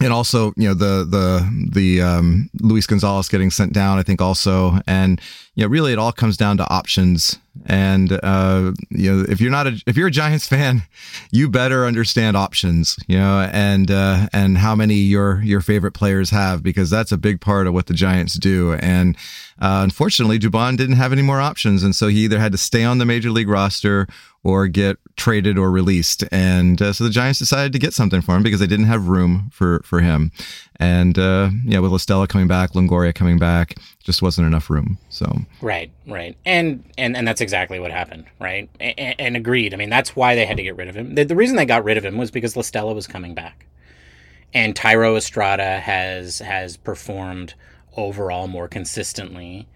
and 0.03 0.13
also, 0.13 0.53
you 0.57 0.69
know, 0.69 0.75
the 0.75 1.05
the 1.05 1.69
the 1.73 2.03
um, 2.03 2.51
Luis 2.61 2.87
Gonzalez 2.87 3.29
getting 3.29 3.51
sent 3.51 3.73
down. 3.73 3.99
I 3.99 4.03
think 4.03 4.21
also, 4.21 4.79
and 4.87 5.21
you 5.55 5.65
know, 5.65 5.71
really, 5.71 5.93
it 5.93 5.99
all 5.99 6.13
comes 6.13 6.37
down 6.37 6.57
to 6.57 6.69
options. 6.69 7.39
And 7.67 8.13
uh, 8.23 8.73
you 8.91 9.13
know, 9.13 9.27
if 9.29 9.41
you're 9.41 9.51
not 9.51 9.67
a 9.67 9.83
if 9.87 9.97
you're 9.97 10.09
a 10.09 10.13
Giants 10.13 10.47
fan, 10.49 10.83
you 11.31 11.49
better 11.49 11.87
understand 11.87 12.37
options. 12.37 12.97
You 13.07 13.19
know, 13.19 13.49
and 13.53 13.91
uh, 13.91 14.29
and 14.33 14.59
how 14.59 14.75
many 14.75 14.95
your 14.95 15.43
your 15.43 15.61
favorite 15.61 15.93
players 15.93 16.31
have 16.31 16.63
because 16.63 16.91
that's 16.91 17.13
a 17.13 17.19
big 17.19 17.41
part 17.41 17.67
of 17.67 17.75
what 17.75 17.87
the 17.87 17.95
Giants 17.95 18.35
do. 18.35 18.75
And 18.75 19.17
uh, 19.61 19.81
unfortunately, 19.85 20.39
Dubon 20.39 20.77
didn't 20.77 20.97
have 20.97 21.13
any 21.13 21.23
more 21.23 21.41
options, 21.41 21.83
and 21.83 21.95
so 21.95 22.09
he 22.09 22.25
either 22.25 22.39
had 22.41 22.53
to 22.53 22.59
stay 22.59 22.85
on 22.85 22.99
the 22.99 23.07
major 23.07 23.31
league 23.31 23.49
roster 23.49 24.09
or 24.45 24.67
get 24.67 24.97
traded 25.17 25.57
or 25.57 25.71
released. 25.71 26.25
And 26.33 26.81
uh, 26.83 26.93
so 26.93 27.05
the 27.05 27.11
Giants 27.11 27.39
decided 27.39 27.73
to 27.73 27.79
get 27.79 27.95
something 27.95 28.21
for 28.21 28.35
him 28.35 28.43
because 28.43 28.61
they 28.61 28.67
didn't 28.67 28.87
have 28.87 29.09
room 29.09 29.51
for 29.53 29.81
for 29.85 30.01
him. 30.01 30.33
And 30.77 31.19
uh, 31.19 31.51
yeah, 31.65 31.79
with 31.79 31.93
La 31.93 31.99
Stella 31.99 32.27
coming 32.27 32.49
back, 32.49 32.73
Longoria 32.73 33.15
coming 33.15 33.39
back, 33.39 33.77
just 34.03 34.23
wasn't 34.23 34.47
enough 34.47 34.69
room. 34.69 34.99
So 35.11 35.27
Right, 35.61 35.93
right, 36.07 36.37
and 36.45 36.85
and 36.99 37.17
and 37.17 37.27
that's 37.27 37.41
exactly 37.41 37.79
what 37.79 37.91
happened, 37.91 38.27
right? 38.41 38.69
And, 38.81 39.15
and 39.19 39.37
agreed. 39.37 39.75
I 39.75 39.77
mean, 39.77 39.91
that's 39.91 40.17
why 40.17 40.35
they 40.35 40.47
had 40.47 40.57
to 40.57 40.63
get 40.63 40.77
rid 40.77 40.89
of 40.89 40.97
him. 40.97 41.15
The, 41.15 41.25
the 41.25 41.37
reason 41.37 41.57
they 41.57 41.67
got 41.67 41.85
rid 41.85 41.97
of 41.97 42.05
him 42.05 42.17
was 42.17 42.31
because 42.31 42.57
La 42.57 42.63
Stella 42.63 42.95
was 42.95 43.07
coming 43.07 43.35
back, 43.35 43.67
and 44.53 44.75
Thairo 44.75 45.17
Estrada 45.17 45.79
has 45.79 46.41
has 46.41 46.77
performed 46.77 47.55
overall 47.97 48.49
more 48.49 48.69
consistently 48.69 49.69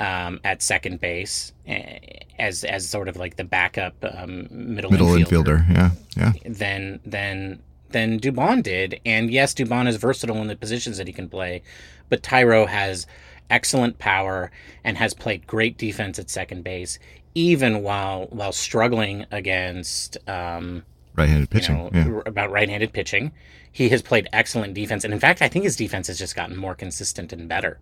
um, 0.00 0.40
at 0.44 0.62
second 0.62 1.00
base 1.00 1.52
eh, 1.66 1.98
as 2.38 2.64
as 2.64 2.88
sort 2.88 3.06
of 3.06 3.16
like 3.16 3.36
the 3.36 3.44
backup 3.44 3.94
um, 4.02 4.48
middle 4.50 4.90
middle 4.90 5.08
infielder 5.08 5.66
infielder, 5.68 5.70
yeah, 5.76 5.90
yeah. 6.16 6.32
than 6.44 7.00
than 7.04 7.62
than 7.90 8.18
Dubon 8.18 8.62
did. 8.62 9.00
And 9.04 9.30
yes, 9.30 9.54
Dubon 9.54 9.86
is 9.86 9.96
versatile 9.96 10.38
in 10.38 10.48
the 10.48 10.56
positions 10.56 10.96
that 10.98 11.06
he 11.06 11.12
can 11.12 11.28
play, 11.28 11.62
but 12.08 12.22
Thairo 12.22 12.66
has 12.66 13.06
excellent 13.50 13.98
power 13.98 14.50
and 14.84 14.96
has 14.96 15.12
played 15.12 15.46
great 15.46 15.76
defense 15.76 16.18
at 16.18 16.30
second 16.30 16.64
base, 16.64 16.98
even 17.34 17.82
while 17.82 18.26
while 18.30 18.52
struggling 18.52 19.26
against 19.30 20.16
um, 20.28 20.84
Right-handed 21.14 21.42
you 21.42 21.46
pitching. 21.48 21.76
know 21.76 21.90
yeah. 21.92 22.20
about 22.24 22.50
right-handed 22.50 22.92
pitching. 22.94 23.32
He 23.72 23.88
has 23.90 24.02
played 24.02 24.28
excellent 24.32 24.74
defense, 24.74 25.04
and 25.04 25.12
in 25.12 25.20
fact, 25.20 25.42
I 25.42 25.48
think 25.48 25.64
his 25.64 25.76
defense 25.76 26.06
has 26.08 26.18
just 26.18 26.34
gotten 26.34 26.56
more 26.56 26.74
consistent 26.74 27.32
and 27.32 27.48
better 27.48 27.78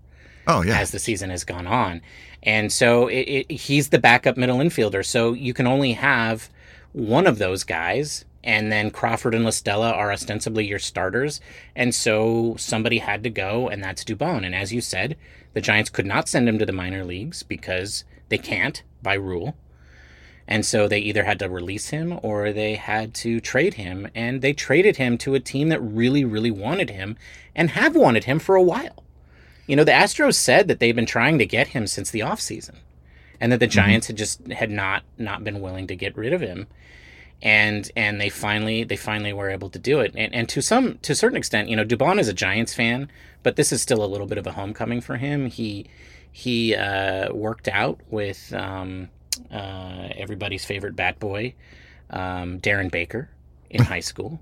Oh 0.49 0.63
yeah. 0.63 0.81
as 0.81 0.91
the 0.91 0.99
season 0.99 1.31
has 1.31 1.45
gone 1.45 1.67
on. 1.67 2.01
And 2.43 2.73
so 2.73 3.09
it, 3.09 3.47
it, 3.49 3.51
he's 3.53 3.91
the 3.91 3.99
backup 3.99 4.37
middle 4.37 4.59
infielder. 4.59 5.05
So 5.05 5.35
you 5.35 5.53
can 5.53 5.67
only 5.67 5.93
have 5.93 6.49
one 6.93 7.27
of 7.27 7.39
those 7.39 7.65
guys. 7.65 8.25
And 8.43 8.73
then 8.73 8.91
Crawford 8.91 9.35
and 9.35 9.45
La 9.45 9.51
Stella 9.51 9.91
are 9.91 10.11
ostensibly 10.11 10.67
your 10.67 10.79
starters. 10.79 11.41
And 11.77 11.95
so 11.95 12.55
somebody 12.57 12.99
had 12.99 13.23
to 13.25 13.31
go, 13.31 13.69
and 13.69 13.83
that's 13.83 14.05
Dubon. 14.05 14.47
And 14.47 14.55
as 14.55 14.73
you 14.73 14.81
said, 14.81 15.17
the 15.53 15.61
Giants 15.61 15.91
could 15.91 16.07
not 16.07 16.29
send 16.29 16.49
him 16.49 16.59
to 16.59 16.65
the 16.65 16.73
minor 16.73 17.05
leagues 17.05 17.43
because 17.43 18.05
they 18.29 18.39
can't 18.39 18.83
by 19.03 19.15
rule. 19.15 19.57
And 20.47 20.65
so 20.65 20.89
they 20.89 21.01
either 21.01 21.25
had 21.25 21.39
to 21.41 21.51
release 21.51 21.91
him 21.91 22.19
or 22.23 22.53
they 22.53 22.77
had 22.77 23.13
to 23.17 23.39
trade 23.41 23.75
him. 23.75 24.09
And 24.15 24.41
they 24.41 24.55
traded 24.55 24.97
him 24.97 25.19
to 25.19 25.35
a 25.35 25.41
team 25.41 25.69
that 25.69 25.81
really, 25.81 26.25
really 26.25 26.51
wanted 26.51 26.89
him 26.89 27.19
and 27.55 27.71
have 27.71 27.95
wanted 27.95 28.25
him 28.25 28.39
for 28.39 28.55
a 28.55 28.63
while. 28.63 29.05
You 29.69 29.77
know, 29.77 29.85
the 29.85 29.93
Astros 29.93 30.35
said 30.35 30.67
that 30.67 30.81
they've 30.81 30.97
been 30.97 31.07
trying 31.07 31.39
to 31.39 31.47
get 31.47 31.69
him 31.69 31.87
since 31.87 32.11
the 32.11 32.21
offseason 32.21 32.77
and 33.41 33.53
that 33.53 33.61
the 33.61 33.67
Giants 33.67 34.09
had 34.09 34.17
just 34.17 34.47
had 34.49 34.71
not 34.71 35.05
not 35.17 35.45
been 35.45 35.61
willing 35.61 35.87
to 35.87 35.95
get 35.95 36.17
rid 36.17 36.33
of 36.33 36.41
him. 36.41 36.67
And 37.41 37.89
and 37.95 38.21
they 38.21 38.31
finally 38.31 38.83
they 38.83 38.97
finally 38.97 39.33
were 39.33 39.51
able 39.51 39.71
to 39.71 39.79
do 39.79 40.01
it. 40.01 40.13
And 40.17 40.35
and 40.35 40.49
to 40.49 40.63
some 40.63 40.99
to 41.03 41.13
a 41.13 41.15
certain 41.15 41.37
extent, 41.37 41.69
you 41.69 41.77
know, 41.77 41.85
Dubon 41.85 42.19
is 42.19 42.29
a 42.29 42.33
Giants 42.33 42.75
fan, 42.75 43.11
but 43.43 43.57
this 43.57 43.71
is 43.71 43.81
still 43.81 44.03
a 44.03 44.07
little 44.07 44.27
bit 44.27 44.39
of 44.39 44.47
a 44.47 44.53
homecoming 44.53 45.01
for 45.01 45.19
him. 45.19 45.47
He 45.47 45.87
he 46.33 46.75
uh, 46.75 47.33
worked 47.33 47.69
out 47.69 48.01
with 48.11 48.53
um, 48.55 49.09
uh, 49.53 50.09
everybody's 50.17 50.65
favorite 50.65 50.97
bat 50.97 51.19
boy, 51.19 51.55
um, 52.11 52.59
Darren 52.61 52.91
Baker, 52.91 53.29
in 53.71 53.85
high 53.85 54.01
school, 54.01 54.41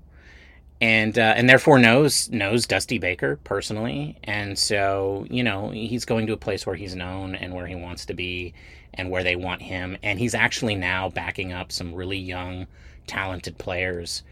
and 0.79 1.17
uh, 1.17 1.33
and 1.35 1.49
therefore 1.49 1.79
knows 1.79 2.29
knows 2.29 2.67
Dusty 2.67 2.99
Baker 2.99 3.37
personally, 3.43 4.17
and 4.23 4.57
so 4.57 5.25
you 5.29 5.43
know 5.43 5.69
he's 5.69 6.05
going 6.05 6.27
to 6.27 6.33
a 6.33 6.37
place 6.37 6.65
where 6.65 6.75
he's 6.75 6.95
known 6.95 7.35
and 7.35 7.53
where 7.53 7.67
he 7.67 7.75
wants 7.75 8.05
to 8.05 8.13
be, 8.13 8.53
and 8.93 9.09
where 9.09 9.23
they 9.23 9.35
want 9.35 9.61
him, 9.61 9.97
and 10.03 10.19
he's 10.19 10.35
actually 10.35 10.75
now 10.75 11.09
backing 11.09 11.51
up 11.51 11.71
some 11.71 11.95
really 11.95 12.17
young, 12.17 12.67
talented 13.07 13.57
players 13.57 14.23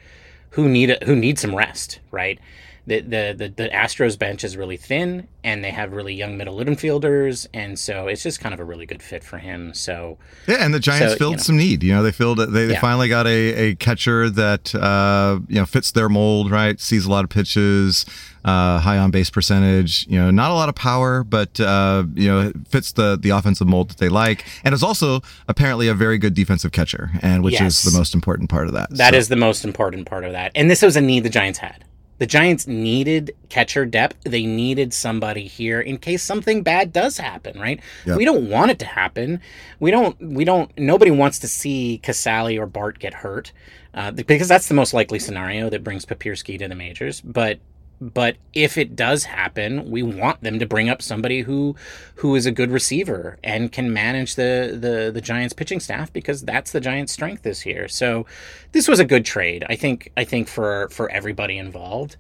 who 0.52 0.70
need 0.70 0.90
a, 0.92 1.06
who 1.06 1.16
need 1.16 1.40
some 1.40 1.56
rest, 1.56 2.00
right? 2.16 2.40
The, 2.88 3.02
the 3.02 3.34
the 3.36 3.50
the 3.64 3.70
Astros 3.70 4.16
bench 4.18 4.44
is 4.44 4.56
really 4.56 4.78
thin, 4.78 5.28
and 5.44 5.64
they 5.64 5.72
have 5.72 5.92
really 5.92 6.14
young 6.14 6.38
middle 6.38 6.58
infielders, 6.58 7.48
and 7.52 7.80
so 7.80 8.08
it's 8.08 8.22
just 8.22 8.40
kind 8.40 8.54
of 8.54 8.60
a 8.60 8.64
really 8.64 8.86
good 8.86 9.02
fit 9.02 9.24
for 9.24 9.40
him. 9.40 9.74
So 9.74 10.20
Yeah, 10.48 10.58
and 10.60 10.72
the 10.72 10.80
Giants 10.80 11.08
So, 11.08 11.12
you 11.14 11.18
filled 11.18 11.38
know. 11.38 11.42
some 11.42 11.58
need. 11.58 11.82
You 11.82 11.94
know, 11.96 12.04
they 12.04 12.12
filled. 12.12 12.38
They, 12.38 12.68
they 12.68 12.74
Yeah. 12.74 12.80
finally 12.80 13.10
got 13.10 13.26
a, 13.26 13.54
a 13.72 13.76
catcher 13.76 14.30
that 14.30 14.76
uh, 14.76 15.40
you 15.48 15.56
know 15.56 15.66
fits 15.66 15.90
their 15.92 16.10
mold. 16.10 16.52
Right, 16.52 16.80
sees 16.80 17.08
a 17.08 17.10
lot 17.10 17.24
of 17.24 17.32
pitches, 17.32 18.06
uh, 18.44 18.78
high 18.78 19.00
on 19.00 19.10
base 19.10 19.32
percentage. 19.32 20.06
You 20.08 20.20
know, 20.20 20.30
not 20.30 20.52
a 20.52 20.54
lot 20.54 20.70
of 20.70 20.76
power, 20.76 21.24
but 21.24 21.60
uh, 21.60 22.04
you 22.14 22.28
know 22.28 22.52
fits 22.70 22.92
the 22.92 23.18
the 23.20 23.32
offensive 23.32 23.68
mold 23.68 23.90
that 23.90 23.98
they 23.98 24.10
like, 24.10 24.46
and 24.64 24.76
is 24.76 24.84
also 24.84 25.22
apparently 25.48 25.88
a 25.88 25.96
very 25.96 26.20
good 26.20 26.36
defensive 26.36 26.72
catcher, 26.72 27.10
and 27.24 27.44
which 27.44 27.54
Yes. 27.56 27.84
is 27.84 27.92
the 27.92 27.98
most 27.98 28.14
important 28.14 28.52
part 28.52 28.68
of 28.68 28.74
that. 28.74 28.92
That 28.92 29.16
is 29.16 29.26
So- 29.26 29.34
the 29.34 29.40
most 29.40 29.66
important 29.66 30.06
part 30.06 30.24
of 30.24 30.34
that. 30.34 30.52
And 30.54 30.70
this 30.70 30.84
was 30.84 30.96
a 30.96 31.02
need 31.02 31.22
the 31.24 31.32
Giants 31.32 31.58
had. 31.58 31.84
The 32.18 32.26
Giants 32.26 32.66
needed 32.66 33.36
catcher 33.50 33.86
depth. 33.86 34.18
They 34.24 34.46
needed 34.46 34.94
somebody 34.94 35.48
here 35.48 35.82
in 35.82 35.98
case 35.98 36.24
something 36.24 36.64
bad 36.64 36.94
does 36.94 37.18
happen, 37.18 37.60
right? 37.60 37.80
Yep. 38.06 38.18
We 38.18 38.26
don't 38.26 38.50
want 38.50 38.72
it 38.72 38.80
to 38.80 38.86
happen. 38.86 39.42
We 39.80 39.92
don't 39.92 40.20
we 40.22 40.46
don't 40.46 40.72
nobody 40.78 41.12
wants 41.12 41.40
to 41.40 41.48
see 41.48 42.00
Casali 42.04 42.58
or 42.60 42.66
Bart 42.66 43.00
get 43.00 43.14
hurt. 43.14 43.52
Uh, 43.94 44.12
because 44.12 44.50
that's 44.50 44.68
the 44.68 44.74
most 44.74 44.94
likely 44.94 45.20
scenario 45.20 45.70
that 45.70 45.84
brings 45.84 46.06
Papierski 46.06 46.60
to 46.60 46.68
the 46.68 46.76
majors. 46.76 47.22
But 47.22 47.60
but 48.02 48.38
if 48.54 48.78
it 48.78 48.96
does 48.96 49.24
happen, 49.24 49.90
we 49.90 50.04
want 50.04 50.42
them 50.42 50.60
to 50.60 50.66
bring 50.66 50.90
up 50.90 51.02
somebody 51.02 51.42
who 51.42 51.76
who 52.16 52.36
is 52.36 52.46
a 52.46 52.52
good 52.52 52.72
receiver 52.72 53.38
and 53.44 53.72
can 53.72 53.94
manage 53.94 54.36
the 54.36 54.78
the 54.80 55.12
the 55.14 55.22
Giants 55.22 55.54
pitching 55.54 55.80
staff 55.80 56.12
because 56.12 56.44
that's 56.44 56.72
the 56.72 56.82
Giants' 56.82 57.14
strength 57.14 57.44
this 57.44 57.66
year. 57.66 57.88
So 57.88 58.26
this 58.72 58.88
was 58.88 59.00
a 59.00 59.06
good 59.06 59.26
trade. 59.26 59.66
I 59.70 59.76
think 59.76 60.12
I 60.18 60.24
think 60.24 60.48
for 60.48 60.90
for 60.90 61.10
everybody 61.12 61.58
involved. 61.58 62.18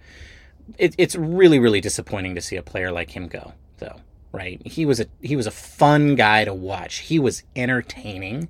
It, 0.77 0.95
it's 0.97 1.15
really 1.15 1.59
really 1.59 1.81
disappointing 1.81 2.35
to 2.35 2.41
see 2.41 2.55
a 2.55 2.63
player 2.63 2.91
like 2.91 3.11
him 3.11 3.27
go 3.27 3.53
though. 3.77 3.99
Right? 4.31 4.61
He 4.65 4.85
was 4.85 4.99
a 4.99 5.07
he 5.21 5.35
was 5.35 5.47
a 5.47 5.51
fun 5.51 6.15
guy 6.15 6.45
to 6.45 6.53
watch. 6.53 6.99
He 6.99 7.19
was 7.19 7.43
entertaining 7.55 8.49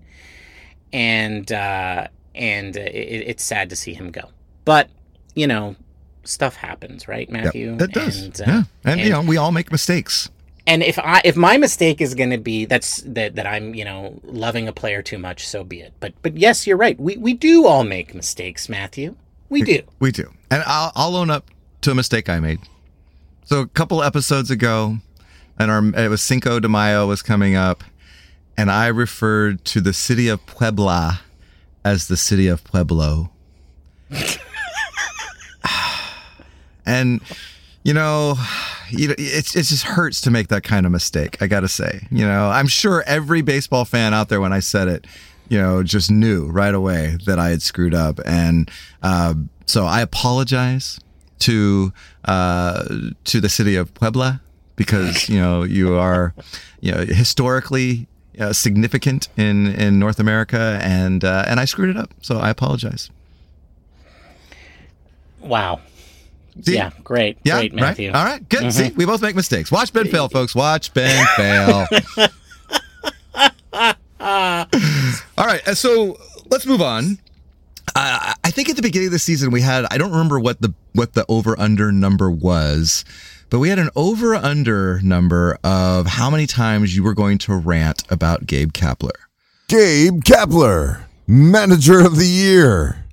and 0.93 1.51
uh 1.51 2.07
and 2.35 2.75
it, 2.75 3.27
it's 3.27 3.43
sad 3.43 3.69
to 3.69 3.75
see 3.75 3.93
him 3.93 4.11
go. 4.11 4.29
But, 4.65 4.89
you 5.33 5.47
know, 5.47 5.75
stuff 6.27 6.55
happens, 6.55 7.07
right, 7.07 7.29
Yep, 7.29 7.43
Matthew? 7.43 7.77
It 7.79 7.91
does. 7.91 8.23
And, 8.23 8.41
uh, 8.41 8.43
yeah, 8.47 8.63
and, 8.83 9.01
you 9.01 9.09
know 9.09 9.21
we 9.21 9.37
all 9.37 9.51
make 9.51 9.71
mistakes. 9.71 10.29
and 10.67 10.81
if 10.83 10.97
I 10.99 11.21
if 11.23 11.35
my 11.35 11.57
mistake 11.57 12.01
is 12.01 12.15
going 12.15 12.31
to 12.31 12.37
be 12.37 12.65
that's 12.65 13.01
that 13.05 13.35
that 13.35 13.45
I'm 13.47 13.75
you 13.75 13.85
know 13.85 14.19
loving 14.23 14.67
a 14.67 14.73
player 14.73 15.01
too 15.01 15.17
much, 15.17 15.47
so 15.47 15.63
be 15.63 15.81
it. 15.81 15.93
But 15.99 16.13
but 16.21 16.37
yes, 16.37 16.65
you're 16.67 16.77
right. 16.77 16.99
We 16.99 17.17
we 17.17 17.33
do 17.33 17.65
all 17.67 17.83
make 17.83 18.13
mistakes, 18.15 18.67
Matthew. 18.69 19.15
We 19.49 19.61
do. 19.61 19.81
We 19.99 20.11
do. 20.11 20.33
And 20.49 20.63
I'll, 20.65 20.91
I'll 20.95 21.15
own 21.15 21.29
up 21.29 21.49
to 21.81 21.91
a 21.91 21.95
mistake 21.95 22.29
I 22.29 22.39
made. 22.39 22.59
So 23.45 23.61
a 23.61 23.67
couple 23.67 24.01
episodes 24.01 24.49
ago, 24.49 24.97
and 25.59 25.69
our 25.69 25.85
it 26.03 26.09
was 26.09 26.23
Cinco 26.23 26.59
de 26.59 26.67
Mayo 26.67 27.07
was 27.07 27.21
coming 27.21 27.55
up, 27.55 27.83
and 28.57 28.71
I 28.71 28.87
referred 28.87 29.63
to 29.65 29.81
the 29.81 29.93
city 29.93 30.27
of 30.27 30.43
Puebla 30.47 31.21
as 31.83 32.07
the 32.07 32.17
city 32.17 32.47
of 32.47 32.63
Pueblo. 32.63 33.29
and 36.85 37.21
you 37.83 37.93
know, 37.93 38.35
you 38.89 39.09
know, 39.09 39.15
it's 39.17 39.55
it 39.55 39.63
just 39.63 39.83
hurts 39.83 40.21
to 40.21 40.31
make 40.31 40.49
that 40.49 40.63
kind 40.63 40.85
of 40.85 40.91
mistake. 40.91 41.41
I 41.41 41.47
gotta 41.47 41.69
say, 41.69 42.07
you 42.11 42.25
know, 42.25 42.49
I'm 42.49 42.67
sure 42.67 43.03
every 43.05 43.41
baseball 43.41 43.85
fan 43.85 44.13
out 44.13 44.29
there 44.29 44.41
when 44.41 44.53
I 44.53 44.59
said 44.59 44.87
it, 44.87 45.07
you 45.49 45.57
know, 45.57 45.83
just 45.83 46.11
knew 46.11 46.47
right 46.47 46.73
away 46.73 47.17
that 47.25 47.39
I 47.39 47.49
had 47.49 47.61
screwed 47.61 47.93
up, 47.93 48.19
and 48.25 48.69
uh, 49.01 49.35
so 49.65 49.85
I 49.85 50.01
apologize 50.01 50.99
to 51.39 51.93
uh, 52.25 52.85
to 53.25 53.39
the 53.39 53.49
city 53.49 53.75
of 53.75 53.93
Puebla 53.93 54.41
because 54.75 55.29
you 55.29 55.39
know 55.39 55.63
you 55.63 55.95
are 55.95 56.33
you 56.81 56.91
know 56.91 57.05
historically 57.05 58.07
uh, 58.39 58.53
significant 58.53 59.29
in 59.37 59.67
in 59.67 59.99
North 59.99 60.19
America, 60.19 60.79
and 60.81 61.23
uh, 61.23 61.45
and 61.47 61.59
I 61.59 61.65
screwed 61.65 61.89
it 61.89 61.97
up, 61.97 62.13
so 62.21 62.39
I 62.39 62.49
apologize. 62.49 63.09
Wow. 65.41 65.81
See? 66.61 66.75
Yeah, 66.75 66.91
great, 67.03 67.37
Yeah, 67.43 67.59
great, 67.59 67.73
Matthew. 67.73 68.11
right. 68.11 68.17
All 68.17 68.25
right, 68.25 68.49
good. 68.49 68.71
See, 68.73 68.91
we 68.95 69.05
both 69.05 69.21
make 69.21 69.35
mistakes. 69.35 69.71
Watch 69.71 69.91
Ben 69.91 70.07
fail, 70.07 70.29
folks. 70.29 70.55
Watch 70.55 70.93
Ben 70.93 71.25
fail. 71.35 71.85
All 74.19 75.45
right, 75.45 75.67
uh, 75.67 75.75
so 75.75 76.17
let's 76.49 76.65
move 76.65 76.81
on. 76.81 77.19
Uh, 77.95 78.33
I 78.43 78.51
think 78.51 78.69
at 78.69 78.75
the 78.75 78.81
beginning 78.81 79.07
of 79.07 79.11
the 79.13 79.19
season 79.19 79.51
we 79.51 79.61
had 79.61 79.85
I 79.91 79.97
don't 79.97 80.11
remember 80.11 80.39
what 80.39 80.59
the 80.61 80.73
what 80.93 81.13
the 81.13 81.25
over 81.29 81.57
under 81.59 81.91
number 81.91 82.31
was, 82.31 83.05
but 83.49 83.59
we 83.59 83.69
had 83.69 83.79
an 83.79 83.89
over 83.95 84.33
under 84.35 84.99
number 85.01 85.57
of 85.63 86.07
how 86.07 86.29
many 86.29 86.47
times 86.47 86.95
you 86.95 87.03
were 87.03 87.13
going 87.13 87.37
to 87.39 87.53
rant 87.55 88.03
about 88.09 88.47
Gabe 88.47 88.71
Kapler. 88.73 89.11
Gabe 89.67 90.23
Kapler, 90.23 91.03
Manager 91.27 91.99
of 91.99 92.15
the 92.17 92.25
Year. 92.27 93.04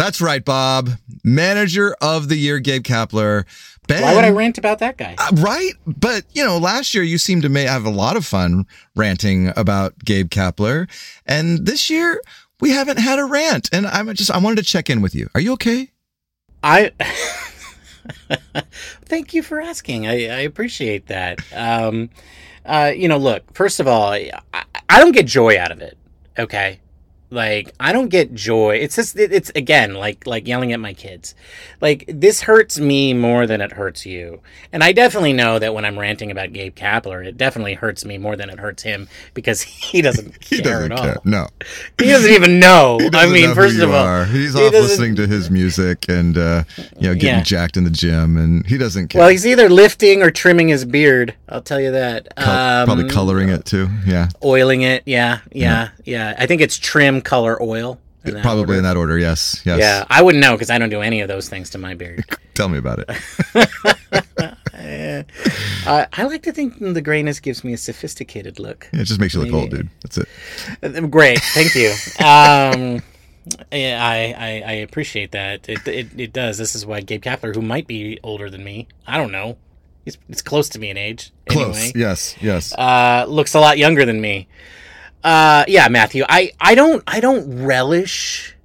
That's 0.00 0.22
right, 0.22 0.42
Bob. 0.42 0.92
Manager 1.22 1.94
of 2.00 2.30
the 2.30 2.36
year, 2.36 2.58
Gabe 2.58 2.82
Kapler. 2.82 3.44
Ben, 3.86 4.00
Why 4.00 4.14
would 4.14 4.24
I 4.24 4.30
rant 4.30 4.56
about 4.56 4.78
that 4.78 4.96
guy? 4.96 5.14
Uh, 5.18 5.28
right? 5.34 5.72
But, 5.86 6.24
you 6.32 6.42
know, 6.42 6.56
last 6.56 6.94
year 6.94 7.04
you 7.04 7.18
seemed 7.18 7.42
to 7.42 7.50
may 7.50 7.64
have 7.64 7.84
a 7.84 7.90
lot 7.90 8.16
of 8.16 8.24
fun 8.24 8.64
ranting 8.96 9.52
about 9.58 9.98
Gabe 9.98 10.30
Kapler. 10.30 10.88
And 11.26 11.66
this 11.66 11.90
year 11.90 12.22
we 12.60 12.70
haven't 12.70 12.98
had 12.98 13.18
a 13.18 13.26
rant. 13.26 13.68
And 13.74 13.86
I'm 13.86 14.14
just, 14.14 14.30
I 14.30 14.38
wanted 14.38 14.56
to 14.56 14.62
check 14.62 14.88
in 14.88 15.02
with 15.02 15.14
you. 15.14 15.28
Are 15.34 15.40
you 15.40 15.52
okay? 15.52 15.90
I 16.62 16.92
thank 19.04 19.34
you 19.34 19.42
for 19.42 19.60
asking. 19.60 20.06
I, 20.06 20.28
I 20.28 20.40
appreciate 20.40 21.08
that. 21.08 21.40
Um, 21.54 22.08
uh, 22.64 22.90
you 22.96 23.06
know, 23.06 23.18
look. 23.18 23.52
First 23.52 23.80
of 23.80 23.86
all, 23.86 24.10
I, 24.10 24.30
I 24.88 24.98
don't 24.98 25.12
get 25.12 25.26
joy 25.26 25.58
out 25.58 25.72
of 25.72 25.82
it. 25.82 25.98
Okay, 26.38 26.80
like 27.30 27.72
I 27.78 27.92
don't 27.92 28.08
get 28.08 28.34
joy. 28.34 28.76
It's 28.76 28.96
just 28.96 29.16
it, 29.16 29.32
it's 29.32 29.50
again 29.54 29.94
like 29.94 30.26
like 30.26 30.46
yelling 30.48 30.72
at 30.72 30.80
my 30.80 30.92
kids. 30.92 31.34
Like 31.80 32.04
this 32.08 32.42
hurts 32.42 32.78
me 32.78 33.14
more 33.14 33.46
than 33.46 33.60
it 33.60 33.72
hurts 33.72 34.04
you. 34.04 34.40
And 34.72 34.82
I 34.82 34.92
definitely 34.92 35.32
know 35.32 35.58
that 35.58 35.74
when 35.74 35.84
I'm 35.84 35.98
ranting 35.98 36.30
about 36.30 36.52
Gabe 36.52 36.74
Kapler, 36.74 37.24
it 37.24 37.36
definitely 37.36 37.74
hurts 37.74 38.04
me 38.04 38.18
more 38.18 38.36
than 38.36 38.50
it 38.50 38.58
hurts 38.58 38.82
him 38.82 39.08
because 39.34 39.62
he 39.90 40.02
doesn't 40.02 40.40
care 40.40 40.58
He 40.58 40.62
doesn't 40.62 40.92
at 40.92 40.98
all. 40.98 41.04
care. 41.04 41.16
No. 41.24 41.46
He 41.98 42.06
doesn't 42.06 42.32
even 42.32 42.58
know. 42.58 42.98
He 43.00 43.06
I 43.06 43.10
doesn't 43.10 43.32
mean, 43.32 43.54
first 43.54 43.78
of 43.80 43.90
all, 43.90 44.04
are. 44.06 44.24
he's 44.24 44.54
he 44.54 44.60
off 44.66 44.72
doesn't- 44.72 44.88
listening 44.88 45.16
to 45.16 45.26
his 45.26 45.50
music 45.50 46.06
and, 46.08 46.36
uh, 46.36 46.64
you 46.98 47.08
know, 47.08 47.14
getting 47.14 47.38
Yeah. 47.38 47.42
jacked 47.42 47.76
in 47.76 47.84
the 47.84 47.90
gym 47.90 48.36
and 48.36 48.66
he 48.66 48.76
doesn't 48.78 49.08
care. 49.08 49.20
Well, 49.20 49.28
he's 49.28 49.46
either 49.46 49.68
lifting 49.68 50.22
or 50.22 50.30
trimming 50.30 50.68
his 50.68 50.84
beard. 50.84 51.34
I'll 51.48 51.62
tell 51.62 51.80
you 51.80 51.90
that. 51.92 52.34
Col- 52.36 52.84
probably 52.86 53.04
Um, 53.04 53.10
coloring 53.10 53.48
it 53.50 53.64
too. 53.64 53.88
Yeah. 54.06 54.28
oiling 54.44 54.82
it. 54.82 55.02
Yeah, 55.06 55.38
yeah, 55.52 55.90
yeah. 56.04 56.34
I 56.38 56.46
think 56.46 56.60
it's 56.60 56.78
trim, 56.78 57.19
color, 57.22 57.60
oil. 57.62 57.98
in 58.24 58.34
that 58.34 58.42
Probably 58.42 58.62
order. 58.62 58.74
in 58.74 58.82
that 58.84 58.96
order. 58.96 59.18
Yes. 59.18 59.62
Yes. 59.64 59.78
Yeah, 59.78 60.04
I 60.10 60.22
wouldn't 60.22 60.42
know 60.42 60.52
because 60.52 60.70
I 60.70 60.78
don't 60.78 60.90
do 60.90 61.00
any 61.00 61.20
of 61.20 61.28
those 61.28 61.48
things 61.48 61.70
to 61.70 61.78
my 61.78 61.94
beard. 61.94 62.24
Tell 62.54 62.68
me 62.68 62.78
about 62.78 63.04
it. 63.08 63.68
Uh, 65.86 66.06
I 66.12 66.24
like 66.24 66.42
to 66.44 66.52
think 66.52 66.78
the 66.78 67.00
grayness 67.02 67.40
gives 67.40 67.64
me 67.64 67.72
a 67.72 67.76
sophisticated 67.76 68.58
look. 68.58 68.88
It 68.92 69.04
just 69.04 69.20
makes 69.20 69.34
you 69.34 69.42
look 69.42 69.52
old, 69.52 69.70
dude. 69.70 69.88
That's 70.02 70.18
it. 70.18 70.28
Uh, 70.82 71.00
Great, 71.06 71.38
thank 71.40 71.74
you. 71.74 71.90
Um, 72.24 73.02
yeah, 73.72 73.98
I, 74.02 74.34
I 74.38 74.62
I 74.66 74.72
appreciate 74.82 75.32
that. 75.32 75.68
It, 75.68 75.86
it 75.86 76.08
it 76.18 76.32
does. 76.32 76.58
This 76.58 76.74
is 76.74 76.84
why 76.86 77.00
Gabe 77.00 77.22
Kapler, 77.22 77.54
who 77.54 77.62
might 77.62 77.86
be 77.86 78.18
older 78.22 78.48
than 78.50 78.64
me, 78.64 78.88
I 79.06 79.16
don't 79.16 79.32
know. 79.32 79.56
He's 80.04 80.16
it's 80.28 80.42
close 80.42 80.68
to 80.70 80.78
me 80.78 80.90
in 80.90 80.96
age. 80.96 81.30
Close. 81.48 81.76
Anyway. 81.76 81.92
Yes. 81.94 82.36
Yes. 82.40 82.72
uh, 82.74 83.26
looks 83.28 83.54
a 83.54 83.60
lot 83.60 83.76
younger 83.78 84.04
than 84.06 84.20
me. 84.20 84.48
Uh, 85.22 85.64
yeah, 85.68 85.88
Matthew, 85.88 86.24
I, 86.28 86.52
I 86.60 86.74
don't 86.74 87.02
I 87.06 87.20
don't 87.20 87.62
relish 87.62 88.56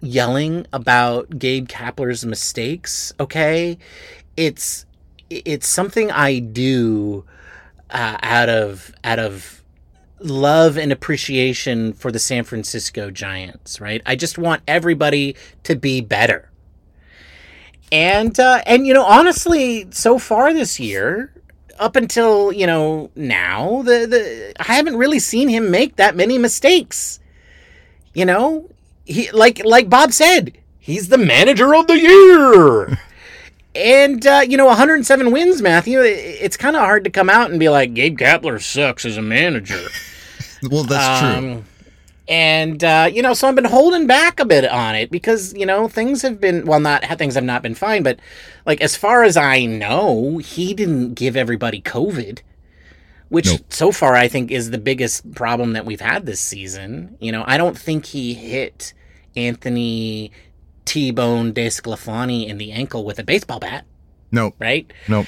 yelling 0.00 0.66
about 0.72 1.38
Gabe 1.38 1.68
Kapler's 1.68 2.26
mistakes. 2.26 3.12
Okay, 3.18 3.78
it's 4.36 4.84
it's 5.30 5.66
something 5.66 6.10
I 6.10 6.40
do 6.40 7.24
uh, 7.90 8.18
out 8.22 8.48
of 8.48 8.92
out 9.02 9.18
of 9.18 9.62
love 10.20 10.76
and 10.76 10.92
appreciation 10.92 11.92
for 11.92 12.12
the 12.12 12.18
San 12.18 12.44
Francisco 12.44 13.10
Giants. 13.10 13.80
Right, 13.80 14.02
I 14.04 14.14
just 14.14 14.36
want 14.36 14.62
everybody 14.68 15.36
to 15.64 15.74
be 15.74 16.02
better. 16.02 16.50
And 17.90 18.38
uh, 18.38 18.60
and 18.66 18.86
you 18.86 18.92
know 18.92 19.04
honestly, 19.04 19.86
so 19.90 20.18
far 20.18 20.52
this 20.52 20.78
year, 20.78 21.32
up 21.78 21.96
until 21.96 22.52
you 22.52 22.66
know 22.66 23.10
now 23.14 23.82
the 23.82 24.06
the 24.06 24.52
I 24.58 24.74
haven't 24.74 24.96
really 24.96 25.18
seen 25.18 25.48
him 25.48 25.70
make 25.70 25.96
that 25.96 26.16
many 26.16 26.38
mistakes. 26.38 27.20
You 28.14 28.24
know, 28.24 28.68
he 29.04 29.30
like 29.30 29.64
like 29.64 29.88
Bob 29.88 30.12
said, 30.12 30.56
he's 30.78 31.08
the 31.08 31.18
manager 31.18 31.74
of 31.74 31.86
the 31.86 31.98
year. 31.98 32.98
and 33.74 34.26
uh, 34.26 34.42
you 34.46 34.56
know, 34.56 34.66
107 34.66 35.30
wins, 35.30 35.62
Matthew. 35.62 36.00
It's 36.02 36.56
kind 36.56 36.76
of 36.76 36.82
hard 36.82 37.04
to 37.04 37.10
come 37.10 37.30
out 37.30 37.50
and 37.50 37.60
be 37.60 37.68
like 37.68 37.94
Gabe 37.94 38.18
Kapler 38.18 38.60
sucks 38.60 39.04
as 39.04 39.16
a 39.16 39.22
manager. 39.22 39.88
well, 40.70 40.84
that's 40.84 41.20
true. 41.20 41.64
And 42.28 42.84
uh, 42.84 43.08
you 43.10 43.22
know, 43.22 43.32
so 43.32 43.48
I've 43.48 43.54
been 43.54 43.64
holding 43.64 44.06
back 44.06 44.38
a 44.38 44.44
bit 44.44 44.66
on 44.66 44.94
it 44.94 45.10
because 45.10 45.54
you 45.54 45.64
know 45.64 45.88
things 45.88 46.20
have 46.22 46.40
been 46.40 46.66
well, 46.66 46.78
not 46.78 47.02
things 47.18 47.34
have 47.34 47.44
not 47.44 47.62
been 47.62 47.74
fine, 47.74 48.02
but 48.02 48.20
like 48.66 48.82
as 48.82 48.94
far 48.94 49.24
as 49.24 49.36
I 49.36 49.64
know, 49.64 50.36
he 50.36 50.74
didn't 50.74 51.14
give 51.14 51.36
everybody 51.36 51.80
COVID, 51.80 52.40
which 53.30 53.46
Nope. 53.46 53.72
so 53.72 53.92
far 53.92 54.14
I 54.14 54.28
think 54.28 54.50
is 54.50 54.70
the 54.70 54.78
biggest 54.78 55.34
problem 55.34 55.72
that 55.72 55.86
we've 55.86 56.02
had 56.02 56.26
this 56.26 56.40
season. 56.40 57.16
You 57.18 57.32
know, 57.32 57.44
I 57.46 57.56
don't 57.56 57.78
think 57.78 58.04
he 58.04 58.34
hit 58.34 58.92
Anthony 59.34 60.30
T 60.84 61.10
Bone 61.10 61.54
Desclafani 61.54 62.46
in 62.46 62.58
the 62.58 62.72
ankle 62.72 63.04
with 63.06 63.18
a 63.18 63.24
baseball 63.24 63.58
bat, 63.58 63.86
Nope. 64.30 64.54
right? 64.58 64.90
Nope. 65.08 65.26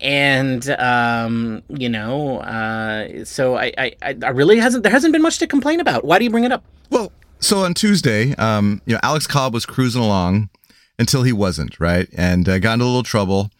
and 0.00 0.68
um, 0.70 1.62
you 1.68 1.88
know, 1.88 2.38
uh, 2.38 3.24
so 3.24 3.56
I, 3.56 3.72
I, 3.78 4.16
I 4.22 4.30
really 4.30 4.58
hasn't 4.58 4.82
there 4.82 4.92
hasn't 4.92 5.12
been 5.12 5.22
much 5.22 5.38
to 5.38 5.46
complain 5.46 5.80
about. 5.80 6.04
Why 6.04 6.18
do 6.18 6.24
you 6.24 6.30
bring 6.30 6.44
it 6.44 6.52
up? 6.52 6.64
Well, 6.90 7.12
so 7.40 7.64
on 7.64 7.74
Tuesday, 7.74 8.34
um, 8.36 8.82
you 8.86 8.94
know, 8.94 9.00
Alex 9.02 9.26
Cobb 9.26 9.54
was 9.54 9.66
cruising 9.66 10.02
along 10.02 10.50
until 10.98 11.22
he 11.22 11.32
wasn't, 11.32 11.80
right? 11.80 12.08
And 12.16 12.48
uh, 12.48 12.58
got 12.58 12.74
into 12.74 12.84
a 12.84 12.86
little 12.86 13.02
trouble. 13.02 13.50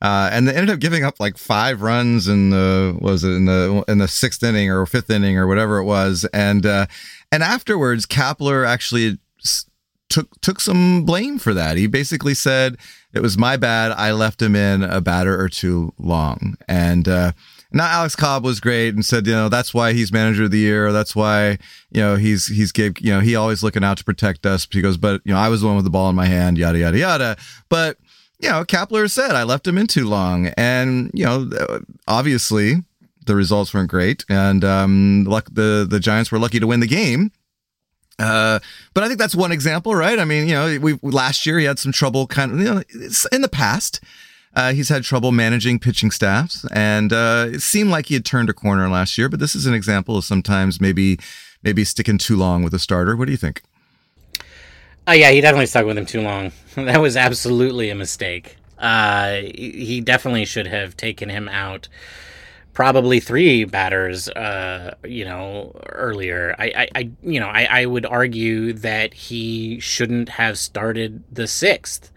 Uh, 0.00 0.28
and 0.32 0.48
they 0.48 0.54
ended 0.54 0.70
up 0.70 0.80
giving 0.80 1.04
up 1.04 1.20
like 1.20 1.38
five 1.38 1.80
runs 1.80 2.26
in 2.26 2.50
the 2.50 2.92
what 2.98 3.12
was 3.12 3.22
it 3.24 3.30
in 3.30 3.44
the 3.44 3.84
in 3.86 3.98
the 3.98 4.08
sixth 4.08 4.42
inning 4.42 4.68
or 4.68 4.84
fifth 4.84 5.08
inning 5.08 5.38
or 5.38 5.46
whatever 5.46 5.78
it 5.78 5.84
was, 5.84 6.26
and 6.32 6.66
uh, 6.66 6.86
and 7.30 7.44
afterwards, 7.44 8.04
Kapler 8.04 8.66
actually 8.66 9.18
took 10.12 10.40
took 10.42 10.60
some 10.60 11.04
blame 11.04 11.38
for 11.38 11.54
that. 11.54 11.76
He 11.78 11.86
basically 11.86 12.34
said 12.34 12.76
it 13.14 13.20
was 13.20 13.38
my 13.38 13.56
bad. 13.56 13.92
I 13.92 14.12
left 14.12 14.42
him 14.42 14.54
in 14.54 14.82
a 14.82 15.00
batter 15.00 15.40
or 15.40 15.48
two 15.48 15.94
long, 15.98 16.56
and 16.68 17.08
uh, 17.08 17.32
now 17.72 17.86
Alex 17.86 18.14
Cobb 18.14 18.44
was 18.44 18.60
great 18.60 18.94
and 18.94 19.04
said, 19.04 19.26
you 19.26 19.32
know, 19.32 19.48
that's 19.48 19.72
why 19.72 19.94
he's 19.94 20.12
manager 20.12 20.44
of 20.44 20.50
the 20.50 20.58
year. 20.58 20.92
That's 20.92 21.16
why 21.16 21.58
you 21.90 22.02
know 22.02 22.16
he's 22.16 22.46
he's 22.46 22.72
gave 22.72 23.00
you 23.00 23.12
know 23.12 23.20
he 23.20 23.34
always 23.34 23.62
looking 23.62 23.82
out 23.82 23.96
to 23.98 24.04
protect 24.04 24.44
us. 24.44 24.68
He 24.70 24.82
goes, 24.82 24.98
but 24.98 25.22
you 25.24 25.32
know 25.32 25.38
I 25.38 25.48
was 25.48 25.62
the 25.62 25.66
one 25.66 25.76
with 25.76 25.84
the 25.86 25.90
ball 25.90 26.10
in 26.10 26.14
my 26.14 26.26
hand, 26.26 26.58
yada 26.58 26.78
yada 26.78 26.98
yada. 26.98 27.36
But 27.70 27.96
you 28.38 28.50
know 28.50 28.64
Kapler 28.64 29.10
said 29.10 29.30
I 29.32 29.44
left 29.44 29.66
him 29.66 29.78
in 29.78 29.86
too 29.86 30.06
long, 30.08 30.48
and 30.58 31.10
you 31.14 31.24
know 31.24 31.50
obviously 32.06 32.82
the 33.24 33.34
results 33.34 33.72
weren't 33.72 33.90
great, 33.90 34.26
and 34.28 34.62
um, 34.62 35.24
luck 35.24 35.48
the 35.50 35.86
the 35.88 36.00
Giants 36.00 36.30
were 36.30 36.38
lucky 36.38 36.60
to 36.60 36.66
win 36.66 36.80
the 36.80 36.86
game. 36.86 37.32
Uh, 38.18 38.60
but 38.94 39.04
I 39.04 39.08
think 39.08 39.18
that's 39.18 39.34
one 39.34 39.52
example, 39.52 39.94
right? 39.94 40.18
I 40.18 40.24
mean, 40.24 40.46
you 40.46 40.54
know, 40.54 40.78
we 40.80 40.98
last 41.02 41.46
year 41.46 41.58
he 41.58 41.64
had 41.64 41.78
some 41.78 41.92
trouble, 41.92 42.26
kind 42.26 42.52
of, 42.52 42.58
you 42.58 42.64
know, 42.64 42.82
in 43.32 43.42
the 43.42 43.48
past. 43.48 44.00
Uh, 44.54 44.72
he's 44.74 44.90
had 44.90 45.02
trouble 45.02 45.32
managing 45.32 45.78
pitching 45.78 46.10
staffs, 46.10 46.66
and 46.72 47.12
uh, 47.12 47.46
it 47.48 47.62
seemed 47.62 47.90
like 47.90 48.06
he 48.06 48.14
had 48.14 48.24
turned 48.24 48.50
a 48.50 48.52
corner 48.52 48.86
last 48.88 49.16
year. 49.16 49.30
But 49.30 49.40
this 49.40 49.54
is 49.54 49.64
an 49.64 49.72
example 49.72 50.16
of 50.18 50.24
sometimes 50.24 50.80
maybe 50.80 51.18
maybe 51.62 51.84
sticking 51.84 52.18
too 52.18 52.36
long 52.36 52.62
with 52.62 52.74
a 52.74 52.78
starter. 52.78 53.16
What 53.16 53.26
do 53.26 53.32
you 53.32 53.38
think? 53.38 53.62
Oh 55.06 55.12
yeah, 55.12 55.30
he 55.30 55.40
definitely 55.40 55.66
stuck 55.66 55.86
with 55.86 55.96
him 55.96 56.06
too 56.06 56.20
long. 56.20 56.52
that 56.74 57.00
was 57.00 57.16
absolutely 57.16 57.88
a 57.88 57.94
mistake. 57.94 58.56
Uh, 58.78 59.36
he 59.54 60.00
definitely 60.00 60.44
should 60.44 60.66
have 60.66 60.96
taken 60.96 61.28
him 61.28 61.48
out. 61.48 61.88
Probably 62.72 63.20
three 63.20 63.64
batters, 63.64 64.28
uh, 64.30 64.94
you 65.04 65.24
know, 65.26 65.78
earlier. 65.90 66.54
I, 66.58 66.64
I, 66.64 66.88
I 66.94 67.10
you 67.22 67.38
know, 67.38 67.48
I, 67.48 67.68
I 67.70 67.86
would 67.86 68.06
argue 68.06 68.72
that 68.72 69.12
he 69.12 69.78
shouldn't 69.78 70.30
have 70.30 70.58
started 70.58 71.22
the 71.30 71.46
sixth, 71.46 72.10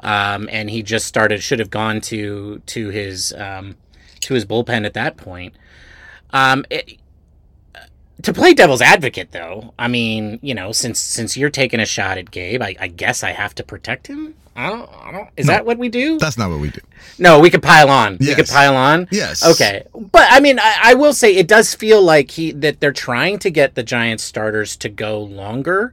um, 0.00 0.48
and 0.52 0.68
he 0.68 0.82
just 0.82 1.06
started. 1.06 1.42
Should 1.42 1.60
have 1.60 1.70
gone 1.70 2.02
to 2.02 2.60
to 2.66 2.88
his 2.90 3.32
um, 3.38 3.76
to 4.20 4.34
his 4.34 4.44
bullpen 4.44 4.84
at 4.84 4.92
that 4.94 5.16
point. 5.16 5.54
Um, 6.30 6.66
it, 6.68 6.98
to 8.22 8.32
play 8.32 8.54
devil's 8.54 8.80
advocate 8.80 9.30
though 9.32 9.74
i 9.78 9.86
mean 9.86 10.38
you 10.42 10.54
know 10.54 10.72
since 10.72 10.98
since 10.98 11.36
you're 11.36 11.50
taking 11.50 11.80
a 11.80 11.86
shot 11.86 12.18
at 12.18 12.30
gabe 12.30 12.62
i, 12.62 12.74
I 12.80 12.88
guess 12.88 13.22
i 13.22 13.30
have 13.30 13.54
to 13.56 13.62
protect 13.62 14.06
him 14.06 14.34
I 14.56 14.70
don't. 14.70 14.90
I 15.02 15.12
don't. 15.12 15.28
Is 15.36 15.46
that 15.46 15.66
what 15.66 15.78
we 15.78 15.88
do? 15.88 16.18
That's 16.18 16.38
not 16.38 16.50
what 16.50 16.60
we 16.60 16.70
do. 16.70 16.80
No, 17.18 17.40
we 17.40 17.50
could 17.50 17.62
pile 17.62 17.90
on. 17.90 18.16
We 18.18 18.34
could 18.34 18.48
pile 18.48 18.76
on. 18.76 19.06
Yes. 19.10 19.44
Okay, 19.44 19.84
but 19.94 20.26
I 20.30 20.40
mean, 20.40 20.58
I, 20.58 20.76
I 20.82 20.94
will 20.94 21.12
say 21.12 21.34
it 21.36 21.46
does 21.46 21.74
feel 21.74 22.02
like 22.02 22.30
he 22.32 22.52
that 22.52 22.80
they're 22.80 22.92
trying 22.92 23.38
to 23.40 23.50
get 23.50 23.74
the 23.74 23.82
Giants 23.82 24.24
starters 24.24 24.76
to 24.78 24.88
go 24.88 25.20
longer. 25.20 25.92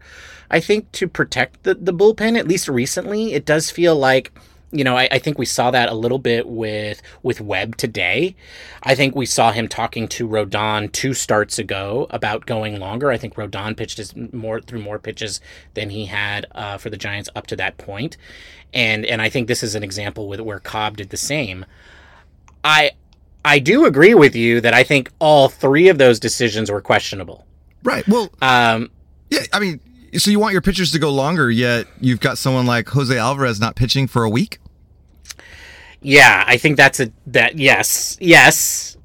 I 0.50 0.60
think 0.60 0.92
to 0.94 1.08
protect 1.08 1.64
the 1.64 1.76
the 1.76 1.94
bullpen. 1.94 2.38
At 2.38 2.48
least 2.48 2.68
recently, 2.68 3.34
it 3.34 3.46
does 3.46 3.70
feel 3.70 3.96
like. 3.96 4.32
You 4.74 4.84
know, 4.84 4.98
I, 4.98 5.08
I 5.12 5.20
think 5.20 5.38
we 5.38 5.46
saw 5.46 5.72
that 5.72 5.88
a 5.88 5.94
little 5.94 6.20
bit 6.20 6.48
with 6.48 7.02
with 7.22 7.40
Webb 7.40 7.78
today. 7.78 8.36
I 8.82 8.96
think 8.96 9.16
we 9.16 9.26
saw 9.26 9.52
him 9.52 9.68
talking 9.68 10.08
to 10.10 10.28
Rodon 10.28 10.92
two 10.92 11.14
starts 11.14 11.60
ago 11.60 12.08
about 12.10 12.46
going 12.46 12.80
longer. 12.80 13.12
I 13.12 13.18
think 13.18 13.36
Rodon 13.36 13.78
pitched 13.78 13.98
his 13.98 14.16
more 14.16 14.60
through 14.60 14.82
more 14.82 15.00
pitches 15.00 15.40
than 15.76 15.90
he 15.92 16.08
had 16.08 16.48
uh, 16.54 16.78
for 16.78 16.90
the 16.90 16.98
Giants 16.98 17.30
up 17.36 17.48
to 17.48 17.56
that 17.58 17.78
point, 17.78 18.18
and 18.74 19.06
and 19.06 19.22
I 19.22 19.30
think 19.30 19.48
this 19.48 19.62
is 19.64 19.76
an 19.76 19.84
example 19.84 20.28
with 20.28 20.40
where 20.42 20.60
Cobb 20.60 20.98
did 20.98 21.12
the 21.12 21.18
same. 21.18 21.66
I 22.64 22.92
I 23.46 23.60
do 23.60 23.86
agree 23.86 24.14
with 24.14 24.36
you 24.36 24.62
that 24.62 24.74
I 24.74 24.84
think 24.84 25.12
all 25.20 25.50
three 25.50 25.90
of 25.90 25.98
those 25.98 26.20
decisions 26.20 26.72
were 26.72 26.82
questionable. 26.82 27.46
Right. 27.84 28.08
Well, 28.08 28.30
Um, 28.42 28.90
yeah. 29.30 29.42
I 29.52 29.60
mean, 29.60 29.80
so 30.18 30.32
you 30.32 30.40
want 30.40 30.54
your 30.54 30.62
pitchers 30.62 30.92
to 30.94 31.00
go 31.00 31.10
longer, 31.12 31.52
yet 31.52 31.88
you've 32.00 32.22
got 32.22 32.38
someone 32.38 32.66
like 32.66 32.88
Jose 32.90 33.16
Alvarez 33.18 33.60
not 33.60 33.76
pitching 33.76 34.08
for 34.08 34.24
a 34.24 34.30
week. 34.30 34.60
Yeah, 36.04 36.44
I 36.48 36.58
think 36.58 36.78
that's 36.78 37.00
a 37.00 37.12
that 37.28 37.58
yes 37.58 38.18
yes 38.22 38.98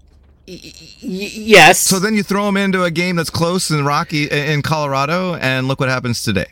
y- 0.46 0.60
y- 0.62 0.72
yes. 1.02 1.78
So 1.80 1.98
then 1.98 2.14
you 2.14 2.22
throw 2.22 2.48
him 2.48 2.56
into 2.56 2.82
a 2.84 2.90
game 2.90 3.16
that's 3.16 3.30
close 3.30 3.70
and 3.70 3.86
rocky 3.86 4.24
in 4.26 4.62
Colorado, 4.62 5.34
and 5.36 5.66
look 5.68 5.80
what 5.80 5.88
happens 5.88 6.22
today. 6.22 6.46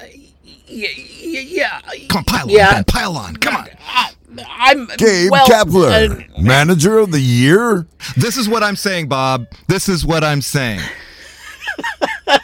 Y- 0.00 0.06
y- 0.68 1.46
yeah, 1.48 1.80
Come 2.08 2.18
on, 2.18 2.24
pile 2.24 2.50
Yeah. 2.50 2.68
on, 2.68 2.74
Ben, 2.74 2.84
pile 2.84 3.16
on. 3.16 3.36
Come 3.36 3.56
on. 3.56 3.68
I, 3.86 4.10
I'm 4.48 4.86
Gabe 4.96 5.30
well, 5.32 5.46
Kapler, 5.48 6.28
uh, 6.38 6.40
manager 6.40 6.98
of 6.98 7.10
the 7.10 7.18
year. 7.20 7.86
This 8.16 8.36
is 8.36 8.48
what 8.48 8.62
I'm 8.62 8.76
saying, 8.76 9.08
Bob. 9.08 9.46
This 9.66 9.88
is 9.88 10.06
what 10.06 10.22
I'm 10.22 10.40
saying. 10.40 10.80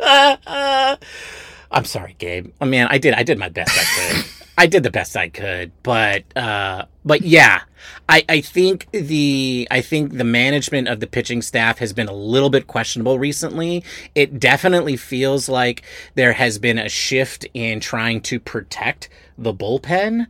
I'm 0.00 1.84
sorry, 1.84 2.14
Gabe. 2.18 2.52
I 2.60 2.64
mean, 2.66 2.86
I 2.88 2.98
did 2.98 3.14
I 3.14 3.22
did 3.24 3.38
my 3.38 3.48
best 3.48 3.72
I 3.76 3.84
could. 4.12 4.24
I 4.56 4.66
did 4.66 4.82
the 4.82 4.90
best 4.90 5.16
I 5.16 5.28
could, 5.28 5.72
but 5.82 6.24
uh 6.36 6.84
but 7.04 7.22
yeah. 7.22 7.62
I 8.08 8.24
I 8.28 8.40
think 8.40 8.86
the 8.92 9.66
I 9.70 9.80
think 9.80 10.12
the 10.16 10.24
management 10.24 10.88
of 10.88 11.00
the 11.00 11.06
pitching 11.06 11.42
staff 11.42 11.78
has 11.78 11.92
been 11.92 12.08
a 12.08 12.12
little 12.14 12.50
bit 12.50 12.66
questionable 12.66 13.18
recently. 13.18 13.82
It 14.14 14.38
definitely 14.38 14.96
feels 14.96 15.48
like 15.48 15.82
there 16.14 16.34
has 16.34 16.58
been 16.58 16.78
a 16.78 16.88
shift 16.88 17.46
in 17.52 17.80
trying 17.80 18.20
to 18.22 18.38
protect 18.40 19.08
the 19.36 19.52
bullpen 19.52 20.26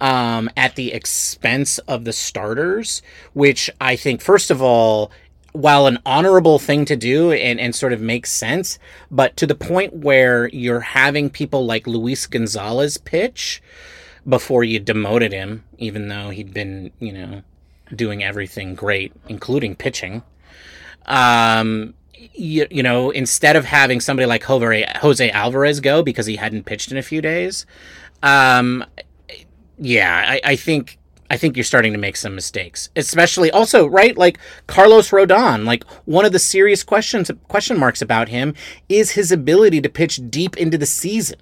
um 0.00 0.50
at 0.56 0.76
the 0.76 0.92
expense 0.92 1.78
of 1.80 2.04
the 2.04 2.12
starters, 2.12 3.02
which 3.32 3.70
I 3.80 3.96
think 3.96 4.20
first 4.20 4.50
of 4.50 4.62
all 4.62 5.10
while 5.54 5.86
an 5.86 6.00
honorable 6.04 6.58
thing 6.58 6.84
to 6.84 6.96
do 6.96 7.30
and, 7.30 7.60
and 7.60 7.76
sort 7.76 7.92
of 7.92 8.00
makes 8.00 8.32
sense, 8.32 8.76
but 9.08 9.36
to 9.36 9.46
the 9.46 9.54
point 9.54 9.94
where 9.94 10.48
you're 10.48 10.80
having 10.80 11.30
people 11.30 11.64
like 11.64 11.86
Luis 11.86 12.26
Gonzalez 12.26 12.98
pitch 12.98 13.62
before 14.28 14.64
you 14.64 14.80
demoted 14.80 15.32
him, 15.32 15.64
even 15.78 16.08
though 16.08 16.30
he'd 16.30 16.52
been, 16.52 16.90
you 16.98 17.12
know, 17.12 17.42
doing 17.94 18.24
everything 18.24 18.74
great, 18.74 19.12
including 19.28 19.76
pitching. 19.76 20.24
Um, 21.06 21.94
you, 22.32 22.66
you 22.68 22.82
know, 22.82 23.10
instead 23.10 23.54
of 23.54 23.64
having 23.64 24.00
somebody 24.00 24.26
like 24.26 24.42
Jose, 24.42 25.30
Alvarez 25.30 25.78
go 25.78 26.02
because 26.02 26.26
he 26.26 26.34
hadn't 26.34 26.64
pitched 26.64 26.90
in 26.90 26.98
a 26.98 27.02
few 27.02 27.22
days, 27.22 27.64
um, 28.24 28.84
yeah, 29.78 30.24
I, 30.26 30.40
I 30.42 30.56
think 30.56 30.98
I 31.30 31.36
think 31.36 31.56
you're 31.56 31.64
starting 31.64 31.92
to 31.92 31.98
make 31.98 32.16
some 32.16 32.34
mistakes, 32.34 32.90
especially 32.96 33.50
also 33.50 33.86
right 33.86 34.16
like 34.16 34.38
Carlos 34.66 35.10
Rodon. 35.10 35.64
Like 35.64 35.84
one 36.04 36.24
of 36.24 36.32
the 36.32 36.38
serious 36.38 36.84
questions 36.84 37.30
question 37.48 37.78
marks 37.78 38.02
about 38.02 38.28
him 38.28 38.54
is 38.88 39.12
his 39.12 39.32
ability 39.32 39.80
to 39.80 39.88
pitch 39.88 40.20
deep 40.30 40.56
into 40.56 40.78
the 40.78 40.86
season. 40.86 41.38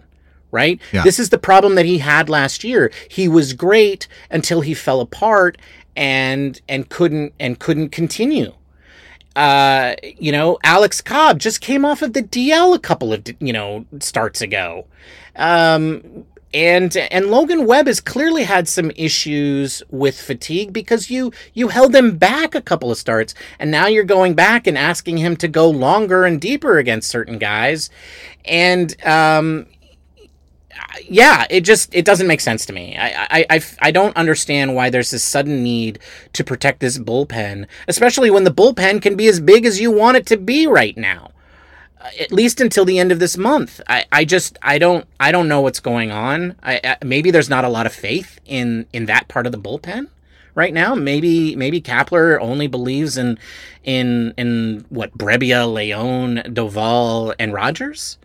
Right. 0.50 0.80
Yeah. 0.92 1.02
This 1.02 1.18
is 1.18 1.30
the 1.30 1.38
problem 1.38 1.76
that 1.76 1.86
he 1.86 1.98
had 1.98 2.28
last 2.28 2.62
year. 2.62 2.92
He 3.08 3.26
was 3.26 3.54
great 3.54 4.06
until 4.30 4.60
he 4.60 4.74
fell 4.74 5.00
apart 5.00 5.58
and 5.96 6.60
and 6.68 6.88
couldn't 6.88 7.32
and 7.40 7.58
couldn't 7.58 7.88
continue 7.88 8.52
uh, 9.36 9.94
you 10.18 10.32
know, 10.32 10.58
Alex 10.62 11.00
Cobb 11.00 11.38
just 11.38 11.60
came 11.60 11.84
off 11.84 12.02
of 12.02 12.12
the 12.12 12.22
DL 12.22 12.74
a 12.74 12.78
couple 12.78 13.12
of 13.12 13.26
you 13.40 13.52
know 13.52 13.86
starts 14.00 14.40
ago, 14.40 14.86
um, 15.36 16.24
and 16.54 16.96
and 16.96 17.26
Logan 17.26 17.66
Webb 17.66 17.86
has 17.86 18.00
clearly 18.00 18.44
had 18.44 18.68
some 18.68 18.90
issues 18.96 19.82
with 19.90 20.20
fatigue 20.20 20.72
because 20.72 21.10
you 21.10 21.32
you 21.54 21.68
held 21.68 21.94
him 21.94 22.16
back 22.16 22.54
a 22.54 22.60
couple 22.60 22.90
of 22.90 22.98
starts, 22.98 23.34
and 23.58 23.70
now 23.70 23.86
you're 23.86 24.04
going 24.04 24.34
back 24.34 24.66
and 24.66 24.76
asking 24.76 25.18
him 25.18 25.36
to 25.36 25.48
go 25.48 25.68
longer 25.68 26.24
and 26.24 26.40
deeper 26.40 26.78
against 26.78 27.10
certain 27.10 27.38
guys, 27.38 27.90
and 28.44 28.94
um, 29.06 29.66
yeah, 31.08 31.46
it 31.50 31.62
just 31.62 31.94
it 31.94 32.04
doesn't 32.04 32.26
make 32.26 32.40
sense 32.40 32.66
to 32.66 32.72
me. 32.72 32.96
I, 32.96 33.24
I 33.30 33.46
I 33.50 33.60
I 33.80 33.90
don't 33.90 34.16
understand 34.16 34.74
why 34.74 34.90
there's 34.90 35.10
this 35.10 35.24
sudden 35.24 35.62
need 35.62 35.98
to 36.32 36.44
protect 36.44 36.80
this 36.80 36.98
bullpen, 36.98 37.66
especially 37.88 38.30
when 38.30 38.44
the 38.44 38.50
bullpen 38.50 39.02
can 39.02 39.16
be 39.16 39.28
as 39.28 39.40
big 39.40 39.66
as 39.66 39.80
you 39.80 39.90
want 39.90 40.16
it 40.16 40.26
to 40.26 40.36
be 40.36 40.66
right 40.66 40.96
now. 40.96 41.31
At 42.20 42.32
least 42.32 42.60
until 42.60 42.84
the 42.84 42.98
end 42.98 43.12
of 43.12 43.18
this 43.18 43.36
month. 43.36 43.80
I, 43.88 44.04
I 44.10 44.24
just 44.24 44.58
I 44.62 44.78
don't 44.78 45.06
I 45.20 45.32
don't 45.32 45.48
know 45.48 45.60
what's 45.60 45.80
going 45.80 46.10
on. 46.10 46.56
I, 46.62 46.80
I 46.82 46.96
maybe 47.04 47.30
there's 47.30 47.50
not 47.50 47.64
a 47.64 47.68
lot 47.68 47.86
of 47.86 47.92
faith 47.92 48.40
in 48.44 48.86
in 48.92 49.06
that 49.06 49.28
part 49.28 49.46
of 49.46 49.52
the 49.52 49.58
bullpen 49.58 50.08
right 50.54 50.72
now. 50.72 50.94
Maybe 50.94 51.56
maybe 51.56 51.80
Kapler 51.80 52.38
only 52.40 52.66
believes 52.66 53.16
in 53.16 53.38
in 53.84 54.34
in 54.36 54.84
what 54.88 55.16
Brebbia, 55.16 55.72
Leone, 55.72 56.42
Doval, 56.46 57.34
and 57.38 57.52
Rogers, 57.52 58.18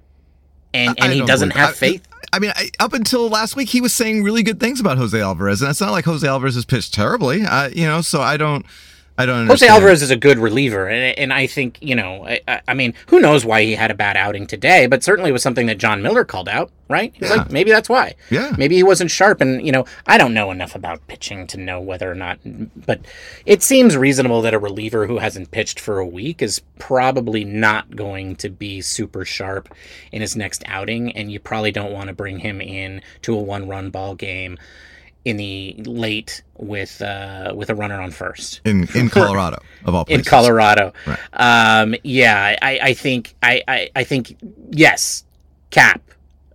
and 0.74 0.98
and 1.02 1.14
he 1.14 1.26
doesn't 1.26 1.52
have 1.52 1.76
faith. 1.76 2.04
I 2.34 2.40
mean, 2.40 2.52
I, 2.56 2.70
up 2.80 2.94
until 2.94 3.30
last 3.30 3.56
week, 3.56 3.70
he 3.70 3.80
was 3.80 3.94
saying 3.94 4.24
really 4.24 4.44
good 4.44 4.60
things 4.60 4.80
about 4.80 4.98
Jose 4.98 5.20
Alvarez, 5.20 5.62
and 5.62 5.72
it's 5.72 5.82
not 5.82 5.92
like 5.92 6.06
Jose 6.06 6.28
Alvarez 6.28 6.56
has 6.56 6.66
pitched 6.66 6.94
terribly. 6.94 7.44
Uh, 7.44 7.70
you 7.70 7.86
know, 7.86 8.02
so 8.02 8.22
I 8.22 8.36
don't, 8.36 8.66
I 9.18 9.26
don't. 9.26 9.48
Jose 9.48 9.68
Alvarez 9.68 10.02
is 10.04 10.12
a 10.12 10.16
good 10.16 10.38
reliever, 10.38 10.88
and, 10.88 11.18
and 11.18 11.34
I 11.34 11.48
think 11.48 11.78
you 11.82 11.96
know. 11.96 12.26
I- 12.28 12.42
I, 12.48 12.62
I 12.70 12.74
mean, 12.76 12.94
who 13.08 13.20
knows 13.20 13.44
why 13.46 13.64
he 13.64 13.74
had 13.76 13.90
a 13.92 13.96
bad 13.96 14.16
outing 14.16 14.46
today? 14.48 14.86
But 14.88 15.04
certainly 15.04 15.30
it 15.32 15.34
was 15.34 15.42
something 15.42 15.66
that 15.68 15.80
Jon 15.80 16.02
Miller 16.02 16.24
called 16.24 16.48
out, 16.48 16.70
right? 16.88 17.12
He's 17.16 17.30
Yeah. 17.30 17.38
like, 17.38 17.52
maybe 17.52 17.72
that's 17.72 17.90
why. 17.90 18.16
Yeah. 18.30 18.54
Maybe 18.58 18.76
he 18.76 18.84
wasn't 18.84 19.10
sharp, 19.12 19.42
and 19.42 19.66
you 19.66 19.72
know, 19.72 19.86
I 20.06 20.18
don't 20.18 20.34
know 20.34 20.52
enough 20.52 20.76
about 20.76 21.06
pitching 21.08 21.48
to 21.48 21.58
know 21.58 21.82
whether 21.82 22.10
or 22.12 22.16
not. 22.16 22.40
But 22.46 23.02
it 23.46 23.64
seems 23.64 23.98
reasonable 23.98 24.42
that 24.44 24.54
a 24.54 24.60
reliever 24.60 25.08
who 25.08 25.18
hasn't 25.18 25.52
pitched 25.52 25.80
for 25.80 25.98
a 26.00 26.06
week 26.06 26.42
is 26.42 26.62
probably 26.80 27.44
not 27.44 27.96
going 27.96 28.36
to 28.38 28.50
be 28.50 28.82
super 28.82 29.26
sharp 29.26 29.74
in 30.12 30.22
his 30.22 30.36
next 30.36 30.64
outing, 30.68 31.12
and 31.14 31.32
you 31.32 31.40
probably 31.40 31.72
don't 31.72 31.92
want 31.92 32.08
to 32.08 32.14
bring 32.14 32.40
him 32.40 32.62
in 32.62 33.02
to 33.24 33.34
a 33.34 33.42
one-run 33.42 33.90
ball 33.90 34.14
game 34.16 34.58
in 35.28 35.38
the 35.38 35.76
late 35.86 36.42
with 36.58 37.02
uh, 37.02 37.54
with 37.56 37.70
a 37.70 37.76
runner 37.76 38.00
on 38.02 38.12
first 38.12 38.62
in 38.66 38.88
in 38.96 39.10
Colorado 39.18 39.58
of 39.86 39.94
all 39.94 40.06
places. 40.06 40.26
in. 40.26 40.30
Colorado. 40.30 40.94
Right. 41.06 41.20
Um, 41.34 41.96
yeah, 42.04 42.56
I, 42.62 42.80
I 42.82 42.94
think 42.94 43.36
I, 43.44 43.62
I, 43.68 43.90
I 43.96 44.04
think 44.04 44.38
yes, 44.72 45.24
Cap. 45.70 46.02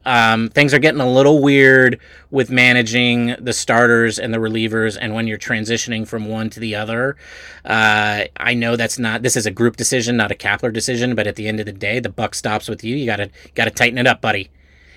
Um, 0.05 0.49
things 0.49 0.75
are 0.75 0.81
getting 0.81 1.01
a 1.01 1.09
little 1.09 1.41
weird 1.41 2.01
with 2.33 2.51
managing 2.51 3.37
the 3.39 3.53
starters 3.53 4.19
and 4.19 4.35
the 4.35 4.39
relievers, 4.39 4.99
and 5.01 5.15
when 5.15 5.29
you're 5.29 5.39
transitioning 5.39 6.09
from 6.09 6.27
one 6.27 6.51
to 6.51 6.59
the 6.59 6.75
other. 6.75 7.17
Uh, 7.65 8.25
I 8.37 8.55
know 8.55 8.75
that's 8.75 8.99
not 8.99 9.23
this 9.23 9.37
is 9.37 9.47
a 9.47 9.53
group 9.53 9.77
decision, 9.77 10.17
not 10.17 10.33
a 10.33 10.35
Kapler 10.35 10.73
decision, 10.73 11.15
but 11.15 11.29
at 11.29 11.37
the 11.37 11.47
end 11.47 11.61
of 11.61 11.67
the 11.67 11.73
day, 11.73 12.01
the 12.01 12.09
buck 12.09 12.35
stops 12.35 12.69
with 12.69 12.83
you. 12.83 12.97
You 12.97 13.07
gotta 13.07 13.31
gotta 13.55 13.71
tighten 13.71 13.97
it 13.97 14.09
up, 14.09 14.21
buddy. 14.21 14.51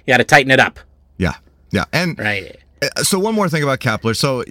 You 0.07 0.13
gotta 0.13 0.23
tighten 0.23 0.49
it 0.49 0.59
up, 0.59 0.79
Yeah, 1.17 1.35
yeah, 1.69 1.85
and 1.93 2.17
right? 2.17 2.57
So 3.03 3.19
one 3.19 3.35
more 3.35 3.49
thing 3.49 3.63
about 3.63 3.79
Kapler. 3.79 4.15
So 4.15 4.43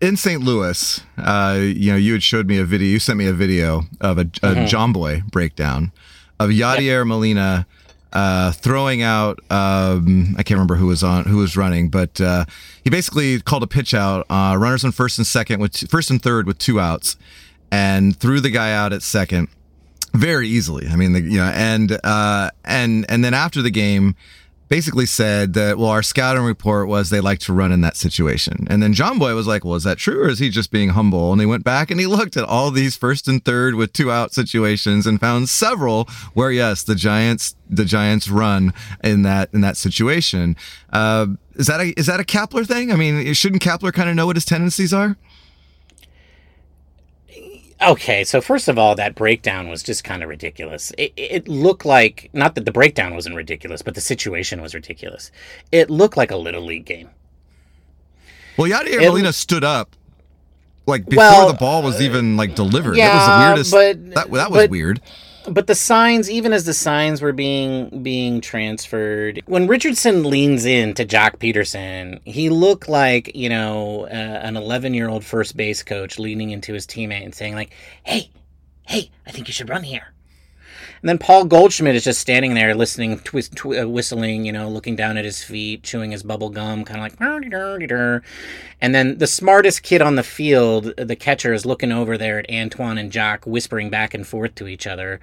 in 0.00 0.16
St. 0.16 0.42
Louis, 0.42 1.00
uh, 1.18 1.58
you 1.60 1.90
know, 1.90 1.96
you 1.96 2.12
had 2.12 2.22
showed 2.22 2.46
me 2.46 2.58
a 2.58 2.64
video. 2.64 2.88
You 2.88 2.98
sent 2.98 3.18
me 3.18 3.26
a 3.26 3.32
video 3.32 3.82
of 4.00 4.18
a, 4.18 4.22
a 4.42 4.66
Jomboy 4.66 5.30
breakdown 5.30 5.92
of 6.38 6.50
Yadier 6.50 7.06
Molina 7.06 7.66
uh, 8.12 8.52
throwing 8.52 9.02
out. 9.02 9.40
Um, 9.50 10.34
I 10.38 10.42
can't 10.42 10.56
remember 10.56 10.76
who 10.76 10.86
was 10.86 11.02
on, 11.02 11.24
who 11.24 11.38
was 11.38 11.56
running, 11.56 11.88
but 11.88 12.20
uh, 12.20 12.44
he 12.84 12.90
basically 12.90 13.40
called 13.40 13.62
a 13.62 13.66
pitch 13.66 13.94
out. 13.94 14.26
Uh, 14.30 14.56
runners 14.58 14.84
on 14.84 14.92
first 14.92 15.18
and 15.18 15.26
second 15.26 15.60
with 15.60 15.72
t- 15.72 15.86
first 15.86 16.10
and 16.10 16.22
third 16.22 16.46
with 16.46 16.58
two 16.58 16.80
outs, 16.80 17.16
and 17.70 18.16
threw 18.16 18.40
the 18.40 18.50
guy 18.50 18.72
out 18.72 18.92
at 18.92 19.02
second 19.02 19.48
very 20.14 20.48
easily. 20.48 20.88
I 20.88 20.96
mean, 20.96 21.12
the, 21.12 21.20
you 21.20 21.38
know, 21.38 21.52
and 21.54 21.98
uh, 22.04 22.50
and 22.64 23.04
and 23.08 23.24
then 23.24 23.34
after 23.34 23.60
the 23.60 23.70
game, 23.70 24.16
basically 24.68 25.06
said 25.06 25.54
that, 25.54 25.78
well, 25.78 25.88
our 25.88 26.02
scouting 26.02 26.42
report 26.42 26.88
was 26.88 27.10
they 27.10 27.20
like 27.20 27.38
to 27.40 27.52
run 27.52 27.72
in 27.72 27.80
that 27.82 27.96
situation. 27.96 28.66
And 28.68 28.82
then 28.82 28.94
jomboy 28.94 29.34
was 29.34 29.46
like, 29.46 29.64
well, 29.64 29.74
is 29.74 29.84
that 29.84 29.98
true 29.98 30.24
or 30.24 30.28
is 30.28 30.38
he 30.38 30.50
just 30.50 30.70
being 30.70 30.90
humble? 30.90 31.32
And 31.32 31.40
he 31.40 31.46
went 31.46 31.64
back 31.64 31.90
and 31.90 32.00
he 32.00 32.06
looked 32.06 32.36
at 32.36 32.44
all 32.44 32.70
these 32.70 32.96
first 32.96 33.28
and 33.28 33.44
third 33.44 33.74
with 33.74 33.92
two 33.92 34.10
out 34.10 34.32
situations 34.32 35.06
and 35.06 35.20
found 35.20 35.48
several 35.48 36.08
where, 36.34 36.50
yes, 36.50 36.82
the 36.82 36.94
Giants, 36.94 37.54
the 37.68 37.84
Giants 37.84 38.28
run 38.28 38.72
in 39.04 39.22
that, 39.22 39.52
in 39.52 39.60
that 39.60 39.76
situation. 39.76 40.56
Uh, 40.92 41.28
is 41.54 41.68
that 41.68 41.80
a, 41.80 41.98
is 41.98 42.06
that 42.06 42.20
a 42.20 42.24
Kapler 42.24 42.66
thing? 42.66 42.92
I 42.92 42.96
mean, 42.96 43.32
shouldn't 43.34 43.62
Kapler 43.62 43.92
kind 43.92 44.10
of 44.10 44.16
know 44.16 44.26
what 44.26 44.36
his 44.36 44.44
tendencies 44.44 44.92
are? 44.92 45.16
Okay, 47.82 48.24
so 48.24 48.40
first 48.40 48.68
of 48.68 48.78
all, 48.78 48.94
that 48.94 49.14
breakdown 49.14 49.68
was 49.68 49.82
just 49.82 50.02
kind 50.02 50.22
of 50.22 50.28
ridiculous. 50.30 50.92
It, 50.96 51.12
it 51.16 51.46
looked 51.48 51.84
like, 51.84 52.30
not 52.32 52.54
that 52.54 52.64
the 52.64 52.72
breakdown 52.72 53.14
wasn't 53.14 53.36
ridiculous, 53.36 53.82
but 53.82 53.94
the 53.94 54.00
situation 54.00 54.62
was 54.62 54.74
ridiculous. 54.74 55.30
It 55.70 55.90
looked 55.90 56.16
like 56.16 56.30
a 56.30 56.36
Little 56.36 56.62
League 56.64 56.86
game. 56.86 57.10
Well, 58.56 58.70
Yadier 58.70 59.00
Molina 59.02 59.32
stood 59.34 59.62
up 59.62 59.94
like 60.86 61.04
before 61.04 61.18
Well, 61.24 61.48
the 61.48 61.58
ball 61.58 61.82
was 61.82 62.00
even 62.00 62.38
like 62.38 62.54
delivered. 62.54 62.96
yeah, 62.96 63.08
that 63.08 63.58
was 63.58 63.70
the 63.70 63.80
weirdest. 63.82 64.04
but- 64.06 64.14
that, 64.14 64.32
that 64.32 64.50
was 64.50 64.62
but- 64.62 64.70
weird. 64.70 65.00
But 65.48 65.66
the 65.66 65.74
signs 65.74 66.30
even 66.30 66.52
as 66.52 66.64
the 66.64 66.74
signs 66.74 67.22
were 67.22 67.32
being 67.32 68.02
being 68.02 68.40
transferred 68.40 69.42
when 69.46 69.66
richardson 69.66 70.24
leans 70.28 70.64
in 70.64 70.94
to 70.94 71.06
joc 71.06 71.38
pederson 71.38 72.20
he 72.24 72.50
looked 72.50 72.88
like 72.88 73.34
you 73.34 73.48
know 73.48 74.06
uh, 74.06 74.40
an 74.42 74.56
11 74.56 74.94
year 74.94 75.08
old 75.08 75.24
first 75.24 75.56
base 75.56 75.82
coach 75.82 76.18
leaning 76.18 76.50
into 76.50 76.72
his 76.72 76.86
teammate 76.86 77.24
and 77.24 77.34
saying 77.34 77.54
like 77.54 77.72
hey 78.02 78.30
hey 78.86 79.10
i 79.26 79.30
think 79.30 79.46
you 79.46 79.52
should 79.52 79.68
run 79.68 79.82
here 79.82 80.12
and 81.02 81.08
then 81.08 81.18
paul 81.18 81.44
goldschmidt 81.44 81.94
is 81.94 82.04
just 82.04 82.20
standing 82.20 82.54
there 82.54 82.74
listening 82.74 83.18
twist, 83.20 83.54
tw- 83.54 83.78
uh, 83.78 83.88
whistling 83.88 84.44
you 84.44 84.52
know 84.52 84.68
looking 84.68 84.96
down 84.96 85.16
at 85.16 85.24
his 85.24 85.42
feet 85.42 85.82
chewing 85.82 86.10
his 86.10 86.22
bubble 86.22 86.50
gum 86.50 86.84
kind 86.84 86.98
of 86.98 87.02
like 87.04 87.18
and 88.80 88.94
then 88.94 89.18
the 89.18 89.26
smartest 89.26 89.82
kid 89.82 90.02
on 90.02 90.16
the 90.16 90.22
field, 90.22 90.92
the 90.98 91.16
catcher, 91.16 91.54
is 91.54 91.64
looking 91.64 91.92
over 91.92 92.18
there 92.18 92.38
at 92.38 92.50
Antoine 92.50 92.98
and 92.98 93.10
Joc, 93.10 93.46
whispering 93.46 93.88
back 93.88 94.12
and 94.12 94.26
forth 94.26 94.54
to 94.56 94.68
each 94.68 94.86
other. 94.86 95.18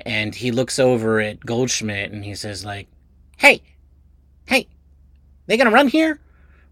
And 0.00 0.34
he 0.34 0.50
looks 0.50 0.78
over 0.78 1.20
at 1.20 1.40
Goldschmidt 1.46 2.10
and 2.10 2.24
he 2.24 2.34
says, 2.34 2.64
like, 2.64 2.88
hey, 3.36 3.62
hey, 4.46 4.66
they 5.46 5.56
gonna 5.56 5.70
run 5.70 5.88
here? 5.88 6.20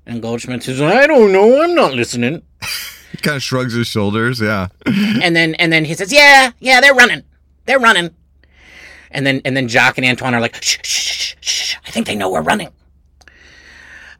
And 0.06 0.20
Goldschmidt 0.20 0.64
says, 0.64 0.80
I 0.80 1.06
don't 1.06 1.32
know, 1.32 1.62
I'm 1.62 1.74
not 1.74 1.94
listening. 1.94 2.42
He 3.14 3.18
kind 3.18 3.36
of 3.36 3.44
shrugs 3.44 3.74
his 3.74 3.86
shoulders. 3.86 4.40
Yeah. 4.40 4.66
and 4.86 5.36
then 5.36 5.54
and 5.54 5.72
then 5.72 5.84
he 5.84 5.94
says, 5.94 6.12
yeah, 6.12 6.50
yeah, 6.58 6.80
they're 6.80 6.96
running, 6.96 7.22
they're 7.64 7.78
running. 7.78 8.10
And 9.14 9.26
then 9.26 9.40
and 9.44 9.56
then 9.56 9.68
Joc 9.68 9.94
and 9.96 10.04
Antoine 10.04 10.34
are 10.34 10.40
like, 10.40 10.62
shh, 10.62 10.78
shh, 10.82 11.02
shh, 11.02 11.36
shh, 11.40 11.76
I 11.86 11.90
think 11.90 12.06
they 12.06 12.16
know 12.16 12.30
we're 12.30 12.42
running. 12.42 12.68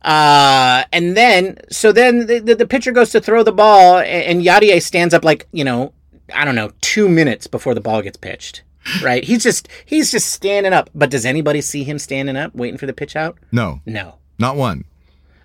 Uh, 0.03 0.85
and 0.93 1.17
then 1.17 1.57
so 1.71 1.91
then 1.93 2.27
the, 2.27 2.39
the, 2.39 2.55
the 2.55 2.67
pitcher 2.67 2.93
goes 2.93 3.11
to 3.11 3.21
throw 3.21 3.43
the 3.43 3.53
ball, 3.53 3.99
and, 3.99 4.07
and 4.07 4.43
Yadier 4.43 4.83
stands 4.83 5.15
up 5.15 5.25
like 5.25 5.47
you 5.53 5.65
know, 5.65 5.93
I 6.35 6.45
don't 6.45 6.55
know, 6.55 6.71
two 6.81 7.09
minutes 7.09 7.47
before 7.47 7.75
the 7.75 7.81
ball 7.81 8.03
gets 8.03 8.17
pitched. 8.17 8.63
Right? 9.03 9.25
He's 9.25 9.43
just 9.43 9.67
he's 9.87 10.11
just 10.11 10.31
standing 10.31 10.75
up. 10.75 10.91
But 10.95 11.11
does 11.11 11.25
anybody 11.25 11.63
see 11.63 11.85
him 11.85 11.99
standing 11.99 12.37
up, 12.37 12.55
waiting 12.55 12.77
for 12.77 12.85
the 12.87 12.93
pitch 12.93 13.17
out? 13.17 13.39
No, 13.51 13.81
No. 13.87 14.17
not 14.39 14.57
one. 14.57 14.85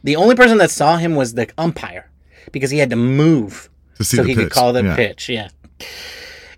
The 0.04 0.18
only 0.18 0.36
person 0.36 0.58
that 0.58 0.72
saw 0.72 0.98
him 0.98 1.16
was 1.16 1.34
the 1.36 1.50
umpire 1.58 2.10
because 2.52 2.70
he 2.72 2.80
had 2.80 2.90
to 2.90 2.96
move 2.98 3.70
To 3.96 4.04
see 4.04 4.18
so 4.18 4.24
the 4.24 4.30
he 4.30 4.36
pitch. 4.36 4.44
could 4.46 4.52
call 4.52 4.74
the 4.74 4.84
Yeah. 4.84 4.96
pitch. 4.98 5.30
Yeah. 5.30 5.50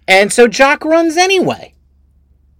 And 0.07 0.33
so 0.33 0.47
Joc 0.47 0.83
runs 0.83 1.17
anyway, 1.17 1.75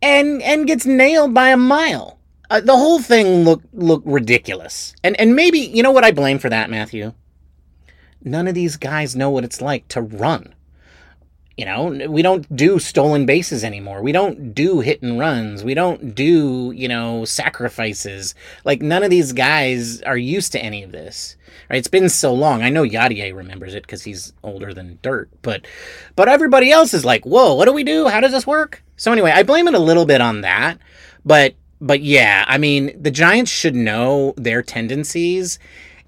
and 0.01 0.41
and 0.41 0.67
gets 0.67 0.85
nailed 0.85 1.33
by 1.33 1.49
a 1.49 1.57
mile. 1.57 2.19
Uh, 2.49 2.59
the 2.59 2.75
whole 2.75 2.99
thing 2.99 3.43
looked 3.43 3.73
looked 3.73 4.05
ridiculous. 4.05 4.93
And 5.03 5.19
and 5.19 5.35
maybe 5.35 5.59
you 5.59 5.83
know 5.83 5.91
what 5.91 6.03
I 6.03 6.11
blame 6.11 6.39
for 6.39 6.49
that, 6.49 6.69
Matthew. 6.69 7.13
None 8.23 8.47
of 8.47 8.55
these 8.55 8.77
guys 8.77 9.15
know 9.15 9.29
what 9.29 9.43
it's 9.43 9.61
like 9.61 9.87
to 9.89 10.01
run. 10.01 10.53
You 11.57 11.65
know, 11.65 12.09
we 12.09 12.21
don't 12.21 12.55
do 12.55 12.79
stolen 12.79 13.25
bases 13.25 13.63
anymore. 13.63 14.01
We 14.01 14.13
don't 14.13 14.55
do 14.55 14.79
hit 14.79 15.01
and 15.01 15.19
runs. 15.19 15.63
We 15.63 15.73
don't 15.73 16.15
do, 16.15 16.71
you 16.75 16.87
know, 16.87 17.25
sacrifices. 17.25 18.33
Like 18.63 18.81
none 18.81 19.03
of 19.03 19.09
these 19.09 19.33
guys 19.33 20.01
are 20.03 20.17
used 20.17 20.53
to 20.53 20.59
any 20.63 20.81
of 20.81 20.91
this. 20.91 21.35
Right? 21.69 21.77
It's 21.77 21.87
been 21.87 22.09
so 22.09 22.33
long. 22.33 22.61
I 22.61 22.69
know 22.69 22.83
Yadier 22.83 23.35
remembers 23.35 23.75
it 23.75 23.83
because 23.83 24.03
he's 24.03 24.33
older 24.43 24.73
than 24.73 24.99
dirt, 25.01 25.29
but 25.41 25.67
but 26.15 26.29
everybody 26.29 26.71
else 26.71 26.93
is 26.93 27.05
like, 27.05 27.25
"Whoa, 27.25 27.53
what 27.53 27.65
do 27.65 27.73
we 27.73 27.83
do? 27.83 28.07
How 28.07 28.21
does 28.21 28.31
this 28.31 28.47
work?" 28.47 28.81
So 28.95 29.11
anyway, 29.11 29.31
I 29.31 29.43
blame 29.43 29.67
it 29.67 29.73
a 29.73 29.79
little 29.79 30.05
bit 30.05 30.21
on 30.21 30.41
that, 30.41 30.79
but 31.25 31.55
but 31.81 32.01
yeah, 32.01 32.45
I 32.47 32.57
mean, 32.59 32.91
the 33.01 33.11
Giants 33.11 33.51
should 33.51 33.75
know 33.75 34.33
their 34.37 34.61
tendencies, 34.61 35.59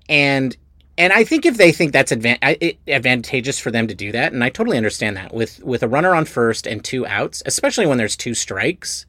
and 0.08 0.56
and 0.98 1.12
I 1.12 1.24
think 1.24 1.46
if 1.46 1.58
they 1.58 1.72
think 1.72 1.92
that's 1.92 2.12
advan- 2.12 2.78
advantageous 2.88 3.60
for 3.60 3.72
them 3.72 3.88
to 3.88 3.96
do 3.96 4.12
that, 4.12 4.34
and 4.34 4.44
I 4.44 4.50
totally 4.50 4.78
understand 4.78 5.18
that 5.18 5.34
with 5.34 5.64
with 5.64 5.84
a 5.84 5.88
runner 5.88 6.14
on 6.14 6.26
first 6.26 6.68
and 6.68 6.84
two 6.84 7.06
outs, 7.08 7.42
especially 7.46 7.88
when 7.88 7.98
there's 7.98 8.16
two 8.16 8.34
strikes, 8.34 9.06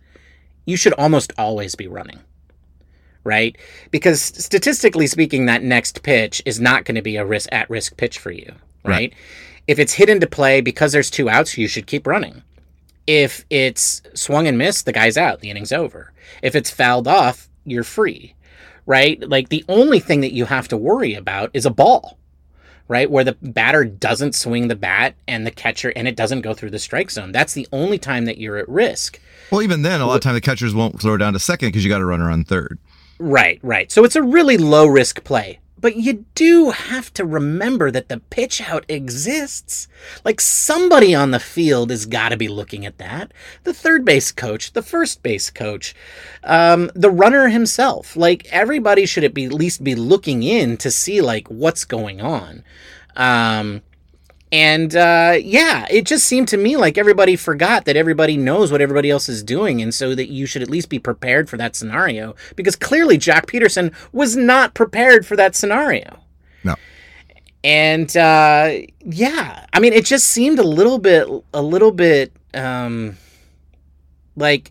you 0.67 0.77
should 0.77 0.95
almost 0.95 1.33
always 1.37 1.75
be 1.75 1.87
running, 1.87 2.21
right? 3.23 3.57
Because 3.91 4.23
statistically 4.23 5.07
speaking, 5.07 5.47
that 5.47 5.63
next 5.63 6.03
pitch 6.03 6.43
is 6.47 6.59
not 6.61 6.85
going 6.85 6.95
to 6.97 7.03
be 7.03 7.17
a 7.17 7.27
risk 7.27 7.49
at 7.53 7.69
risk 7.69 7.97
pitch 7.97 8.19
for 8.19 8.31
you, 8.31 8.53
right? 8.85 8.93
Right. 8.93 9.15
If 9.67 9.79
it's 9.79 9.95
hit 9.95 10.11
into 10.11 10.27
play 10.27 10.61
because 10.61 10.93
there's 10.93 11.11
two 11.11 11.29
outs, 11.29 11.57
you 11.57 11.69
should 11.69 11.87
keep 11.87 12.07
running. 12.07 12.43
If 13.07 13.45
it's 13.51 14.03
swung 14.15 14.47
and 14.47 14.57
missed, 14.59 14.87
the 14.87 14.93
guy's 14.93 15.17
out, 15.17 15.41
the 15.41 15.51
inning's 15.51 15.73
over. 15.73 16.13
If 16.43 16.55
it's 16.55 16.71
fouled 16.71 17.09
off, 17.09 17.49
you're 17.65 17.85
free, 17.85 18.35
right? 18.87 19.21
Like 19.29 19.49
the 19.49 19.65
only 19.69 20.01
thing 20.01 20.21
that 20.21 20.33
you 20.33 20.45
have 20.45 20.69
to 20.69 20.77
worry 20.77 21.15
about 21.15 21.51
is 21.55 21.67
a 21.67 21.71
ball, 21.71 22.19
right? 22.89 23.11
Where 23.11 23.25
the 23.25 23.37
batter 23.41 23.85
doesn't 23.85 24.35
swing 24.35 24.69
the 24.69 24.77
bat 24.77 25.15
and 25.27 25.47
the 25.47 25.51
catcher 25.51 25.93
and 25.97 26.07
it 26.07 26.17
doesn't 26.17 26.43
go 26.43 26.55
through 26.55 26.71
the 26.71 26.79
strike 26.79 27.11
zone. 27.11 27.33
That's 27.33 27.55
the 27.55 27.69
only 27.73 27.99
time 27.99 28.25
that 28.27 28.39
you're 28.39 28.59
at 28.59 28.69
risk. 28.69 29.21
Well, 29.51 29.63
even 29.63 29.83
then, 29.83 30.01
a 30.01 30.07
lot 30.07 30.17
of 30.17 30.21
time 30.21 30.35
the 30.35 30.41
catchers 30.41 30.75
won't 30.75 31.01
throw 31.01 31.17
down 31.17 31.33
to 31.35 31.39
second 31.39 31.69
because 31.69 31.85
you 31.85 31.91
got 31.91 32.01
a 32.01 32.07
runner 32.07 32.31
on 32.31 32.45
third. 32.45 32.79
Right, 33.19 33.61
right. 33.63 33.91
So 33.93 34.05
it's 34.05 34.17
a 34.17 34.23
really 34.23 34.59
low 34.59 34.87
risk 34.87 35.23
play. 35.25 35.61
But 35.79 35.97
you 35.97 36.25
do 36.35 36.71
have 36.71 37.13
to 37.15 37.25
remember 37.25 37.91
that 37.91 38.09
the 38.09 38.21
pitch 38.21 38.63
out 38.63 38.85
exists. 38.89 39.89
Like 40.25 40.41
somebody 40.41 41.15
on 41.15 41.31
the 41.31 41.41
field 41.41 41.91
has 41.91 42.07
got 42.07 42.31
to 42.31 42.37
be 42.37 42.49
looking 42.49 42.87
at 42.87 42.99
that. 42.99 43.33
The 43.65 43.75
third 43.75 44.05
base 44.05 44.33
coach, 44.33 44.73
the 44.73 44.83
first 44.83 45.23
base 45.23 45.51
coach, 45.51 45.95
um, 46.43 46.91
the 46.95 47.11
runner 47.11 47.49
himself. 47.49 48.17
Like 48.17 48.47
everybody 48.51 49.05
should 49.05 49.25
at 49.25 49.37
least 49.37 49.85
be 49.85 49.95
looking 49.95 50.43
in 50.43 50.77
to 50.79 50.91
see 50.91 51.21
like 51.21 51.49
what's 51.49 51.85
going 51.85 52.21
on. 52.21 52.65
Um, 53.17 53.83
and 54.55 54.95
uh, 54.95 55.37
yeah, 55.43 55.85
it 55.91 56.07
just 56.07 56.29
seemed 56.29 56.47
to 56.47 56.57
me 56.57 56.77
like 56.77 56.97
everybody 56.97 57.35
forgot 57.35 57.87
that 57.87 57.97
everybody 57.97 58.37
knows 58.37 58.71
what 58.71 58.81
everybody 58.81 59.11
else 59.11 59.29
is 59.29 59.43
doing, 59.43 59.83
and 59.83 59.93
so 59.93 60.15
that 60.15 60.31
you 60.31 60.47
should 60.47 60.63
at 60.63 60.71
least 60.71 60.89
be 60.89 61.01
prepared 61.01 61.51
for 61.51 61.57
that 61.57 61.75
scenario. 61.75 62.37
Because 62.55 62.77
clearly, 62.77 63.19
Joc 63.19 63.47
Pederson 63.47 63.93
was 64.13 64.37
not 64.37 64.73
prepared 64.73 65.27
for 65.27 65.35
that 65.35 65.57
scenario. 65.57 66.21
No. 66.63 66.77
And 67.65 68.17
uh, 68.17 68.79
yeah, 69.05 69.67
I 69.73 69.81
mean, 69.81 69.93
it 69.93 70.05
just 70.05 70.29
seemed 70.29 70.61
a 70.61 70.65
little 70.65 71.01
bit, 71.01 71.27
a 71.53 71.61
little 71.61 71.91
bit 71.91 72.33
um, 72.55 73.17
like 74.37 74.71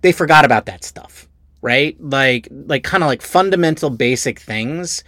they 0.00 0.10
forgot 0.10 0.44
about 0.44 0.66
that 0.66 0.82
stuff, 0.82 1.28
right? 1.62 1.96
Like, 2.00 2.48
like 2.50 2.82
kind 2.82 3.04
of 3.04 3.06
like 3.06 3.22
fundamental, 3.22 3.88
basic 3.88 4.40
things 4.40 5.04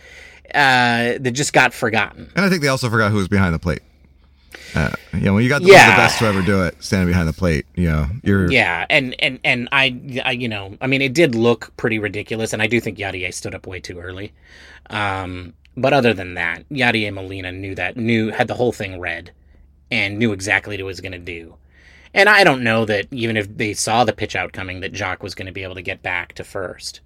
uh, 0.55 1.19
that 1.21 1.33
just 1.33 1.53
got 1.53 1.73
forgotten. 1.75 2.31
And 2.37 2.45
I 2.45 2.49
think 2.49 2.63
they 2.63 2.69
also 2.69 2.89
forgot 2.91 3.11
who 3.11 3.19
was 3.19 3.29
behind 3.29 3.55
the 3.55 3.59
plate. 3.59 3.83
Uh, 4.75 4.91
you 5.15 5.21
know, 5.21 5.35
when 5.35 5.43
you 5.43 5.49
got 5.49 5.63
the, 5.63 5.69
Yeah. 5.69 5.91
the 5.91 5.97
best 5.97 6.19
to 6.21 6.27
ever 6.27 6.43
do 6.43 6.63
it, 6.63 6.77
standing 6.83 7.09
behind 7.09 7.29
the 7.29 7.33
plate, 7.33 7.67
you 7.75 7.89
know, 7.89 8.07
you're 8.23 8.51
Yeah, 8.51 8.87
and 8.89 9.15
and 9.19 9.41
and 9.45 9.69
I, 9.73 10.21
I, 10.25 10.31
you 10.33 10.49
know, 10.49 10.77
I 10.81 10.87
mean, 10.87 11.03
it 11.03 11.13
did 11.13 11.35
look 11.35 11.73
pretty 11.77 11.99
ridiculous, 11.99 12.53
and 12.53 12.63
I 12.63 12.67
do 12.67 12.81
think 12.81 12.99
Yadier 12.99 13.33
stood 13.35 13.55
up 13.55 13.67
way 13.67 13.81
too 13.81 13.99
early. 13.99 14.33
Um, 14.89 15.55
but 15.77 15.93
other 15.93 16.15
than 16.15 16.35
that, 16.35 16.69
Yadier 16.69 17.13
Molina 17.13 17.53
knew 17.53 17.75
that, 17.75 17.97
knew 17.97 18.31
had 18.31 18.49
the 18.49 18.55
whole 18.55 18.73
thing 18.73 19.01
read, 19.01 19.33
and 19.91 20.19
knew 20.19 20.33
exactly 20.33 20.75
what 20.75 20.81
he 20.81 20.85
was 20.85 21.01
going 21.01 21.13
to 21.13 21.19
do. 21.19 21.55
And 22.13 22.29
I 22.29 22.43
don't 22.45 22.63
know 22.63 22.85
that 22.87 23.07
even 23.13 23.37
if 23.37 23.57
they 23.57 23.73
saw 23.73 24.05
the 24.05 24.13
pitch 24.13 24.35
out 24.35 24.53
coming, 24.53 24.81
that 24.81 24.93
Joc 24.93 25.21
was 25.23 25.35
going 25.35 25.47
to 25.47 25.53
be 25.53 25.63
able 25.63 25.77
to 25.77 25.83
get 25.83 26.03
back 26.03 26.33
to 26.35 26.45
first. 26.45 27.01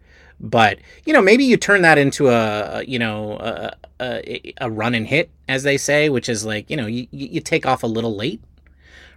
But 0.45 0.81
you 1.07 1.15
know, 1.15 1.23
maybe 1.23 1.45
you 1.45 1.57
turn 1.59 1.83
that 1.83 1.99
into 1.99 2.29
a 2.31 2.85
you 2.85 3.01
know 3.01 3.39
a, 3.39 3.73
a, 4.01 4.55
a 4.61 4.71
run 4.71 4.95
and 4.95 5.09
hit, 5.09 5.31
as 5.49 5.65
they 5.65 5.79
say, 5.79 6.11
which 6.11 6.29
is 6.29 6.45
like 6.47 6.71
you 6.71 6.77
know 6.79 6.87
you, 6.87 7.09
you 7.13 7.41
take 7.43 7.67
off 7.67 7.83
a 7.85 7.89
little 7.89 8.17
late, 8.17 8.43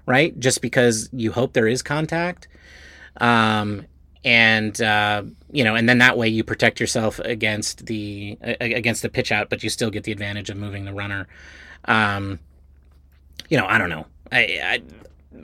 right? 0.06 0.40
Just 0.40 0.62
because 0.62 1.10
you 1.14 1.34
hope 1.34 1.54
there 1.54 1.68
is 1.68 1.84
contact, 1.84 2.48
um, 3.20 3.86
and 4.26 4.82
uh, 4.82 5.24
you 5.52 5.64
know, 5.66 5.76
and 5.76 5.90
then 5.90 6.00
that 6.00 6.18
way 6.18 6.30
you 6.30 6.44
protect 6.44 6.80
yourself 6.80 7.20
against 7.20 7.88
the 7.88 8.38
against 8.62 9.04
the 9.04 9.10
pitch 9.10 9.32
out, 9.34 9.50
but 9.50 9.64
you 9.64 9.70
still 9.70 9.92
get 9.92 10.06
the 10.06 10.14
advantage 10.14 10.50
of 10.50 10.58
moving 10.58 10.86
the 10.86 10.94
runner. 10.94 11.28
Um, 11.86 12.40
you 13.50 13.58
know, 13.58 13.68
I 13.68 13.78
don't 13.78 13.90
know. 13.90 14.08
I 14.32 14.40
I, 14.64 14.84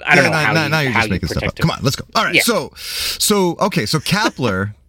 I 0.06 0.16
don't 0.16 0.24
Yeah, 0.24 0.30
know 0.30 0.34
now, 0.34 0.46
how 0.46 0.54
now, 0.54 0.68
you, 0.70 0.72
how 0.82 1.04
just 1.04 1.10
making 1.10 1.30
stuff 1.30 1.48
up. 1.48 1.60
Come 1.60 1.72
on, 1.72 1.80
let's 1.84 1.96
go. 1.96 2.06
All 2.16 2.26
right. 2.26 2.36
Yeah. 2.36 2.42
So, 2.42 2.72
so 2.76 3.58
okay. 3.60 3.86
So 3.86 4.00
Kapler, 4.00 4.76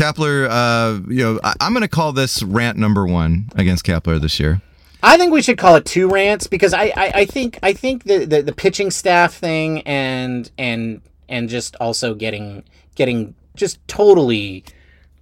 Kapler, 0.00 0.48
uh, 0.48 1.02
you 1.08 1.22
know, 1.22 1.40
I, 1.44 1.54
I'm 1.60 1.72
going 1.72 1.82
to 1.82 1.88
call 1.88 2.12
this 2.12 2.42
rant 2.42 2.78
number 2.78 3.06
one 3.06 3.50
against 3.54 3.84
Kapler 3.84 4.18
this 4.18 4.40
year. 4.40 4.62
I 5.02 5.18
think 5.18 5.30
we 5.32 5.42
should 5.42 5.58
call 5.58 5.76
it 5.76 5.84
two 5.84 6.08
rants 6.08 6.46
because 6.46 6.72
I, 6.72 6.92
I, 6.96 7.12
I 7.14 7.24
think 7.26 7.58
I 7.62 7.74
think 7.74 8.04
the, 8.04 8.24
the, 8.24 8.42
the 8.42 8.52
pitching 8.52 8.90
staff 8.90 9.34
thing 9.34 9.82
and 9.82 10.50
and 10.58 11.02
and 11.28 11.48
just 11.48 11.76
also 11.76 12.14
getting 12.14 12.64
getting 12.94 13.34
just 13.56 13.86
totally 13.88 14.64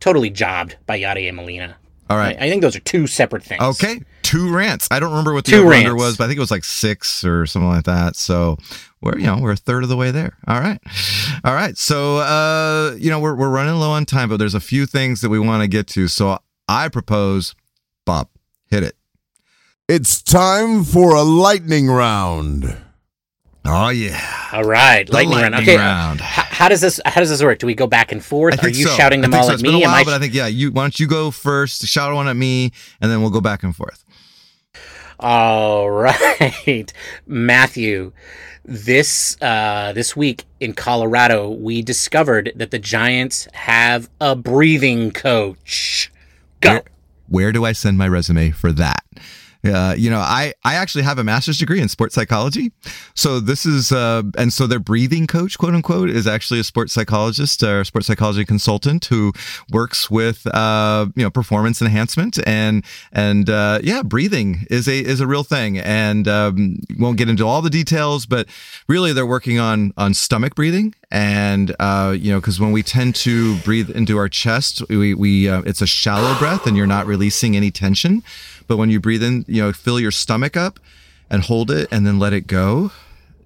totally 0.01 0.31
jobbed 0.31 0.77
by 0.87 1.01
Yadier 1.01 1.35
Molina. 1.35 1.77
All 2.11 2.17
right. 2.17 2.37
I, 2.41 2.47
I 2.47 2.49
think 2.49 2.63
those 2.63 2.75
are 2.75 2.81
two 2.81 3.07
separate 3.07 3.43
things. 3.43 3.63
Okay, 3.63 4.01
two 4.23 4.53
rants. 4.53 4.89
I 4.91 5.01
don't 5.01 5.11
remember 5.11 5.35
what 5.35 5.45
the 5.45 5.53
Two 5.53 5.63
over 5.63 5.75
under 5.75 5.95
was, 5.95 6.17
but 6.17 6.25
I 6.25 6.27
think 6.29 6.39
it 6.39 6.41
was 6.41 6.51
like 6.51 6.65
six 6.65 7.25
or 7.25 7.47
something 7.47 7.69
like 7.69 7.85
that. 7.85 8.17
So 8.17 8.59
we're 9.01 9.19
you 9.19 9.27
know 9.27 9.39
we're 9.41 9.53
a 9.53 9.57
third 9.57 9.83
of 9.83 9.89
the 9.89 9.97
way 9.97 10.11
there. 10.11 10.37
All 10.47 10.61
right, 10.61 10.81
all 11.45 11.55
right. 11.55 11.77
So 11.77 12.19
uh, 12.19 12.95
you 12.99 13.11
know 13.11 13.21
we're 13.21 13.35
we're 13.35 13.51
running 13.51 13.75
low 13.77 13.91
on 13.91 14.05
time, 14.05 14.29
but 14.29 14.39
there's 14.39 14.55
a 14.55 14.61
few 14.61 14.87
things 14.87 15.21
that 15.21 15.29
we 15.31 15.39
want 15.39 15.63
to 15.63 15.69
get 15.69 15.87
to. 15.89 16.09
So 16.09 16.39
I 16.69 16.89
propose, 16.89 17.55
Bob, 18.05 18.29
hit 18.71 18.83
it. 18.83 18.97
It's 19.89 20.23
time 20.23 20.85
for 20.85 21.15
a 21.15 21.23
lightning 21.23 21.89
round. 21.89 22.77
Oh 23.65 23.91
yeah, 23.91 24.49
All 24.53 24.65
right, 24.65 25.07
The 25.07 25.13
lightning, 25.13 25.39
round. 25.39 25.55
Okay, 25.57 25.77
round. 25.77 26.21
h- 26.21 26.27
how 26.27 26.69
does 26.69 26.81
this 26.81 27.01
how 27.05 27.21
does 27.21 27.29
this 27.29 27.43
work? 27.43 27.59
Do 27.59 27.67
we 27.67 27.75
go 27.75 27.87
back 27.87 28.13
and 28.13 28.25
forth? 28.25 28.63
Are 28.65 28.69
you 28.69 28.85
so. 28.87 28.91
shouting 28.97 29.21
I 29.21 29.23
them 29.23 29.35
all 29.35 29.43
so. 29.45 29.49
at 29.51 29.55
It's 29.55 29.63
been 29.63 29.75
me? 29.75 29.83
a 29.83 29.87
Am 29.87 29.91
while, 29.93 30.01
I 30.01 30.05
but 30.05 30.15
I 30.15 30.19
think 30.19 30.33
yeah. 30.33 30.47
You 30.47 30.73
why 30.73 30.85
don't 30.85 30.99
you 30.99 31.07
go 31.07 31.31
first? 31.31 31.85
Shout 31.87 32.15
one 32.15 32.29
at 32.29 32.37
me, 32.37 32.73
and 33.01 33.11
then 33.11 33.21
we'll 33.21 33.31
go 33.31 33.41
back 33.43 33.63
and 33.63 33.77
forth. 33.77 34.05
All 35.21 35.91
right, 36.01 36.93
Matthew. 37.27 38.13
This 38.71 39.41
uh, 39.41 39.95
this 39.95 40.15
week 40.15 40.45
in 40.61 40.75
Colorado, 40.75 41.49
we 41.49 41.81
discovered 41.81 42.53
that 42.55 42.71
the 42.71 42.79
Giants 42.79 43.49
have 43.55 44.11
a 44.21 44.37
breathing 44.37 45.11
coach. 45.11 46.13
Go. 46.61 46.73
Where, 46.73 46.83
where 47.29 47.53
do 47.53 47.65
I 47.65 47.73
send 47.73 47.97
my 47.97 48.07
resume 48.07 48.51
for 48.51 48.71
that? 48.73 49.03
Uh, 49.65 49.95
you 49.99 50.09
know, 50.09 50.21
I, 50.21 50.53
I 50.65 50.75
actually 50.75 51.03
have 51.03 51.19
a 51.19 51.25
master's 51.25 51.59
degree 51.59 51.81
in 51.81 51.89
sports 51.89 52.15
psychology. 52.15 52.71
So 53.15 53.41
this 53.41 53.67
is, 53.67 53.91
uh, 53.91 54.23
and 54.37 54.53
so 54.53 54.67
their 54.67 54.79
breathing 54.79 55.27
coach, 55.27 55.59
quote 55.59 55.75
unquote, 55.75 56.11
is 56.11 56.27
actually 56.27 56.61
a 56.61 56.65
sports 56.65 56.93
psychologist 56.93 57.63
or 57.63 57.85
sports 57.85 58.07
psychology 58.07 58.45
consultant 58.45 59.07
who 59.07 59.33
works 59.71 60.11
with, 60.11 60.47
uh, 60.47 61.07
you 61.17 61.25
know, 61.25 61.31
performance 61.31 61.83
enhancement 61.83 62.39
and, 62.47 62.85
and, 63.13 63.51
uh, 63.51 63.81
yeah, 63.83 64.03
breathing 64.03 64.67
is 64.71 64.87
a, 64.89 64.99
is 64.99 65.21
a 65.21 65.27
real 65.27 65.43
thing. 65.43 65.79
And, 65.79 66.29
um, 66.29 66.77
won't 66.97 67.19
get 67.19 67.29
into 67.29 67.47
all 67.47 67.61
the 67.61 67.71
details, 67.71 68.27
but 68.27 68.47
really 68.89 69.13
they're 69.13 69.27
working 69.27 69.59
on, 69.59 69.93
on 69.97 70.15
stomach 70.15 70.55
breathing. 70.55 70.95
And, 71.11 71.75
uh, 71.81 72.15
you 72.19 72.31
know, 72.31 72.41
cause 72.41 72.61
when 72.61 72.71
we 72.71 72.83
tend 72.83 73.15
to 73.17 73.57
breathe 73.61 73.89
into 73.91 74.19
our 74.19 74.29
chest, 74.29 74.83
we, 74.91 75.15
we, 75.15 75.49
uh, 75.49 75.63
it's 75.63 75.81
a 75.81 75.87
shallow 75.87 76.39
breath 76.39 76.67
and 76.67 76.77
you're 76.77 76.87
not 76.87 77.07
releasing 77.07 77.57
any 77.57 77.71
tension. 77.71 78.23
But 78.67 78.77
when 78.77 78.91
you 78.91 79.01
breathe 79.01 79.23
in, 79.23 79.45
you 79.49 79.63
know, 79.63 79.73
fill 79.73 79.99
your 79.99 80.11
stomach 80.11 80.57
up 80.57 80.79
and 81.31 81.43
hold 81.43 81.71
it 81.71 81.89
and 81.91 82.07
then 82.07 82.19
let 82.19 82.35
it 82.35 82.47
go, 82.47 82.93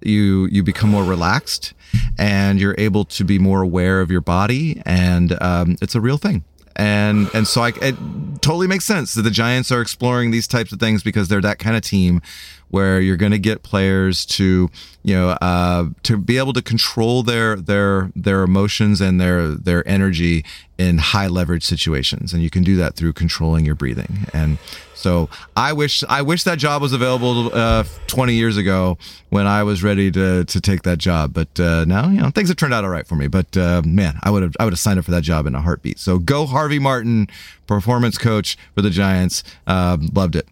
you 0.05 0.47
you 0.51 0.63
become 0.63 0.89
more 0.89 1.03
relaxed 1.03 1.73
and 2.17 2.59
you're 2.59 2.75
able 2.77 3.05
to 3.05 3.23
be 3.23 3.39
more 3.39 3.61
aware 3.61 4.01
of 4.01 4.11
your 4.11 4.21
body 4.21 4.81
and 4.85 5.41
um, 5.41 5.77
it's 5.81 5.95
a 5.95 6.01
real 6.01 6.17
thing. 6.17 6.43
And 6.75 7.29
and 7.33 7.47
so 7.47 7.61
I, 7.61 7.73
it 7.81 7.95
totally 8.41 8.67
makes 8.67 8.85
sense 8.85 9.13
that 9.13 9.21
the 9.21 9.31
Giants 9.31 9.71
are 9.71 9.81
exploring 9.81 10.31
these 10.31 10.47
types 10.47 10.71
of 10.71 10.79
things 10.79 11.03
because 11.03 11.27
they're 11.27 11.41
that 11.41 11.59
kind 11.59 11.75
of 11.75 11.83
team 11.83 12.21
where 12.69 12.99
you're 12.99 13.17
going 13.17 13.31
to 13.31 13.39
get 13.39 13.61
players 13.61 14.25
to 14.25 14.67
you 15.03 15.15
know 15.15 15.29
uh, 15.29 15.85
to 16.01 16.17
be 16.17 16.37
able 16.37 16.53
to 16.53 16.61
control 16.61 17.21
their 17.21 17.55
their 17.55 18.11
their 18.15 18.41
emotions 18.41 18.99
and 18.99 19.21
their 19.21 19.49
their 19.49 19.87
energy 19.87 20.43
in 20.77 20.97
high 20.97 21.27
leverage 21.27 21.63
situations. 21.63 22.33
And 22.33 22.41
you 22.41 22.49
can 22.49 22.63
do 22.63 22.75
that 22.77 22.95
through 22.95 23.13
controlling 23.13 23.65
your 23.65 23.75
breathing. 23.75 24.25
And 24.33 24.57
so 25.03 25.29
I 25.55 25.73
wish 25.73 26.03
I 26.07 26.21
wish 26.21 26.43
that 26.43 26.57
job 26.57 26.81
was 26.81 26.93
available 26.93 27.53
uh, 27.53 27.83
20 28.07 28.33
years 28.33 28.55
ago 28.55 28.97
when 29.29 29.45
I 29.45 29.63
was 29.63 29.83
ready 29.83 30.09
to 30.11 30.45
to 30.45 30.61
take 30.61 30.83
that 30.83 30.97
job. 30.97 31.33
But 31.33 31.59
uh, 31.59 31.83
now 31.85 32.09
you 32.09 32.21
know 32.21 32.29
things 32.29 32.47
have 32.47 32.57
turned 32.57 32.73
out 32.73 32.85
all 32.85 32.89
right 32.89 33.05
for 33.05 33.15
me. 33.15 33.27
But 33.27 33.55
uh, 33.57 33.81
man, 33.85 34.17
I 34.23 34.29
would 34.31 34.43
have 34.43 34.55
I 34.59 34.63
would 34.63 34.71
have 34.71 34.79
signed 34.79 34.99
up 34.99 35.05
for 35.05 35.11
that 35.11 35.23
job 35.23 35.45
in 35.45 35.55
a 35.55 35.61
heartbeat. 35.61 35.99
So 35.99 36.19
go 36.19 36.45
Harvey 36.45 36.79
Martin, 36.79 37.27
performance 37.67 38.17
coach 38.17 38.57
for 38.73 38.81
the 38.81 38.89
Giants. 38.89 39.43
Uh, 39.67 39.97
loved 40.13 40.35
it. 40.35 40.47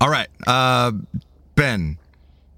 All 0.00 0.08
right, 0.08 0.28
uh, 0.46 0.92
Ben. 1.54 1.98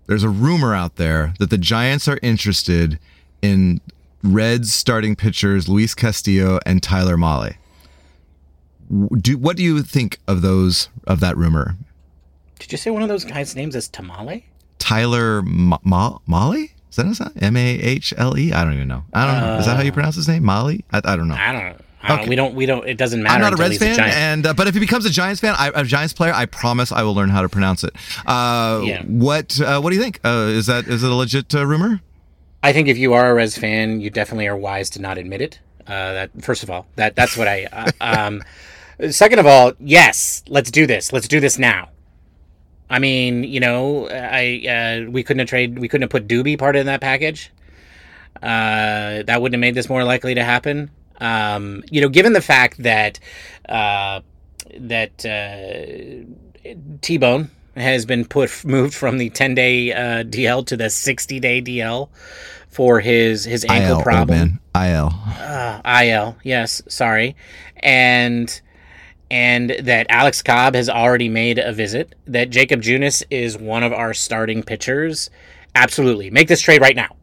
There's 0.07 0.23
a 0.23 0.29
rumor 0.29 0.73
out 0.73 0.97
there 0.97 1.35
that 1.41 1.51
the 1.51 1.59
Giants 1.59 2.07
are 2.07 2.21
interested 2.23 3.01
in 3.43 3.81
Reds 4.23 4.73
starting 4.73 5.17
pitchers 5.17 5.69
Luis 5.69 5.97
Castillo 5.97 6.61
and 6.65 6.81
Tyler 6.81 7.17
Mahle 7.17 7.57
do 9.19 9.39
what 9.39 9.57
do 9.57 9.63
you 9.63 9.83
think 9.83 10.19
of 10.27 10.43
those 10.43 10.89
of 11.07 11.21
that 11.21 11.37
rumor? 11.37 11.77
Did 12.59 12.73
you 12.73 12.79
say 12.79 12.91
one 12.91 13.03
of 13.03 13.09
those 13.09 13.25
guys' 13.25 13.55
names 13.55 13.75
is 13.77 13.89
Tamale? 13.89 14.47
Tyler 14.79 15.43
Ma- 15.43 15.79
Ma- 15.85 16.19
Molly? 16.27 16.73
Is 16.91 16.97
that 16.97 17.07
his 17.07 17.21
name? 17.21 17.31
M 17.41 17.57
A 17.57 17.81
H 17.81 18.15
L 18.17 18.39
E? 18.39 18.53
I 18.53 18.65
don't 18.65 18.75
even 18.75 18.89
know. 18.89 19.05
I 19.13 19.27
don't 19.27 19.41
know. 19.41 19.59
Is 19.59 19.67
that 19.67 19.77
how 19.77 19.83
you 19.83 19.93
pronounce 19.93 20.17
his 20.17 20.29
name? 20.29 20.45
Molly? 20.45 20.85
I, 20.93 20.99
I 21.05 21.17
don't 21.17 21.29
know. 21.29 21.35
I 21.35 21.53
don't. 21.53 21.77
I 22.03 22.09
don't 22.09 22.21
Okay. 22.21 22.29
We 22.29 22.37
don't. 22.37 22.55
We 22.55 22.67
don't. 22.67 22.87
It 22.87 22.97
doesn't 22.99 23.23
matter. 23.23 23.35
I'm 23.35 23.41
not 23.41 23.53
a 23.53 23.57
Reds 23.57 23.79
fan, 23.79 23.97
Giant. 23.97 24.15
and 24.17 24.47
uh, 24.47 24.55
but 24.55 24.69
if 24.69 24.75
he 24.75 24.81
becomes 24.81 25.05
a 25.07 25.11
Giants 25.11 25.41
fan, 25.41 25.55
I, 25.59 25.73
a 25.75 25.83
Giants 25.85 26.13
player, 26.13 26.33
I 26.33 26.47
promise 26.47 26.93
I 26.93 27.03
will 27.03 27.15
learn 27.15 27.31
how 27.31 27.43
to 27.43 27.49
pronounce 27.49 27.83
it. 27.85 27.95
Uh, 28.25 28.81
Yeah. 28.85 29.03
What 29.03 29.61
uh, 29.61 29.81
What 29.81 29.91
do 29.91 29.97
you 29.97 30.03
think? 30.03 30.21
Uh, 30.25 30.47
is 30.51 30.67
that 30.67 30.87
is 30.87 31.03
it 31.03 31.11
a 31.11 31.15
legit 31.15 31.55
uh, 31.55 31.67
rumor? 31.67 32.01
I 32.63 32.73
think 32.73 32.89
if 32.89 32.97
you 32.97 33.13
are 33.15 33.31
a 33.31 33.35
Reds 33.35 33.59
fan, 33.59 34.01
you 34.01 34.11
definitely 34.11 34.47
are 34.47 34.57
wise 34.57 34.89
to 34.91 35.01
not 35.01 35.19
admit 35.19 35.41
it. 35.41 35.59
Uh, 35.87 36.13
that 36.13 36.31
first 36.43 36.63
of 36.63 36.71
all, 36.71 36.87
that 36.97 37.17
that's 37.17 37.37
what 37.37 37.49
I. 37.49 37.65
Uh, 37.73 37.91
um, 38.01 38.43
second 39.11 39.39
of 39.39 39.47
all, 39.47 39.73
yes, 39.79 40.43
let's 40.49 40.71
do 40.71 40.87
this. 40.87 41.13
Let's 41.13 41.29
do 41.29 41.41
this 41.41 41.59
now. 41.59 41.91
I 42.89 42.99
mean, 42.99 43.45
you 43.45 43.61
know, 43.61 44.09
I 44.09 45.05
uh, 45.07 45.11
we 45.11 45.23
couldn't 45.23 45.41
have 45.41 45.49
trade. 45.49 45.79
We 45.79 45.89
couldn't 45.89 46.03
have 46.03 46.11
put 46.11 46.29
Doobie 46.29 46.59
part 46.59 46.77
in 46.77 46.87
that 46.87 47.01
package. 47.01 47.53
Uh, 48.43 49.23
that 49.23 49.41
wouldn't 49.41 49.55
have 49.55 49.61
made 49.61 49.75
this 49.75 49.89
more 49.89 50.05
likely 50.05 50.35
to 50.35 50.45
happen. 50.45 50.91
Um, 51.19 51.83
you 51.91 52.01
know, 52.01 52.09
given 52.09 52.33
the 52.33 52.41
fact 52.41 52.83
that 52.83 53.19
uh, 53.69 54.21
that 54.79 55.25
uh, 55.25 56.71
T 57.01 57.19
Bone 57.19 57.51
has 57.77 58.07
been 58.07 58.25
put 58.25 58.65
moved 58.65 58.95
from 58.95 59.19
the 59.19 59.31
10 59.31 59.55
day 59.55 59.93
uh, 59.93 60.23
DL 60.25 60.67
to 60.67 60.77
the 60.77 60.91
60 60.91 61.41
day 61.41 61.61
DL 61.61 62.09
for 62.69 63.01
his 63.01 63.45
his 63.45 63.65
ankle 63.69 63.99
IL, 63.99 64.03
problem. 64.03 64.61
IL. 64.75 65.11
Uh, 65.39 65.81
IL, 66.03 66.37
yes, 66.45 66.83
sorry, 66.89 67.35
and 67.77 68.61
and 69.31 69.71
that 69.83 70.07
Alex 70.09 70.43
Cobb 70.43 70.75
has 70.75 70.89
already 70.89 71.29
made 71.29 71.59
a 71.59 71.73
visit. 71.73 72.15
That 72.27 72.51
Jakob 72.51 72.83
Junis 72.83 73.23
is 73.31 73.57
one 73.59 73.83
of 73.83 73.93
our 73.93 74.15
starting 74.15 74.63
pitchers. 74.63 75.31
Absolutely, 75.75 76.31
make 76.31 76.49
this 76.49 76.61
trade 76.61 76.81
right 76.81 76.97
now. 76.97 77.17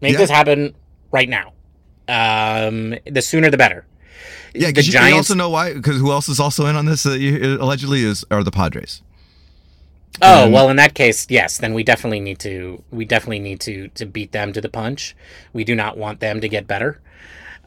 Make 0.00 0.12
Yeah. 0.12 0.18
this 0.18 0.30
happen 0.30 0.74
right 1.12 1.28
now. 1.28 1.52
Um, 2.08 2.94
the 3.06 3.22
sooner 3.22 3.50
the 3.50 3.56
better. 3.56 3.86
Yeah, 4.54 4.70
the 4.70 4.80
you, 4.82 4.86
you 4.86 4.92
Giants. 4.92 5.16
also 5.16 5.34
know 5.34 5.50
why. 5.50 5.74
Because 5.74 5.98
who 6.00 6.10
else 6.10 6.28
is 6.28 6.40
also 6.40 6.66
in 6.66 6.76
on 6.76 6.86
this? 6.86 7.04
Uh, 7.06 7.10
you, 7.12 7.58
allegedly 7.60 8.02
is 8.02 8.24
are 8.30 8.42
the 8.42 8.50
Padres. 8.50 9.02
Oh 10.22 10.44
Um, 10.46 10.52
well, 10.52 10.70
in 10.70 10.76
that 10.76 10.94
case, 10.94 11.26
yes. 11.28 11.58
Then 11.58 11.74
we 11.74 11.82
definitely 11.84 12.20
need 12.20 12.38
to. 12.40 12.82
We 12.90 13.04
definitely 13.04 13.40
need 13.40 13.60
to 13.60 13.88
to 13.88 14.06
beat 14.06 14.32
them 14.32 14.52
to 14.54 14.60
the 14.62 14.68
punch. 14.70 15.14
We 15.52 15.62
do 15.64 15.74
not 15.74 15.98
want 15.98 16.20
them 16.20 16.40
to 16.40 16.48
get 16.48 16.66
better. 16.66 17.00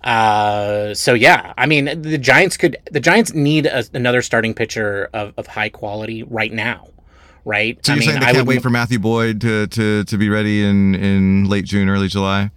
Uh, 0.03 0.93
so 0.93 1.13
yeah, 1.13 1.53
I 1.57 1.65
mean, 1.65 2.01
the 2.01 2.17
Giants 2.17 2.55
could. 2.57 2.77
The 2.91 2.99
Giants 2.99 3.33
need 3.33 3.65
a, 3.65 3.83
another 3.93 4.21
starting 4.21 4.53
pitcher 4.53 5.09
of, 5.13 5.33
of 5.37 5.47
high 5.47 5.69
quality 5.69 6.23
right 6.23 6.53
now, 6.53 6.87
right? 7.45 7.77
So 7.85 7.91
I 7.91 7.95
you're 7.95 7.99
mean, 7.99 8.09
saying 8.09 8.19
they 8.21 8.25
I 8.27 8.31
can't 8.31 8.47
would- 8.47 8.55
wait 8.55 8.61
for 8.63 8.69
Matthew 8.69 8.99
Boyd 8.99 9.41
to, 9.41 9.67
to, 9.67 10.03
to 10.05 10.17
be 10.17 10.29
ready 10.29 10.63
in, 10.63 10.95
in 10.95 11.49
late 11.49 11.65
June, 11.65 11.89
early 11.89 12.07
July? 12.07 12.51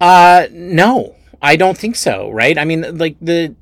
Uh, 0.00 0.46
no, 0.52 1.14
I 1.42 1.56
don't 1.56 1.76
think 1.76 1.96
so. 1.96 2.30
Right? 2.30 2.56
I 2.56 2.64
mean, 2.64 2.96
like 2.98 3.16
the. 3.20 3.54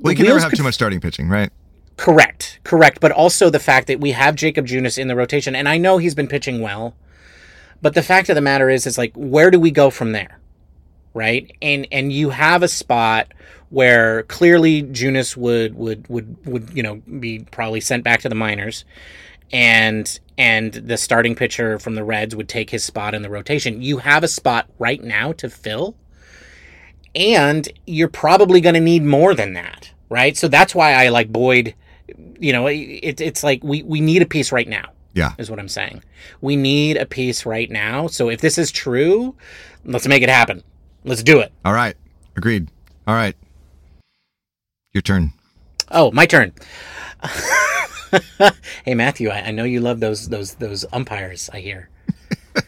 Well, 0.00 0.12
you 0.12 0.16
can 0.16 0.26
never 0.26 0.40
have 0.40 0.50
could 0.50 0.56
too 0.58 0.62
much 0.64 0.74
starting 0.74 1.00
pitching, 1.00 1.28
right? 1.28 1.50
Correct, 1.96 2.60
correct. 2.62 3.00
But 3.00 3.10
also 3.12 3.50
the 3.50 3.58
fact 3.58 3.88
that 3.88 3.98
we 4.00 4.12
have 4.12 4.36
Jakob 4.36 4.66
Junis 4.66 4.96
in 4.98 5.08
the 5.08 5.16
rotation, 5.16 5.56
and 5.56 5.68
I 5.68 5.78
know 5.78 5.98
he's 5.98 6.14
been 6.14 6.28
pitching 6.28 6.60
well, 6.60 6.94
but 7.82 7.94
the 7.94 8.02
fact 8.02 8.28
of 8.28 8.36
the 8.36 8.40
matter 8.40 8.70
is, 8.70 8.86
it's 8.86 8.96
like, 8.96 9.12
where 9.16 9.50
do 9.50 9.58
we 9.58 9.72
go 9.72 9.90
from 9.90 10.12
there, 10.12 10.37
right? 11.14 11.50
And 11.62 11.86
and 11.92 12.12
you 12.12 12.30
have 12.30 12.62
a 12.62 12.68
spot 12.68 13.32
where 13.70 14.22
clearly 14.24 14.82
Junis 14.82 15.36
would 15.36 15.74
would 15.74 16.08
would 16.08 16.46
would 16.46 16.70
you 16.74 16.82
know 16.82 16.96
be 17.20 17.40
probably 17.50 17.80
sent 17.80 18.04
back 18.04 18.20
to 18.20 18.28
the 18.28 18.34
minors, 18.34 18.84
and 19.52 20.18
and 20.36 20.72
the 20.72 20.96
starting 20.96 21.34
pitcher 21.34 21.78
from 21.78 21.94
the 21.94 22.04
Reds 22.04 22.36
would 22.36 22.48
take 22.48 22.70
his 22.70 22.84
spot 22.84 23.14
in 23.14 23.22
the 23.22 23.30
rotation. 23.30 23.82
You 23.82 23.98
have 23.98 24.22
a 24.22 24.28
spot 24.28 24.68
right 24.78 25.02
now 25.02 25.32
to 25.32 25.50
fill 25.50 25.96
and 27.14 27.68
you're 27.86 28.08
probably 28.08 28.60
going 28.60 28.74
to 28.74 28.80
need 28.80 29.02
more 29.02 29.34
than 29.34 29.54
that, 29.54 29.90
right? 30.08 30.36
So 30.36 30.48
that's 30.48 30.74
why 30.74 30.92
I 30.92 31.08
like 31.08 31.32
Boyd. 31.32 31.74
You 32.38 32.52
know, 32.52 32.66
it, 32.68 33.20
it's 33.20 33.42
like 33.42 33.62
we 33.62 33.82
we 33.82 34.00
need 34.00 34.22
a 34.22 34.26
piece 34.26 34.52
right 34.52 34.68
now. 34.68 34.90
Yeah. 35.14 35.32
is 35.36 35.50
what 35.50 35.58
I'm 35.58 35.68
saying. 35.68 36.04
We 36.40 36.54
need 36.54 36.96
a 36.96 37.06
piece 37.06 37.44
right 37.44 37.68
now. 37.68 38.06
So 38.06 38.28
if 38.28 38.40
this 38.40 38.56
is 38.56 38.70
true, 38.70 39.34
let's 39.84 40.06
make 40.06 40.22
it 40.22 40.28
happen. 40.28 40.62
Let's 41.04 41.22
do 41.22 41.40
it. 41.40 41.52
All 41.64 41.72
right. 41.72 41.96
Agreed. 42.36 42.68
All 43.06 43.14
right. 43.14 43.36
Your 44.92 45.02
turn. 45.02 45.32
Oh, 45.90 46.10
my 46.12 46.26
turn. 46.26 46.52
hey 48.84 48.94
Matthew, 48.94 49.28
I, 49.28 49.48
I, 49.48 49.50
know 49.50 49.64
you 49.64 49.80
love 49.80 50.00
those 50.00 50.28
those 50.28 50.54
those 50.54 50.84
umpires. 50.92 51.50
I 51.52 51.60
hear. 51.60 51.88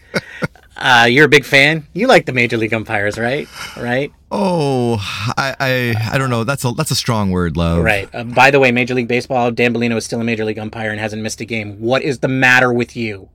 uh, 0.77 1.07
you're 1.09 1.27
a 1.27 1.29
big 1.29 1.45
fan. 1.45 1.87
You 1.93 2.07
like 2.09 2.27
the 2.27 2.33
major 2.33 2.57
league 2.57 2.75
umpires, 2.75 3.19
right? 3.19 3.49
Right. 3.77 4.13
Oh, 4.31 4.97
I, 5.37 5.57
I 5.61 5.95
I 6.13 6.19
don't 6.19 6.31
know. 6.31 6.45
That's 6.45 6.65
a 6.65 6.73
that's 6.73 6.91
a 6.91 6.97
strong 6.97 7.31
word, 7.31 7.57
love. 7.57 7.83
Right. 7.83 8.09
Uh, 8.13 8.25
by 8.25 8.51
the 8.51 8.61
way, 8.61 8.71
Major 8.73 8.95
League 8.95 9.09
Baseball, 9.09 9.51
Dan 9.51 9.75
Bellino 9.75 9.97
is 9.97 10.05
still 10.05 10.21
a 10.21 10.25
major 10.25 10.45
league 10.45 10.59
umpire 10.59 10.91
and 10.91 11.01
hasn't 11.01 11.23
missed 11.23 11.41
a 11.41 11.45
game. 11.45 11.81
What 11.81 12.03
is 12.03 12.19
the 12.19 12.29
matter 12.29 12.73
with 12.73 12.97
you? 12.97 13.29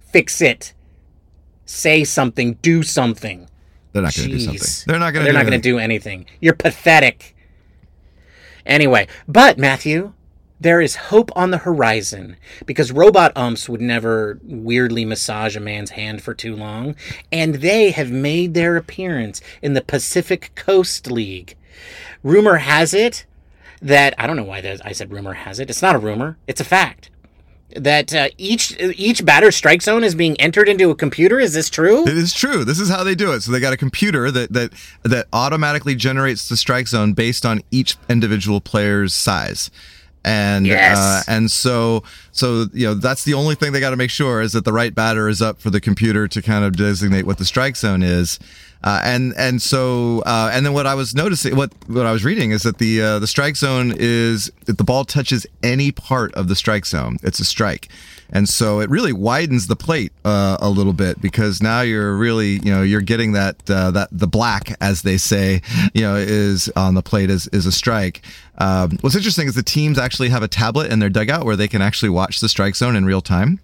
Fix 0.00 0.40
it. 0.40 0.72
Say 1.64 2.04
something. 2.04 2.54
Do 2.62 2.82
something. 2.82 3.48
They're 3.92 4.02
not 4.02 4.14
going 4.14 4.28
to 4.28 4.34
do 4.36 4.40
something. 4.40 4.84
They're 4.86 4.98
not 4.98 5.12
going 5.12 5.24
to. 5.24 5.32
They're 5.32 5.38
not 5.38 5.48
going 5.48 5.60
to 5.60 5.68
do 5.68 5.78
anything. 5.78 6.26
You're 6.40 6.54
pathetic. 6.54 7.34
Anyway, 8.66 9.08
but 9.26 9.58
Matthew, 9.58 10.12
there 10.60 10.80
is 10.80 10.96
hope 10.96 11.30
on 11.34 11.50
the 11.50 11.58
horizon 11.58 12.36
because 12.66 12.92
robot 12.92 13.32
umps 13.34 13.68
would 13.68 13.80
never 13.80 14.38
weirdly 14.42 15.04
massage 15.04 15.56
a 15.56 15.60
man's 15.60 15.90
hand 15.90 16.22
for 16.22 16.34
too 16.34 16.54
long, 16.54 16.94
and 17.32 17.56
they 17.56 17.90
have 17.92 18.10
made 18.10 18.54
their 18.54 18.76
appearance 18.76 19.40
in 19.62 19.72
the 19.72 19.80
Pacific 19.80 20.52
Coast 20.54 21.10
League. 21.10 21.56
Rumor 22.22 22.56
has 22.56 22.92
it 22.92 23.24
that 23.80 24.14
I 24.18 24.26
don't 24.26 24.36
know 24.36 24.44
why 24.44 24.78
I 24.84 24.92
said 24.92 25.12
rumor 25.12 25.34
has 25.34 25.60
it. 25.60 25.70
It's 25.70 25.82
not 25.82 25.94
a 25.94 26.00
rumor. 26.00 26.36
It's 26.46 26.60
a 26.60 26.64
fact 26.64 27.10
that 27.76 28.14
uh, 28.14 28.28
each 28.38 28.78
each 28.78 29.24
batter 29.24 29.50
strike 29.50 29.82
zone 29.82 30.02
is 30.02 30.14
being 30.14 30.40
entered 30.40 30.68
into 30.68 30.90
a 30.90 30.94
computer. 30.94 31.38
Is 31.38 31.52
this 31.54 31.68
true? 31.68 32.06
It 32.06 32.16
is 32.16 32.32
true. 32.32 32.64
This 32.64 32.80
is 32.80 32.88
how 32.88 33.04
they 33.04 33.14
do 33.14 33.32
it. 33.32 33.42
So 33.42 33.52
they 33.52 33.60
got 33.60 33.72
a 33.72 33.76
computer 33.76 34.30
that 34.30 34.52
that 34.52 34.72
that 35.02 35.26
automatically 35.32 35.94
generates 35.94 36.48
the 36.48 36.56
strike 36.56 36.88
zone 36.88 37.12
based 37.12 37.44
on 37.44 37.62
each 37.70 37.96
individual 38.08 38.60
player's 38.60 39.14
size 39.14 39.70
and 40.24 40.66
yes. 40.66 40.98
uh, 40.98 41.22
and 41.28 41.50
so 41.50 42.02
so 42.32 42.66
you 42.72 42.86
know 42.86 42.94
that's 42.94 43.24
the 43.24 43.34
only 43.34 43.54
thing 43.54 43.72
they 43.72 43.80
got 43.80 43.90
to 43.90 43.96
make 43.96 44.10
sure 44.10 44.40
is 44.40 44.52
that 44.52 44.64
the 44.64 44.72
right 44.72 44.94
batter 44.94 45.28
is 45.28 45.40
up 45.40 45.60
for 45.60 45.70
the 45.70 45.80
computer 45.80 46.28
to 46.28 46.42
kind 46.42 46.64
of 46.64 46.76
designate 46.76 47.24
what 47.24 47.38
the 47.38 47.44
strike 47.44 47.76
zone 47.76 48.02
is 48.02 48.38
uh, 48.84 49.00
and 49.04 49.34
and 49.36 49.60
so 49.60 50.22
uh, 50.26 50.50
and 50.52 50.64
then 50.64 50.72
what 50.72 50.86
I 50.86 50.94
was 50.94 51.14
noticing 51.14 51.56
what 51.56 51.72
what 51.86 52.06
I 52.06 52.12
was 52.12 52.24
reading 52.24 52.52
is 52.52 52.62
that 52.62 52.78
the 52.78 53.02
uh, 53.02 53.18
the 53.18 53.26
strike 53.26 53.56
zone 53.56 53.92
is 53.96 54.52
if 54.66 54.76
the 54.76 54.84
ball 54.84 55.04
touches 55.04 55.46
any 55.62 55.90
part 55.90 56.32
of 56.34 56.48
the 56.48 56.54
strike 56.54 56.86
zone 56.86 57.18
it's 57.22 57.40
a 57.40 57.44
strike 57.44 57.88
and 58.30 58.48
so 58.48 58.80
it 58.80 58.90
really 58.90 59.12
widens 59.12 59.66
the 59.66 59.76
plate 59.76 60.12
uh, 60.24 60.58
a 60.60 60.68
little 60.68 60.92
bit 60.92 61.20
because 61.20 61.62
now 61.62 61.80
you're 61.80 62.16
really 62.16 62.60
you 62.62 62.72
know 62.72 62.82
you're 62.82 63.00
getting 63.00 63.32
that 63.32 63.56
uh, 63.70 63.90
that 63.90 64.08
the 64.12 64.26
black 64.26 64.76
as 64.80 65.02
they 65.02 65.16
say 65.16 65.62
you 65.94 66.02
know 66.02 66.14
is 66.14 66.68
on 66.76 66.94
the 66.94 67.02
plate 67.02 67.30
is 67.30 67.48
is 67.48 67.66
a 67.66 67.72
strike. 67.72 68.22
Um, 68.58 68.98
what's 69.00 69.14
interesting 69.14 69.46
is 69.46 69.54
the 69.54 69.62
teams 69.62 69.98
actually 69.98 70.28
have 70.30 70.42
a 70.42 70.48
tablet 70.48 70.92
in 70.92 70.98
their 70.98 71.08
dugout 71.08 71.44
where 71.44 71.56
they 71.56 71.68
can 71.68 71.80
actually 71.80 72.10
watch 72.10 72.40
the 72.40 72.48
strike 72.48 72.76
zone 72.76 72.96
in 72.96 73.04
real 73.04 73.22
time. 73.22 73.60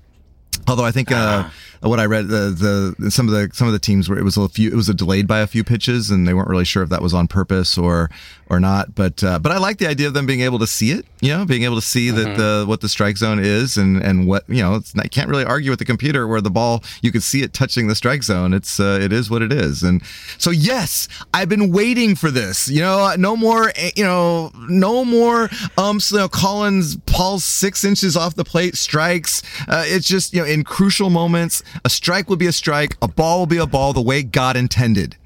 Although 0.68 0.84
I 0.84 0.92
think 0.92 1.12
uh, 1.12 1.14
uh-huh 1.14 1.50
what 1.88 2.00
I 2.00 2.06
read 2.06 2.28
the 2.28 2.94
the 2.98 3.10
some 3.10 3.28
of 3.28 3.34
the 3.34 3.50
some 3.52 3.66
of 3.66 3.72
the 3.72 3.78
teams 3.78 4.08
where 4.08 4.18
it 4.18 4.24
was 4.24 4.36
a 4.36 4.48
few 4.48 4.70
it 4.70 4.74
was 4.74 4.88
a 4.88 4.94
delayed 4.94 5.26
by 5.26 5.40
a 5.40 5.46
few 5.46 5.64
pitches 5.64 6.10
and 6.10 6.26
they 6.26 6.34
weren't 6.34 6.48
really 6.48 6.64
sure 6.64 6.82
if 6.82 6.88
that 6.88 7.02
was 7.02 7.14
on 7.14 7.28
purpose 7.28 7.76
or 7.76 8.10
or 8.48 8.60
not. 8.60 8.94
But 8.94 9.22
uh, 9.22 9.38
but 9.38 9.52
I 9.52 9.58
like 9.58 9.78
the 9.78 9.88
idea 9.88 10.06
of 10.06 10.14
them 10.14 10.26
being 10.26 10.40
able 10.40 10.58
to 10.58 10.66
see 10.66 10.90
it. 10.90 11.06
You 11.20 11.30
know, 11.30 11.44
being 11.44 11.62
able 11.62 11.76
to 11.76 11.82
see 11.82 12.08
mm-hmm. 12.08 12.16
that 12.16 12.36
the 12.36 12.64
what 12.66 12.80
the 12.80 12.88
strike 12.88 13.16
zone 13.16 13.38
is 13.38 13.76
and 13.76 14.02
and 14.02 14.26
what 14.26 14.48
you 14.48 14.62
know. 14.62 14.76
It's 14.76 14.94
not, 14.94 15.06
you 15.06 15.10
can't 15.10 15.28
really 15.28 15.44
argue 15.44 15.70
with 15.70 15.78
the 15.78 15.84
computer 15.84 16.26
where 16.26 16.40
the 16.40 16.50
ball 16.50 16.82
you 17.02 17.12
can 17.12 17.20
see 17.20 17.42
it 17.42 17.52
touching 17.52 17.88
the 17.88 17.94
strike 17.94 18.22
zone. 18.22 18.52
It's 18.52 18.78
uh, 18.78 18.98
it 19.00 19.12
is 19.12 19.30
what 19.30 19.42
it 19.42 19.52
is. 19.52 19.82
And 19.82 20.02
so 20.38 20.50
yes, 20.50 21.08
I've 21.32 21.48
been 21.48 21.72
waiting 21.72 22.14
for 22.14 22.30
this. 22.30 22.68
You 22.68 22.80
know, 22.80 23.14
no 23.16 23.36
more 23.36 23.72
eh, 23.76 23.90
you 23.96 24.04
know 24.04 24.50
no 24.68 25.04
more 25.04 25.48
um 25.78 26.00
you 26.10 26.18
know, 26.18 26.28
Collins 26.28 26.96
Paul's 27.06 27.44
six 27.44 27.84
inches 27.84 28.16
off 28.16 28.34
the 28.34 28.44
plate 28.44 28.76
strikes. 28.76 29.42
Uh, 29.68 29.84
it's 29.86 30.06
just 30.06 30.34
you 30.34 30.40
know 30.40 30.46
in 30.46 30.64
crucial 30.64 31.10
moments 31.10 31.62
a 31.84 31.90
strike 31.90 32.28
will 32.28 32.36
be 32.36 32.46
a 32.46 32.52
strike, 32.52 32.96
a 33.00 33.08
ball 33.08 33.40
will 33.40 33.46
be 33.46 33.58
a 33.58 33.66
ball 33.66 33.92
the 33.92 34.02
way 34.02 34.22
God 34.22 34.56
intended. 34.56 35.16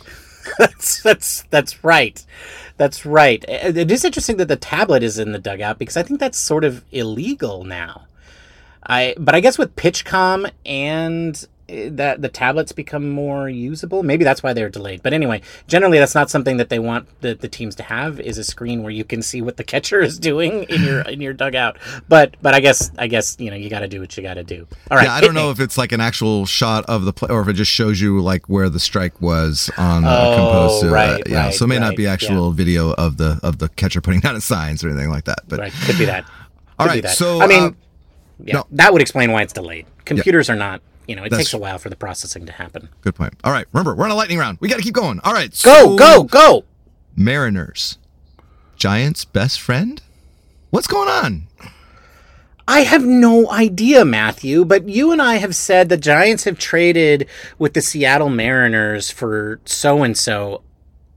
that's 0.58 1.02
that's 1.02 1.42
that's 1.50 1.84
right. 1.84 2.24
That's 2.76 3.06
right. 3.06 3.44
Uh, 3.48 3.72
it 3.74 3.90
is 3.90 4.04
interesting 4.04 4.38
that 4.38 4.48
the 4.48 4.56
tablet 4.56 5.02
is 5.02 5.18
in 5.18 5.32
the 5.32 5.38
dugout 5.38 5.78
because 5.78 5.96
I 5.96 6.02
think 6.02 6.20
that's 6.20 6.38
sort 6.38 6.64
of 6.64 6.84
illegal 6.90 7.64
now. 7.64 8.06
I 8.84 9.14
but 9.18 9.34
I 9.34 9.40
guess 9.40 9.58
with 9.58 9.76
PitchCom 9.76 10.50
and 10.66 11.46
that 11.90 12.20
the 12.20 12.28
tablets 12.28 12.72
become 12.72 13.10
more 13.10 13.48
usable. 13.48 14.02
Maybe 14.02 14.24
that's 14.24 14.42
why 14.42 14.52
they're 14.52 14.68
delayed. 14.68 15.02
But 15.02 15.12
anyway, 15.12 15.40
generally 15.66 15.98
that's 15.98 16.14
not 16.14 16.30
something 16.30 16.56
that 16.58 16.68
they 16.68 16.78
want 16.78 17.08
the, 17.20 17.34
the 17.34 17.48
teams 17.48 17.74
to 17.76 17.82
have 17.82 18.20
is 18.20 18.38
a 18.38 18.44
screen 18.44 18.82
where 18.82 18.92
you 18.92 19.04
can 19.04 19.22
see 19.22 19.40
what 19.40 19.56
the 19.56 19.64
catcher 19.64 20.00
is 20.00 20.18
doing 20.18 20.64
in 20.64 20.82
your 20.82 21.00
in 21.02 21.20
your 21.20 21.32
dugout. 21.32 21.78
But 22.08 22.36
but 22.42 22.54
I 22.54 22.60
guess 22.60 22.90
I 22.98 23.06
guess 23.06 23.36
you 23.38 23.50
know 23.50 23.56
you 23.56 23.70
got 23.70 23.80
to 23.80 23.88
do 23.88 24.00
what 24.00 24.16
you 24.16 24.22
got 24.22 24.34
to 24.34 24.44
do. 24.44 24.66
All 24.90 24.96
right. 24.96 25.04
Yeah, 25.04 25.14
I 25.14 25.20
don't 25.20 25.34
know 25.34 25.46
me. 25.46 25.52
if 25.52 25.60
it's 25.60 25.78
like 25.78 25.92
an 25.92 26.00
actual 26.00 26.46
shot 26.46 26.84
of 26.86 27.04
the 27.04 27.12
play 27.12 27.28
or 27.30 27.40
if 27.40 27.48
it 27.48 27.54
just 27.54 27.70
shows 27.70 28.00
you 28.00 28.20
like 28.20 28.48
where 28.48 28.68
the 28.68 28.80
strike 28.80 29.20
was 29.20 29.70
on 29.78 30.04
oh, 30.04 30.34
composed 30.36 30.82
to 30.82 30.90
right, 30.90 31.20
uh, 31.20 31.22
yeah. 31.26 31.44
Right, 31.44 31.54
so 31.54 31.64
it 31.64 31.68
may 31.68 31.76
right, 31.76 31.88
not 31.88 31.96
be 31.96 32.06
actual 32.06 32.50
yeah. 32.50 32.56
video 32.56 32.92
of 32.92 33.16
the 33.16 33.40
of 33.42 33.58
the 33.58 33.68
catcher 33.70 34.00
putting 34.00 34.20
down 34.20 34.34
his 34.34 34.44
signs 34.44 34.84
or 34.84 34.90
anything 34.90 35.10
like 35.10 35.24
that. 35.24 35.40
But 35.48 35.60
right. 35.60 35.72
could 35.72 35.98
be 35.98 36.04
that. 36.04 36.24
Could 36.24 36.32
all 36.78 36.86
right. 36.86 37.06
So 37.08 37.40
I 37.40 37.46
mean. 37.46 37.62
Uh, 37.62 37.70
yeah, 38.44 38.54
no. 38.54 38.66
that 38.72 38.92
would 38.92 39.00
explain 39.00 39.30
why 39.30 39.42
it's 39.42 39.52
delayed. 39.52 39.86
Computers 40.04 40.48
yeah. 40.48 40.54
are 40.54 40.58
not 40.58 40.82
you 41.06 41.16
know, 41.16 41.24
it 41.24 41.30
That's 41.30 41.44
takes 41.44 41.54
a 41.54 41.58
while 41.58 41.78
for 41.78 41.88
the 41.90 41.96
processing 41.96 42.46
to 42.46 42.52
happen. 42.52 42.88
Good 43.00 43.14
point. 43.14 43.34
All 43.44 43.52
right, 43.52 43.66
remember, 43.72 43.94
we're 43.94 44.04
on 44.04 44.10
a 44.10 44.14
lightning 44.14 44.38
round. 44.38 44.58
We 44.60 44.68
got 44.68 44.76
to 44.76 44.82
keep 44.82 44.94
going. 44.94 45.20
All 45.24 45.32
right, 45.32 45.58
go, 45.62 45.96
go, 45.96 46.24
go. 46.24 46.64
Mariners, 47.16 47.98
Giants' 48.76 49.24
best 49.24 49.60
friend. 49.60 50.00
What's 50.70 50.86
going 50.86 51.08
on? 51.08 51.48
I 52.66 52.80
have 52.80 53.04
no 53.04 53.50
idea, 53.50 54.04
Matthew, 54.04 54.64
but 54.64 54.88
you 54.88 55.10
and 55.12 55.20
I 55.20 55.36
have 55.36 55.54
said 55.54 55.88
the 55.88 55.96
Giants 55.96 56.44
have 56.44 56.58
traded 56.58 57.28
with 57.58 57.74
the 57.74 57.82
Seattle 57.82 58.30
Mariners 58.30 59.10
for 59.10 59.60
so 59.64 60.02
and 60.02 60.16
so 60.16 60.62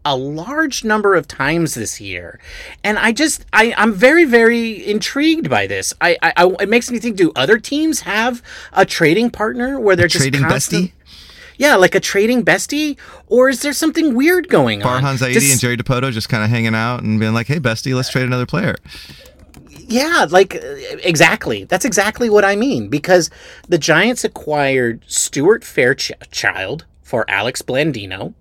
a 0.06 0.16
large 0.16 0.84
number 0.84 1.16
of 1.16 1.28
times 1.28 1.74
this 1.74 2.00
year, 2.00 2.40
and 2.84 3.00
I 3.00 3.12
just 3.12 3.46
I 3.52 3.74
I'm 3.76 3.92
very 3.92 4.24
very 4.24 4.86
intrigued 4.88 5.50
by 5.50 5.66
this. 5.68 5.94
I 6.00 6.16
I, 6.22 6.34
I 6.38 6.56
it 6.62 6.70
makes 6.70 6.92
me 6.92 7.00
think: 7.00 7.18
Do 7.18 7.32
other 7.36 7.58
teams 7.58 8.02
have 8.02 8.42
a 8.72 8.86
trading 8.86 9.32
partner 9.32 9.80
where 9.80 9.96
they're 9.96 10.06
a 10.06 10.10
just 10.10 10.22
trading 10.22 10.44
constant, 10.44 10.86
bestie? 10.86 10.92
Yeah, 11.58 11.76
like 11.76 11.96
a 11.96 12.00
trading 12.00 12.46
bestie, 12.46 12.98
or 13.28 13.50
is 13.50 13.62
there 13.62 13.74
something 13.74 14.14
weird 14.14 14.48
going 14.48 14.82
Farhan 14.82 15.04
on? 15.04 15.18
Farhan 15.18 15.34
Zaidi 15.34 15.52
and 15.52 15.60
Jerry 15.60 15.78
Dipoto 15.78 16.12
just 16.12 16.30
kind 16.30 16.44
of 16.44 16.50
hanging 16.50 16.76
out 16.76 17.02
and 17.02 17.20
being 17.20 17.34
like, 17.34 17.48
"Hey, 17.48 17.60
bestie, 17.60 17.96
let's 17.96 18.10
trade 18.10 18.26
another 18.26 18.46
player." 18.46 18.76
Yeah, 19.88 20.28
like 20.30 20.56
uh, 20.56 20.60
exactly. 21.04 21.64
That's 21.64 21.86
exactly 21.86 22.30
what 22.30 22.46
I 22.46 22.56
mean 22.56 22.90
because 22.90 23.30
the 23.68 23.78
Giants 23.78 24.24
acquired 24.24 25.04
Stuart 25.08 25.64
Fairchild 25.64 26.86
for 27.02 27.30
Alex 27.30 27.62
Blandino 27.62 28.34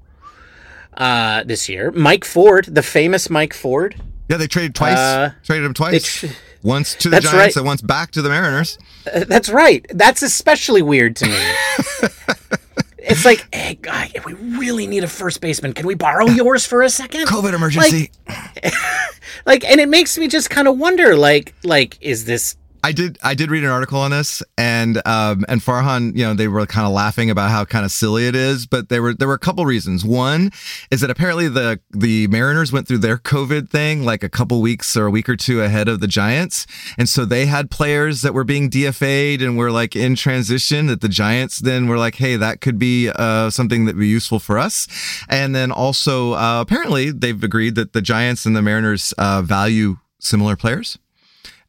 uh, 0.97 1.45
this 1.45 1.69
year. 1.69 1.91
Mike 1.93 2.25
Ford, 2.25 2.67
the 2.67 2.83
famous 2.83 3.31
Mike 3.31 3.55
Ford. 3.55 4.01
Yeah, 4.29 4.37
they 4.37 4.47
traded 4.47 4.75
twice. 4.75 4.99
Uh, 4.99 5.33
traded 5.43 5.67
him 5.67 5.75
twice. 5.75 6.05
Tr- 6.05 6.27
once 6.63 6.95
to 6.95 7.11
the 7.11 7.21
Giants 7.21 7.35
right. 7.35 7.57
and 7.57 7.67
once 7.67 7.83
back 7.83 8.11
to 8.13 8.23
the 8.23 8.31
Mariners. 8.31 8.79
Uh, 9.13 9.25
that's 9.25 9.51
right. 9.51 9.85
That's 9.91 10.23
especially 10.23 10.81
weird 10.81 11.15
to 11.17 11.27
me. 11.27 11.39
it's 12.99 13.25
like, 13.25 13.47
hey, 13.55 13.79
guy, 13.81 14.11
we 14.25 14.33
really 14.33 14.87
need 14.87 15.05
a 15.05 15.09
first 15.09 15.43
baseman. 15.43 15.75
Can 15.75 15.87
we 15.87 15.95
borrow 15.95 16.27
yours 16.27 16.67
for 16.67 16.83
a 16.83 16.89
second? 16.89 17.27
COVID 17.27 17.53
emergency. 17.53 18.11
Like, 18.27 18.75
like 19.47 19.65
and 19.65 19.79
it 19.79 19.89
makes 19.89 20.17
me 20.17 20.27
just 20.27 20.49
kind 20.49 20.67
of 20.67 20.79
wonder, 20.79 21.17
like, 21.17 21.55
like, 21.65 21.99
is 22.01 22.25
this 22.25 22.57
I 22.85 22.93
did. 22.93 23.17
I 23.23 23.33
did 23.33 23.51
read 23.51 23.65
an 23.65 23.71
article 23.71 23.99
on 23.99 24.11
this, 24.11 24.43
and 24.59 24.99
um, 25.07 25.47
and 25.49 25.63
Farhan, 25.63 26.15
you 26.15 26.23
know, 26.23 26.35
they 26.35 26.49
were 26.49 26.67
kind 26.67 26.87
of 26.87 26.93
laughing 26.93 27.31
about 27.31 27.51
how 27.51 27.65
kind 27.65 27.83
of 27.83 27.91
silly 27.91 28.27
it 28.27 28.37
is, 28.37 28.67
but 28.67 28.91
there 28.91 29.01
were 29.01 29.15
there 29.15 29.27
were 29.27 29.33
a 29.33 29.39
couple 29.39 29.65
reasons. 29.65 30.05
One 30.05 30.53
is 30.91 31.01
that 31.01 31.09
apparently 31.09 31.49
the 31.49 31.81
the 31.93 32.27
Mariners 32.27 32.73
went 32.73 32.87
through 32.87 32.99
their 32.99 33.17
COVID 33.17 33.71
thing 33.71 34.05
like 34.05 34.23
a 34.23 34.29
couple 34.29 34.61
weeks 34.61 34.99
or 34.99 35.07
a 35.07 35.11
week 35.11 35.31
or 35.31 35.35
two 35.35 35.63
ahead 35.63 35.89
of 35.89 36.01
the 36.01 36.07
Giants, 36.07 36.67
and 36.99 37.09
so 37.09 37.25
they 37.25 37.47
had 37.47 37.71
players 37.71 38.21
that 38.21 38.35
were 38.35 38.45
being 38.45 38.69
DFA'd 38.69 39.41
and 39.41 39.57
were 39.57 39.71
like 39.71 39.97
in 39.97 40.15
transition. 40.15 40.87
That 40.89 41.01
the 41.01 41.09
Giants 41.09 41.61
then 41.61 41.89
were 41.89 41.97
like, 41.97 42.17
hey, 42.17 42.37
that 42.37 42.61
could 42.61 42.79
be 42.79 43.09
uh, 43.09 43.49
something 43.49 43.87
that 43.87 43.95
would 43.95 44.01
be 44.01 44.09
useful 44.09 44.39
for 44.39 44.59
us, 44.59 44.87
and 45.31 45.55
then 45.55 45.73
also 45.73 46.35
uh, 46.35 46.61
apparently 46.61 47.13
they've 47.13 47.43
agreed 47.43 47.77
that 47.77 47.95
the 47.95 48.03
Giants 48.03 48.45
and 48.45 48.55
the 48.55 48.61
Mariners 48.61 49.15
uh, 49.17 49.41
value 49.41 49.97
similar 50.19 50.55
players 50.55 50.99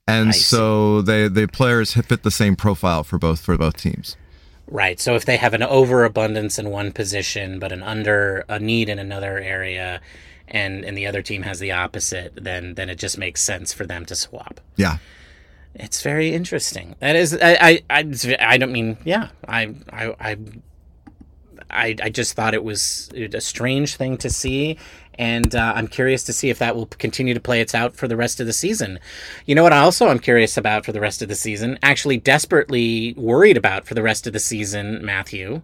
and 0.07 0.29
I 0.29 0.31
so 0.31 1.01
see. 1.01 1.05
they 1.05 1.27
the 1.27 1.47
players 1.47 1.93
fit 1.93 2.23
the 2.23 2.31
same 2.31 2.55
profile 2.55 3.03
for 3.03 3.17
both 3.17 3.41
for 3.41 3.57
both 3.57 3.77
teams. 3.77 4.17
Right. 4.67 4.99
So 4.99 5.15
if 5.15 5.25
they 5.25 5.37
have 5.37 5.53
an 5.53 5.63
overabundance 5.63 6.57
in 6.57 6.69
one 6.69 6.91
position 6.91 7.59
but 7.59 7.71
an 7.71 7.83
under 7.83 8.45
a 8.49 8.59
need 8.59 8.89
in 8.89 8.99
another 8.99 9.37
area 9.37 10.01
and 10.47 10.83
and 10.83 10.97
the 10.97 11.07
other 11.07 11.21
team 11.21 11.43
has 11.43 11.59
the 11.59 11.71
opposite, 11.71 12.33
then 12.35 12.75
then 12.75 12.89
it 12.89 12.97
just 12.97 13.17
makes 13.17 13.41
sense 13.41 13.73
for 13.73 13.85
them 13.85 14.05
to 14.05 14.15
swap. 14.15 14.59
Yeah. 14.75 14.97
It's 15.75 16.01
very 16.01 16.33
interesting. 16.33 16.95
That 16.99 17.15
is 17.15 17.37
I 17.41 17.83
I 17.89 18.01
I, 18.01 18.37
I 18.39 18.57
don't 18.57 18.71
mean 18.71 18.97
yeah. 19.03 19.29
I 19.47 19.75
I 19.91 20.15
I 20.19 20.37
I, 21.69 21.95
I 22.01 22.09
just 22.09 22.33
thought 22.33 22.53
it 22.53 22.63
was 22.63 23.09
a 23.15 23.41
strange 23.41 23.95
thing 23.95 24.17
to 24.17 24.29
see. 24.29 24.77
And 25.17 25.55
uh, 25.55 25.73
I'm 25.75 25.87
curious 25.87 26.23
to 26.25 26.33
see 26.33 26.49
if 26.49 26.59
that 26.59 26.75
will 26.75 26.87
continue 26.87 27.33
to 27.33 27.39
play 27.39 27.61
its 27.61 27.73
out 27.73 27.95
for 27.95 28.07
the 28.07 28.17
rest 28.17 28.39
of 28.39 28.47
the 28.47 28.53
season. 28.53 28.99
You 29.45 29.55
know 29.55 29.63
what? 29.63 29.73
I 29.73 29.79
also 29.79 30.09
am 30.09 30.19
curious 30.19 30.57
about 30.57 30.85
for 30.85 30.91
the 30.91 30.99
rest 30.99 31.21
of 31.21 31.29
the 31.29 31.35
season. 31.35 31.79
Actually, 31.81 32.17
desperately 32.17 33.13
worried 33.13 33.57
about 33.57 33.85
for 33.85 33.93
the 33.93 34.03
rest 34.03 34.27
of 34.27 34.33
the 34.33 34.39
season, 34.39 35.03
Matthew, 35.03 35.61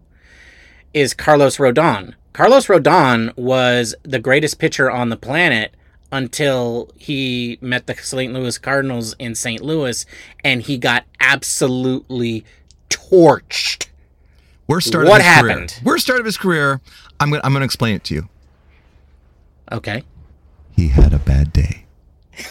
is 0.93 1.13
Carlos 1.13 1.57
Rodon. 1.57 2.13
Carlos 2.33 2.67
Rodon 2.67 3.35
was 3.35 3.93
the 4.03 4.19
greatest 4.19 4.57
pitcher 4.57 4.89
on 4.89 5.09
the 5.09 5.17
planet 5.17 5.75
until 6.13 6.89
he 6.97 7.57
met 7.61 7.87
the 7.87 7.95
St. 7.95 8.33
Louis 8.33 8.57
Cardinals 8.57 9.15
in 9.19 9.35
St. 9.35 9.61
Louis, 9.61 10.05
and 10.43 10.61
he 10.61 10.77
got 10.77 11.05
absolutely 11.19 12.45
torched. 12.89 13.87
Worst 14.71 14.87
start 14.87 15.05
What 15.05 15.19
of 15.19 15.25
his 15.25 15.33
happened? 15.35 15.69
career. 15.69 15.81
Worst 15.83 16.03
start 16.05 16.19
of 16.21 16.25
his 16.25 16.37
career. 16.37 16.79
I'm 17.19 17.29
gonna 17.29 17.41
I'm 17.43 17.51
gonna 17.53 17.65
explain 17.65 17.93
it 17.95 18.03
to 18.05 18.13
you. 18.15 18.29
Okay. 19.71 20.03
He 20.75 20.87
had 20.87 21.13
a 21.13 21.19
bad 21.19 21.51
day. 21.53 21.85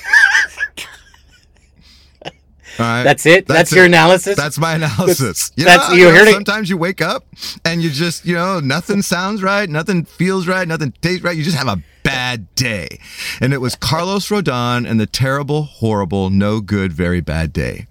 All 2.79 2.87
right. 2.87 3.03
That's 3.03 3.27
it? 3.27 3.47
That's 3.47 3.73
your 3.73 3.85
analysis? 3.85 4.37
That's 4.37 4.59
my 4.59 4.75
analysis. 4.77 5.51
You 5.57 5.65
that's- 5.65 5.91
know, 5.91 5.97
you 5.97 6.05
know, 6.05 6.25
Sometimes 6.33 6.71
you 6.71 6.77
wake 6.77 7.03
up 7.03 7.25
and 7.65 7.83
you 7.83 7.91
just, 7.91 8.25
you 8.25 8.35
know, 8.35 8.61
nothing 8.61 9.03
sounds 9.03 9.43
right, 9.43 9.69
nothing 9.69 10.05
feels 10.05 10.47
right, 10.47 10.67
nothing 10.67 10.93
tastes 11.03 11.23
right. 11.25 11.37
You 11.37 11.43
just 11.43 11.57
have 11.57 11.69
a 11.69 11.83
bad 12.05 12.55
day. 12.55 12.99
And 13.41 13.53
it 13.53 13.59
was 13.61 13.75
Carlos 13.77 14.29
Rodon 14.29 14.89
and 14.89 14.99
the 15.01 15.07
terrible, 15.07 15.65
horrible, 15.65 16.31
no 16.31 16.61
good, 16.61 16.93
very 16.93 17.21
bad 17.21 17.53
day. 17.53 17.87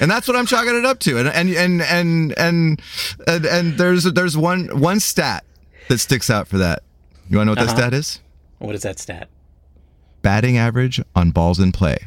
And 0.00 0.10
that's 0.10 0.26
what 0.26 0.36
I'm 0.36 0.46
chalking 0.46 0.76
it 0.76 0.84
up 0.84 0.98
to. 1.00 1.18
And 1.18 1.28
and 1.28 1.50
and 1.50 1.82
and 1.82 2.34
and 2.38 2.82
and, 3.28 3.46
and 3.46 3.78
there's 3.78 4.04
there's 4.04 4.36
one 4.36 4.80
one 4.80 5.00
stat 5.00 5.44
that 5.88 5.98
sticks 5.98 6.30
out 6.30 6.48
for 6.48 6.58
that. 6.58 6.82
You 7.30 7.36
want 7.38 7.46
to 7.48 7.54
know 7.54 7.60
what 7.62 7.68
Uh-huh. 7.68 7.74
that 7.76 7.80
stat 7.82 7.94
is? 7.94 8.20
What 8.58 8.74
is 8.74 8.82
that 8.82 8.98
stat? 8.98 9.28
Batting 10.22 10.56
average 10.58 11.00
on 11.14 11.30
balls 11.30 11.60
in 11.60 11.70
play. 11.72 11.98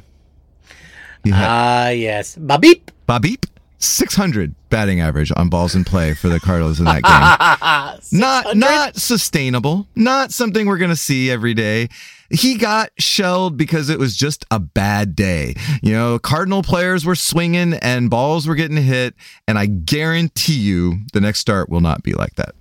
Ah, 1.32 1.90
yes. 1.90 2.36
Babip. 2.38 2.82
Bobby 3.06 3.38
600 3.80 4.56
batting 4.70 5.00
average 5.02 5.32
on 5.36 5.50
balls 5.50 5.76
in 5.76 5.84
play 5.84 6.14
for 6.14 6.30
the 6.30 6.40
Cardinals 6.40 6.80
in 6.80 6.86
that 6.86 7.04
game. 7.04 8.02
not 8.20 8.56
not 8.58 8.96
sustainable. 8.96 9.88
Not 9.96 10.32
something 10.32 10.66
we're 10.68 10.78
going 10.78 10.90
to 10.90 10.96
see 10.96 11.30
every 11.30 11.54
day. 11.54 11.90
He 12.30 12.58
got 12.58 12.92
shelled 12.98 13.58
because 13.58 13.90
it 13.90 14.00
was 14.00 14.16
just 14.16 14.46
a 14.52 14.60
bad 14.60 15.16
day. 15.16 15.56
You 15.82 15.94
know, 15.94 16.20
Cardinal 16.20 16.64
players 16.64 17.06
were 17.06 17.16
swinging 17.16 17.74
and 17.76 18.10
balls 18.10 18.48
were 18.48 18.56
getting 18.56 18.78
hit, 18.78 19.16
and 19.48 19.58
I 19.58 19.66
guarantee 19.66 20.60
you 20.60 21.00
the 21.14 21.22
next 21.22 21.40
start 21.40 21.70
will 21.70 21.82
not 21.82 22.04
be 22.04 22.14
like 22.14 22.36
that. 22.36 22.54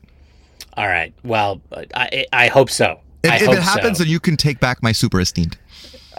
All 0.77 0.87
right. 0.87 1.13
Well, 1.25 1.61
I, 1.95 2.27
I 2.33 2.49
hope 2.49 2.71
so. 2.71 3.01
If, 3.23 3.31
I 3.31 3.37
if 3.37 3.47
hope 3.47 3.55
it 3.57 3.63
happens, 3.63 3.99
so. 3.99 4.05
then 4.05 4.13
you 4.13 4.21
can 4.21 4.37
take 4.37 4.61
back 4.61 4.83
my 4.83 4.93
super 4.93 5.21
esteemed. 5.21 5.57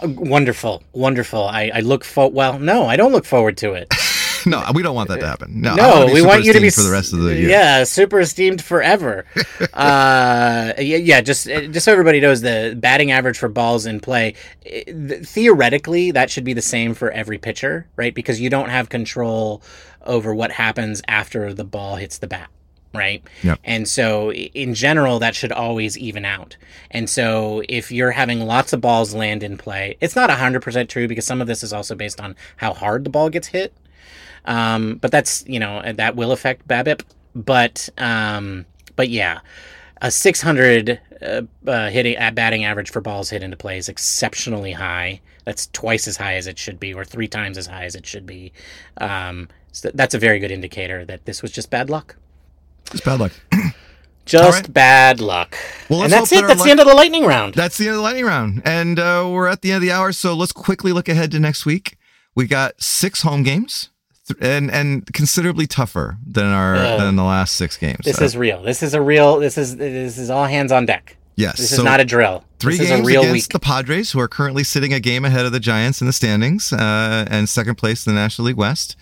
Uh, 0.02 0.08
wonderful, 0.08 0.82
wonderful. 0.92 1.44
I, 1.44 1.70
I 1.74 1.80
look 1.80 2.04
for. 2.04 2.30
Well, 2.30 2.58
no, 2.58 2.86
I 2.86 2.96
don't 2.96 3.12
look 3.12 3.24
forward 3.24 3.56
to 3.58 3.74
it. 3.74 3.92
No, 4.46 4.64
we 4.74 4.82
don't 4.82 4.94
want 4.94 5.08
that 5.08 5.20
to 5.20 5.26
happen. 5.26 5.60
No, 5.60 5.74
No, 5.74 5.88
wanna 6.00 6.12
we 6.12 6.22
want 6.22 6.44
you 6.44 6.52
to 6.52 6.60
be 6.60 6.68
esteemed 6.68 6.84
for 6.84 6.88
the 6.88 6.94
rest 6.94 7.12
of 7.12 7.20
the 7.20 7.34
year. 7.34 7.48
Yeah, 7.48 7.84
super 7.84 8.20
esteemed 8.20 8.62
forever. 8.62 9.24
uh, 9.74 10.72
yeah, 10.78 10.96
yeah. 10.96 11.20
Just 11.20 11.46
just 11.46 11.84
so 11.84 11.92
everybody 11.92 12.20
knows, 12.20 12.40
the 12.40 12.74
batting 12.78 13.10
average 13.10 13.38
for 13.38 13.48
balls 13.48 13.86
in 13.86 14.00
play, 14.00 14.34
theoretically, 14.64 16.10
that 16.12 16.30
should 16.30 16.44
be 16.44 16.52
the 16.52 16.62
same 16.62 16.94
for 16.94 17.10
every 17.10 17.38
pitcher, 17.38 17.86
right? 17.96 18.14
Because 18.14 18.40
you 18.40 18.50
don't 18.50 18.70
have 18.70 18.88
control 18.88 19.62
over 20.02 20.34
what 20.34 20.52
happens 20.52 21.02
after 21.08 21.52
the 21.52 21.64
ball 21.64 21.96
hits 21.96 22.18
the 22.18 22.26
bat. 22.26 22.48
Right. 22.94 23.22
Yep. 23.42 23.60
And 23.64 23.86
so, 23.86 24.32
in 24.32 24.72
general, 24.72 25.18
that 25.18 25.34
should 25.34 25.52
always 25.52 25.98
even 25.98 26.24
out. 26.24 26.56
And 26.90 27.08
so, 27.08 27.62
if 27.68 27.92
you're 27.92 28.12
having 28.12 28.40
lots 28.40 28.72
of 28.72 28.80
balls 28.80 29.14
land 29.14 29.42
in 29.42 29.58
play, 29.58 29.98
it's 30.00 30.16
not 30.16 30.30
100% 30.30 30.88
true 30.88 31.06
because 31.06 31.26
some 31.26 31.42
of 31.42 31.46
this 31.46 31.62
is 31.62 31.74
also 31.74 31.94
based 31.94 32.18
on 32.18 32.34
how 32.56 32.72
hard 32.72 33.04
the 33.04 33.10
ball 33.10 33.28
gets 33.28 33.48
hit. 33.48 33.74
Um, 34.48 34.96
but 34.96 35.12
that's 35.12 35.44
you 35.46 35.60
know 35.60 35.80
that 35.92 36.16
will 36.16 36.32
affect 36.32 36.66
BABIP. 36.66 37.02
But 37.34 37.88
um, 37.98 38.66
but 38.96 39.10
yeah, 39.10 39.40
a 40.02 40.10
600 40.10 41.00
uh, 41.22 41.42
uh, 41.66 41.90
hitting 41.90 42.16
at 42.16 42.34
batting 42.34 42.64
average 42.64 42.90
for 42.90 43.00
balls 43.00 43.30
hit 43.30 43.42
into 43.42 43.56
play 43.56 43.78
is 43.78 43.88
exceptionally 43.88 44.72
high. 44.72 45.20
That's 45.44 45.68
twice 45.68 46.08
as 46.08 46.16
high 46.16 46.34
as 46.34 46.46
it 46.46 46.58
should 46.58 46.80
be, 46.80 46.92
or 46.92 47.04
three 47.04 47.28
times 47.28 47.56
as 47.56 47.66
high 47.66 47.84
as 47.84 47.94
it 47.94 48.06
should 48.06 48.26
be. 48.26 48.52
Um, 48.96 49.48
so 49.70 49.90
that's 49.94 50.14
a 50.14 50.18
very 50.18 50.38
good 50.38 50.50
indicator 50.50 51.04
that 51.04 51.26
this 51.26 51.42
was 51.42 51.52
just 51.52 51.70
bad 51.70 51.90
luck. 51.90 52.16
It's 52.90 53.02
bad 53.02 53.20
luck. 53.20 53.32
Just 54.24 54.60
right. 54.64 54.74
bad 54.74 55.22
luck. 55.22 55.56
Well, 55.88 56.02
and 56.02 56.12
that's 56.12 56.30
it. 56.32 56.46
That's 56.46 56.58
luck- 56.58 56.66
the 56.66 56.70
end 56.70 56.80
of 56.80 56.86
the 56.86 56.94
lightning 56.94 57.24
round. 57.24 57.54
That's 57.54 57.78
the 57.78 57.86
end 57.86 57.92
of 57.92 57.96
the 57.96 58.02
lightning 58.02 58.26
round. 58.26 58.60
And 58.62 58.98
uh, 58.98 59.26
we're 59.26 59.46
at 59.46 59.62
the 59.62 59.70
end 59.70 59.76
of 59.76 59.82
the 59.82 59.90
hour. 59.90 60.12
So 60.12 60.34
let's 60.34 60.52
quickly 60.52 60.92
look 60.92 61.08
ahead 61.08 61.30
to 61.30 61.40
next 61.40 61.64
week. 61.64 61.96
We 62.34 62.46
got 62.46 62.74
six 62.78 63.22
home 63.22 63.42
games 63.42 63.88
and 64.40 64.70
and 64.70 65.06
considerably 65.12 65.66
tougher 65.66 66.18
than 66.26 66.46
our 66.46 66.76
Ugh. 66.76 67.00
than 67.00 67.16
the 67.16 67.24
last 67.24 67.54
six 67.56 67.76
games. 67.76 68.00
this 68.04 68.20
Uh, 68.20 68.24
is 68.24 68.36
real. 68.36 68.62
This 68.62 68.82
is 68.82 68.94
a 68.94 69.00
real. 69.02 69.38
This 69.38 69.58
is 69.58 69.76
this 69.76 70.18
is 70.18 70.30
all 70.30 70.44
hands 70.46 70.72
on 70.72 70.86
deck. 70.86 71.16
yes. 71.36 71.58
This 71.58 71.70
so 71.70 71.76
is 71.78 71.84
not 71.84 72.00
a 72.00 72.04
drill. 72.04 72.44
three 72.58 72.76
this 72.76 72.88
games 72.88 73.00
is 73.00 73.06
a 73.06 73.08
real 73.08 73.20
against 73.22 73.34
week. 73.34 73.48
the 73.52 73.60
Padres, 73.60 74.12
who 74.12 74.20
are 74.20 74.28
currently 74.28 74.64
sitting 74.64 74.92
a 74.92 75.00
game 75.00 75.24
ahead 75.24 75.46
of 75.46 75.52
the 75.52 75.60
Giants 75.60 76.00
in 76.00 76.06
the 76.06 76.12
standings 76.12 76.72
uh, 76.72 77.26
and 77.30 77.48
second 77.48 77.76
place 77.76 78.06
in 78.06 78.14
the 78.14 78.20
National 78.20 78.46
League 78.46 78.56
West. 78.56 78.96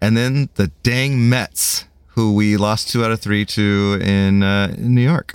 And 0.00 0.16
then 0.16 0.48
the 0.56 0.68
dang 0.82 1.28
Mets, 1.30 1.86
who 2.08 2.34
we 2.34 2.56
lost 2.56 2.90
two 2.90 3.04
out 3.04 3.10
of 3.10 3.20
three 3.20 3.44
to 3.46 3.98
in, 4.02 4.42
uh, 4.42 4.74
in 4.76 4.94
New 4.94 5.00
York. 5.02 5.34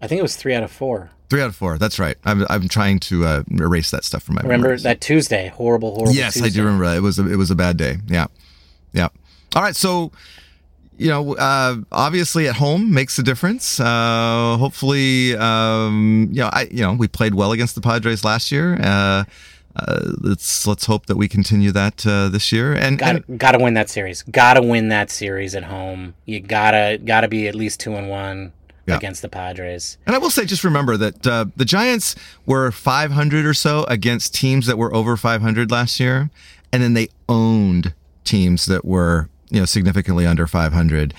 I 0.00 0.06
think 0.06 0.18
it 0.18 0.22
was 0.22 0.36
three 0.36 0.54
out 0.54 0.62
of 0.62 0.70
four. 0.70 1.10
Three 1.28 1.42
out 1.42 1.48
of 1.48 1.56
four. 1.56 1.76
That's 1.78 1.98
right. 1.98 2.16
I'm, 2.24 2.46
I'm 2.48 2.66
trying 2.68 2.98
to 3.00 3.24
uh, 3.26 3.42
erase 3.52 3.90
that 3.92 4.04
stuff 4.04 4.22
from 4.22 4.36
my 4.36 4.40
Remember 4.42 4.68
memories. 4.68 4.82
that 4.84 5.00
Tuesday? 5.00 5.48
Horrible, 5.48 5.94
horrible. 5.94 6.14
Yes, 6.14 6.40
I 6.42 6.48
do 6.48 6.64
remember 6.64 6.86
that. 6.86 6.96
It 6.96 7.02
was 7.02 7.18
a, 7.18 7.30
it 7.30 7.36
was 7.36 7.50
a 7.50 7.54
bad 7.54 7.76
day. 7.76 7.98
Yeah, 8.08 8.26
yeah. 8.92 9.08
All 9.56 9.62
right, 9.62 9.76
so 9.76 10.12
you 10.98 11.08
know, 11.08 11.34
uh, 11.36 11.76
obviously 11.90 12.46
at 12.46 12.56
home 12.56 12.92
makes 12.92 13.18
a 13.18 13.22
difference. 13.22 13.80
Uh, 13.80 14.56
hopefully, 14.58 15.34
um, 15.36 16.28
you 16.30 16.40
know, 16.42 16.50
I 16.52 16.68
you 16.70 16.82
know 16.82 16.92
we 16.92 17.08
played 17.08 17.34
well 17.34 17.52
against 17.52 17.74
the 17.74 17.80
Padres 17.80 18.24
last 18.24 18.52
year. 18.52 18.78
Uh, 18.80 19.24
uh, 19.76 20.00
let's 20.20 20.66
let's 20.66 20.84
hope 20.86 21.06
that 21.06 21.16
we 21.16 21.26
continue 21.28 21.70
that 21.72 22.04
uh, 22.06 22.28
this 22.28 22.52
year. 22.52 22.72
And, 22.74 22.98
Got 22.98 23.08
and 23.16 23.26
to 23.26 23.32
got 23.36 23.52
to 23.52 23.58
win 23.58 23.74
that 23.74 23.88
series. 23.88 24.22
Got 24.24 24.54
to 24.54 24.62
win 24.62 24.88
that 24.88 25.10
series 25.10 25.54
at 25.54 25.64
home. 25.64 26.14
You 26.26 26.40
gotta 26.40 26.98
gotta 27.02 27.28
be 27.28 27.48
at 27.48 27.54
least 27.54 27.80
two 27.80 27.94
and 27.94 28.10
one 28.10 28.52
Yeah. 28.86 28.96
against 28.96 29.22
the 29.22 29.28
Padres. 29.28 29.96
And 30.06 30.14
I 30.14 30.18
will 30.18 30.28
say, 30.30 30.44
just 30.44 30.64
remember 30.64 30.96
that 30.96 31.26
uh, 31.26 31.46
the 31.56 31.64
Giants 31.64 32.14
were 32.46 32.70
500 32.72 33.46
or 33.46 33.54
so 33.54 33.84
against 33.84 34.34
teams 34.34 34.66
that 34.66 34.76
were 34.76 34.92
over 34.94 35.16
500 35.16 35.70
last 35.70 35.98
year, 36.00 36.30
and 36.72 36.82
then 36.82 36.94
they 36.94 37.08
owned 37.28 37.94
teams 38.24 38.66
that 38.66 38.84
were 38.84 39.28
you 39.50 39.60
know 39.60 39.66
significantly 39.66 40.26
under 40.26 40.46
500. 40.46 41.14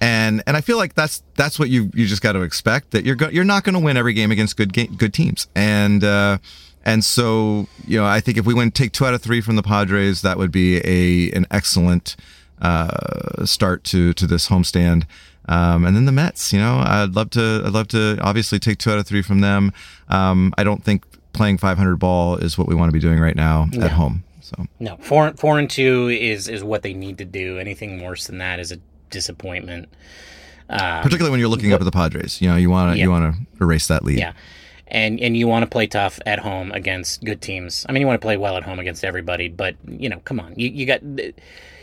And 0.00 0.42
and 0.46 0.56
I 0.56 0.60
feel 0.60 0.76
like 0.76 0.94
that's 0.94 1.22
that's 1.36 1.58
what 1.58 1.70
you 1.70 1.90
you 1.94 2.06
just 2.06 2.22
got 2.22 2.32
to 2.32 2.42
expect 2.42 2.90
that 2.90 3.04
you're 3.04 3.14
go- 3.16 3.30
you're 3.30 3.44
not 3.44 3.64
going 3.64 3.74
to 3.74 3.80
win 3.80 3.96
every 3.96 4.12
game 4.12 4.30
against 4.30 4.56
good 4.56 4.72
ga- 4.72 4.88
good 4.88 5.14
teams. 5.14 5.48
And 5.54 6.04
uh, 6.04 6.38
and 6.84 7.02
so 7.02 7.66
you 7.86 7.98
know 7.98 8.04
I 8.04 8.20
think 8.20 8.36
if 8.36 8.44
we 8.44 8.52
win 8.52 8.70
take 8.70 8.92
two 8.92 9.06
out 9.06 9.14
of 9.14 9.22
three 9.22 9.40
from 9.40 9.56
the 9.56 9.62
Padres, 9.62 10.20
that 10.22 10.36
would 10.36 10.52
be 10.52 10.78
a 10.84 11.34
an 11.34 11.46
excellent 11.50 12.14
uh, 12.60 13.44
start 13.46 13.84
to 13.84 14.12
to 14.14 14.26
this 14.26 14.48
homestand. 14.48 15.04
Um, 15.48 15.84
and 15.84 15.96
then 15.96 16.06
the 16.06 16.12
Mets, 16.12 16.52
you 16.52 16.58
know, 16.58 16.82
I'd 16.84 17.14
love 17.14 17.30
to, 17.30 17.62
I'd 17.64 17.72
love 17.72 17.86
to 17.88 18.18
obviously 18.20 18.58
take 18.58 18.78
two 18.78 18.90
out 18.90 18.98
of 18.98 19.06
three 19.06 19.22
from 19.22 19.42
them. 19.42 19.72
Um, 20.08 20.52
I 20.58 20.64
don't 20.64 20.82
think 20.82 21.04
playing 21.32 21.58
500 21.58 21.96
ball 21.98 22.36
is 22.36 22.58
what 22.58 22.66
we 22.66 22.74
want 22.74 22.88
to 22.88 22.92
be 22.92 22.98
doing 22.98 23.20
right 23.20 23.36
now 23.36 23.68
at 23.80 23.92
home. 23.92 24.24
So 24.46 24.66
No, 24.78 24.96
four 24.98 25.32
four 25.36 25.58
and 25.58 25.68
two 25.68 26.08
is 26.08 26.46
is 26.48 26.62
what 26.62 26.82
they 26.82 26.94
need 26.94 27.18
to 27.18 27.24
do. 27.24 27.58
Anything 27.58 28.02
worse 28.04 28.26
than 28.28 28.38
that 28.38 28.60
is 28.60 28.70
a 28.70 28.78
disappointment. 29.10 29.88
Um, 30.70 31.02
particularly 31.02 31.30
when 31.30 31.40
you're 31.40 31.48
looking 31.48 31.72
up 31.72 31.80
at 31.80 31.84
the 31.84 31.90
Padres, 31.90 32.40
you 32.40 32.48
know, 32.48 32.56
you 32.56 32.70
want 32.70 32.92
to, 32.92 32.98
Yeah. 32.98 33.04
you 33.04 33.10
want 33.10 33.34
to 33.34 33.62
erase 33.64 33.86
that 33.88 34.04
lead. 34.04 34.18
Yeah. 34.18 34.32
And 34.88 35.18
and 35.20 35.36
you 35.36 35.48
want 35.48 35.64
to 35.64 35.68
play 35.68 35.88
tough 35.88 36.20
at 36.26 36.38
home 36.38 36.70
against 36.72 37.24
good 37.24 37.40
teams. 37.40 37.84
I 37.88 37.92
mean, 37.92 38.00
you 38.02 38.06
want 38.06 38.20
to 38.20 38.24
play 38.24 38.36
well 38.36 38.56
at 38.56 38.62
home 38.62 38.78
against 38.78 39.04
everybody, 39.04 39.48
but 39.48 39.74
you 39.86 40.08
know, 40.08 40.20
come 40.20 40.38
on. 40.38 40.54
You 40.56 40.68
you 40.68 40.86
got 40.86 41.00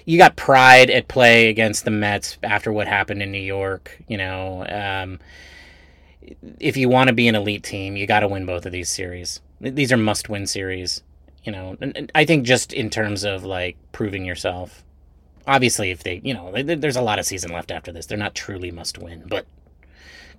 you 0.06 0.18
got 0.18 0.36
pride 0.38 0.90
at 0.90 1.08
play 1.10 1.50
against 1.50 1.84
the 1.86 1.92
Mets 1.92 2.38
after 2.44 2.72
what 2.72 2.88
happened 2.88 3.22
in 3.22 3.32
New 3.32 3.42
York, 3.42 4.02
you 4.08 4.18
know. 4.18 4.66
Um 4.68 5.20
if 6.60 6.78
you 6.78 6.88
want 6.88 7.10
to 7.10 7.14
be 7.14 7.28
an 7.28 7.36
elite 7.36 7.64
team, 7.64 7.98
you 7.98 8.08
got 8.08 8.22
to 8.22 8.28
win 8.30 8.46
both 8.46 8.66
of 8.66 8.72
these 8.72 8.90
series. 8.90 9.42
These 9.60 9.92
are 9.92 9.98
must-win 9.98 10.48
series, 10.48 11.04
you 11.44 11.52
know. 11.52 11.78
I 12.16 12.26
think 12.26 12.46
just 12.46 12.74
in 12.74 12.90
terms 12.90 13.24
of 13.24 13.44
like 13.44 13.78
proving 13.92 14.26
yourself. 14.26 14.84
Obviously, 15.46 15.92
if 15.92 16.04
they, 16.04 16.22
you 16.24 16.34
know, 16.34 16.54
there's 16.64 16.96
a 16.96 17.02
lot 17.02 17.20
of 17.20 17.26
season 17.26 17.52
left 17.52 17.70
after 17.70 17.92
this. 17.92 18.06
They're 18.06 18.18
not 18.18 18.34
truly 18.34 18.72
must-win, 18.72 19.26
but 19.28 19.46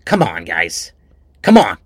come 0.07 0.23
on, 0.23 0.47
guys. 0.47 0.93
Come 1.43 1.59
on. 1.59 1.77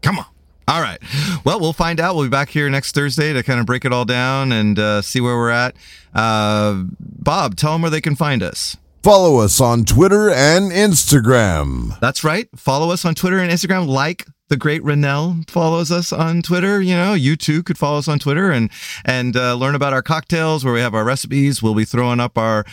Come 0.00 0.18
on. 0.18 0.24
All 0.66 0.80
right. 0.80 0.98
Well, 1.44 1.60
we'll 1.60 1.74
find 1.74 2.00
out. 2.00 2.14
We'll 2.14 2.24
be 2.24 2.30
back 2.30 2.48
here 2.48 2.70
next 2.70 2.94
Thursday 2.94 3.34
to 3.34 3.42
kind 3.42 3.60
of 3.60 3.66
break 3.66 3.84
it 3.84 3.92
all 3.92 4.06
down 4.06 4.50
and 4.50 4.78
uh, 4.78 5.02
see 5.02 5.20
where 5.20 5.36
we're 5.36 5.50
at. 5.50 5.76
Uh, 6.14 6.84
Bob, 6.98 7.56
tell 7.56 7.72
them 7.72 7.82
where 7.82 7.90
they 7.90 8.00
can 8.00 8.16
find 8.16 8.42
us. 8.42 8.78
Follow 9.04 9.36
us 9.36 9.60
on 9.60 9.84
Twitter 9.84 10.30
and 10.30 10.72
Instagram. 10.72 12.00
That's 12.00 12.24
right. 12.24 12.48
Follow 12.56 12.90
us 12.90 13.04
on 13.04 13.14
Twitter 13.14 13.38
and 13.38 13.52
Instagram. 13.52 13.86
Like 13.86 14.26
the 14.48 14.56
great 14.56 14.82
Renel 14.82 15.46
follows 15.50 15.92
us 15.92 16.10
on 16.10 16.40
Twitter. 16.40 16.80
You 16.80 16.94
know, 16.94 17.12
you 17.12 17.36
too 17.36 17.62
could 17.62 17.76
follow 17.76 17.98
us 17.98 18.08
on 18.08 18.18
Twitter 18.18 18.50
and 18.50 18.70
and 19.04 19.36
uh, 19.36 19.56
learn 19.56 19.74
about 19.74 19.92
our 19.92 20.00
cocktails 20.00 20.64
where 20.64 20.72
we 20.72 20.80
have 20.80 20.94
our 20.94 21.04
recipes. 21.04 21.62
We'll 21.62 21.74
be 21.74 21.84
throwing 21.84 22.18
up 22.18 22.38
our 22.38 22.64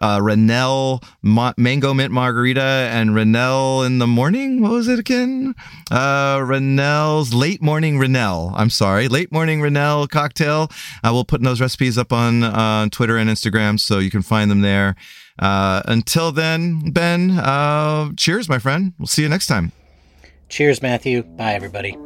uh, 0.00 0.98
ma- 1.22 1.54
mango 1.56 1.94
mint 1.94 2.12
margarita 2.12 2.60
and 2.60 3.10
Renel 3.10 3.86
in 3.86 3.98
the 3.98 4.06
morning. 4.08 4.60
What 4.60 4.72
was 4.72 4.88
it 4.88 4.98
again? 4.98 5.54
Uh, 5.92 6.44
late 6.44 7.62
morning 7.62 7.98
Renel. 8.00 8.52
I'm 8.56 8.70
sorry, 8.70 9.06
late 9.06 9.30
morning 9.30 9.60
Renel 9.60 10.08
cocktail. 10.08 10.72
Uh, 11.04 11.10
we'll 11.12 11.24
put 11.24 11.40
those 11.40 11.60
recipes 11.60 11.96
up 11.96 12.12
on 12.12 12.42
uh, 12.42 12.88
Twitter 12.90 13.16
and 13.16 13.30
Instagram 13.30 13.78
so 13.78 14.00
you 14.00 14.10
can 14.10 14.22
find 14.22 14.50
them 14.50 14.62
there. 14.62 14.96
Uh, 15.38 15.82
until 15.86 16.32
then, 16.32 16.90
Ben, 16.90 17.30
uh, 17.30 18.10
cheers, 18.16 18.48
my 18.48 18.58
friend. 18.58 18.92
We'll 18.98 19.06
see 19.06 19.22
you 19.22 19.28
next 19.28 19.46
time. 19.46 19.72
Cheers, 20.48 20.82
Matthew. 20.82 21.22
Bye, 21.22 21.54
everybody. 21.54 21.96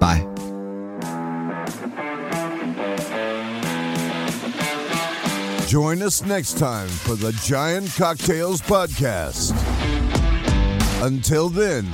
Bye. 0.00 0.28
Join 5.66 6.02
us 6.02 6.22
next 6.24 6.58
time 6.58 6.88
for 6.88 7.14
the 7.16 7.32
Giant 7.42 7.90
Cocktails 7.96 8.60
Podcast. 8.60 9.52
Until 11.02 11.48
then, 11.48 11.88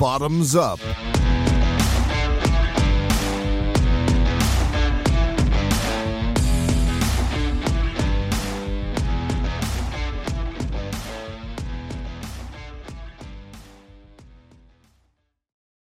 bottoms 0.00 0.56
up. 0.56 0.80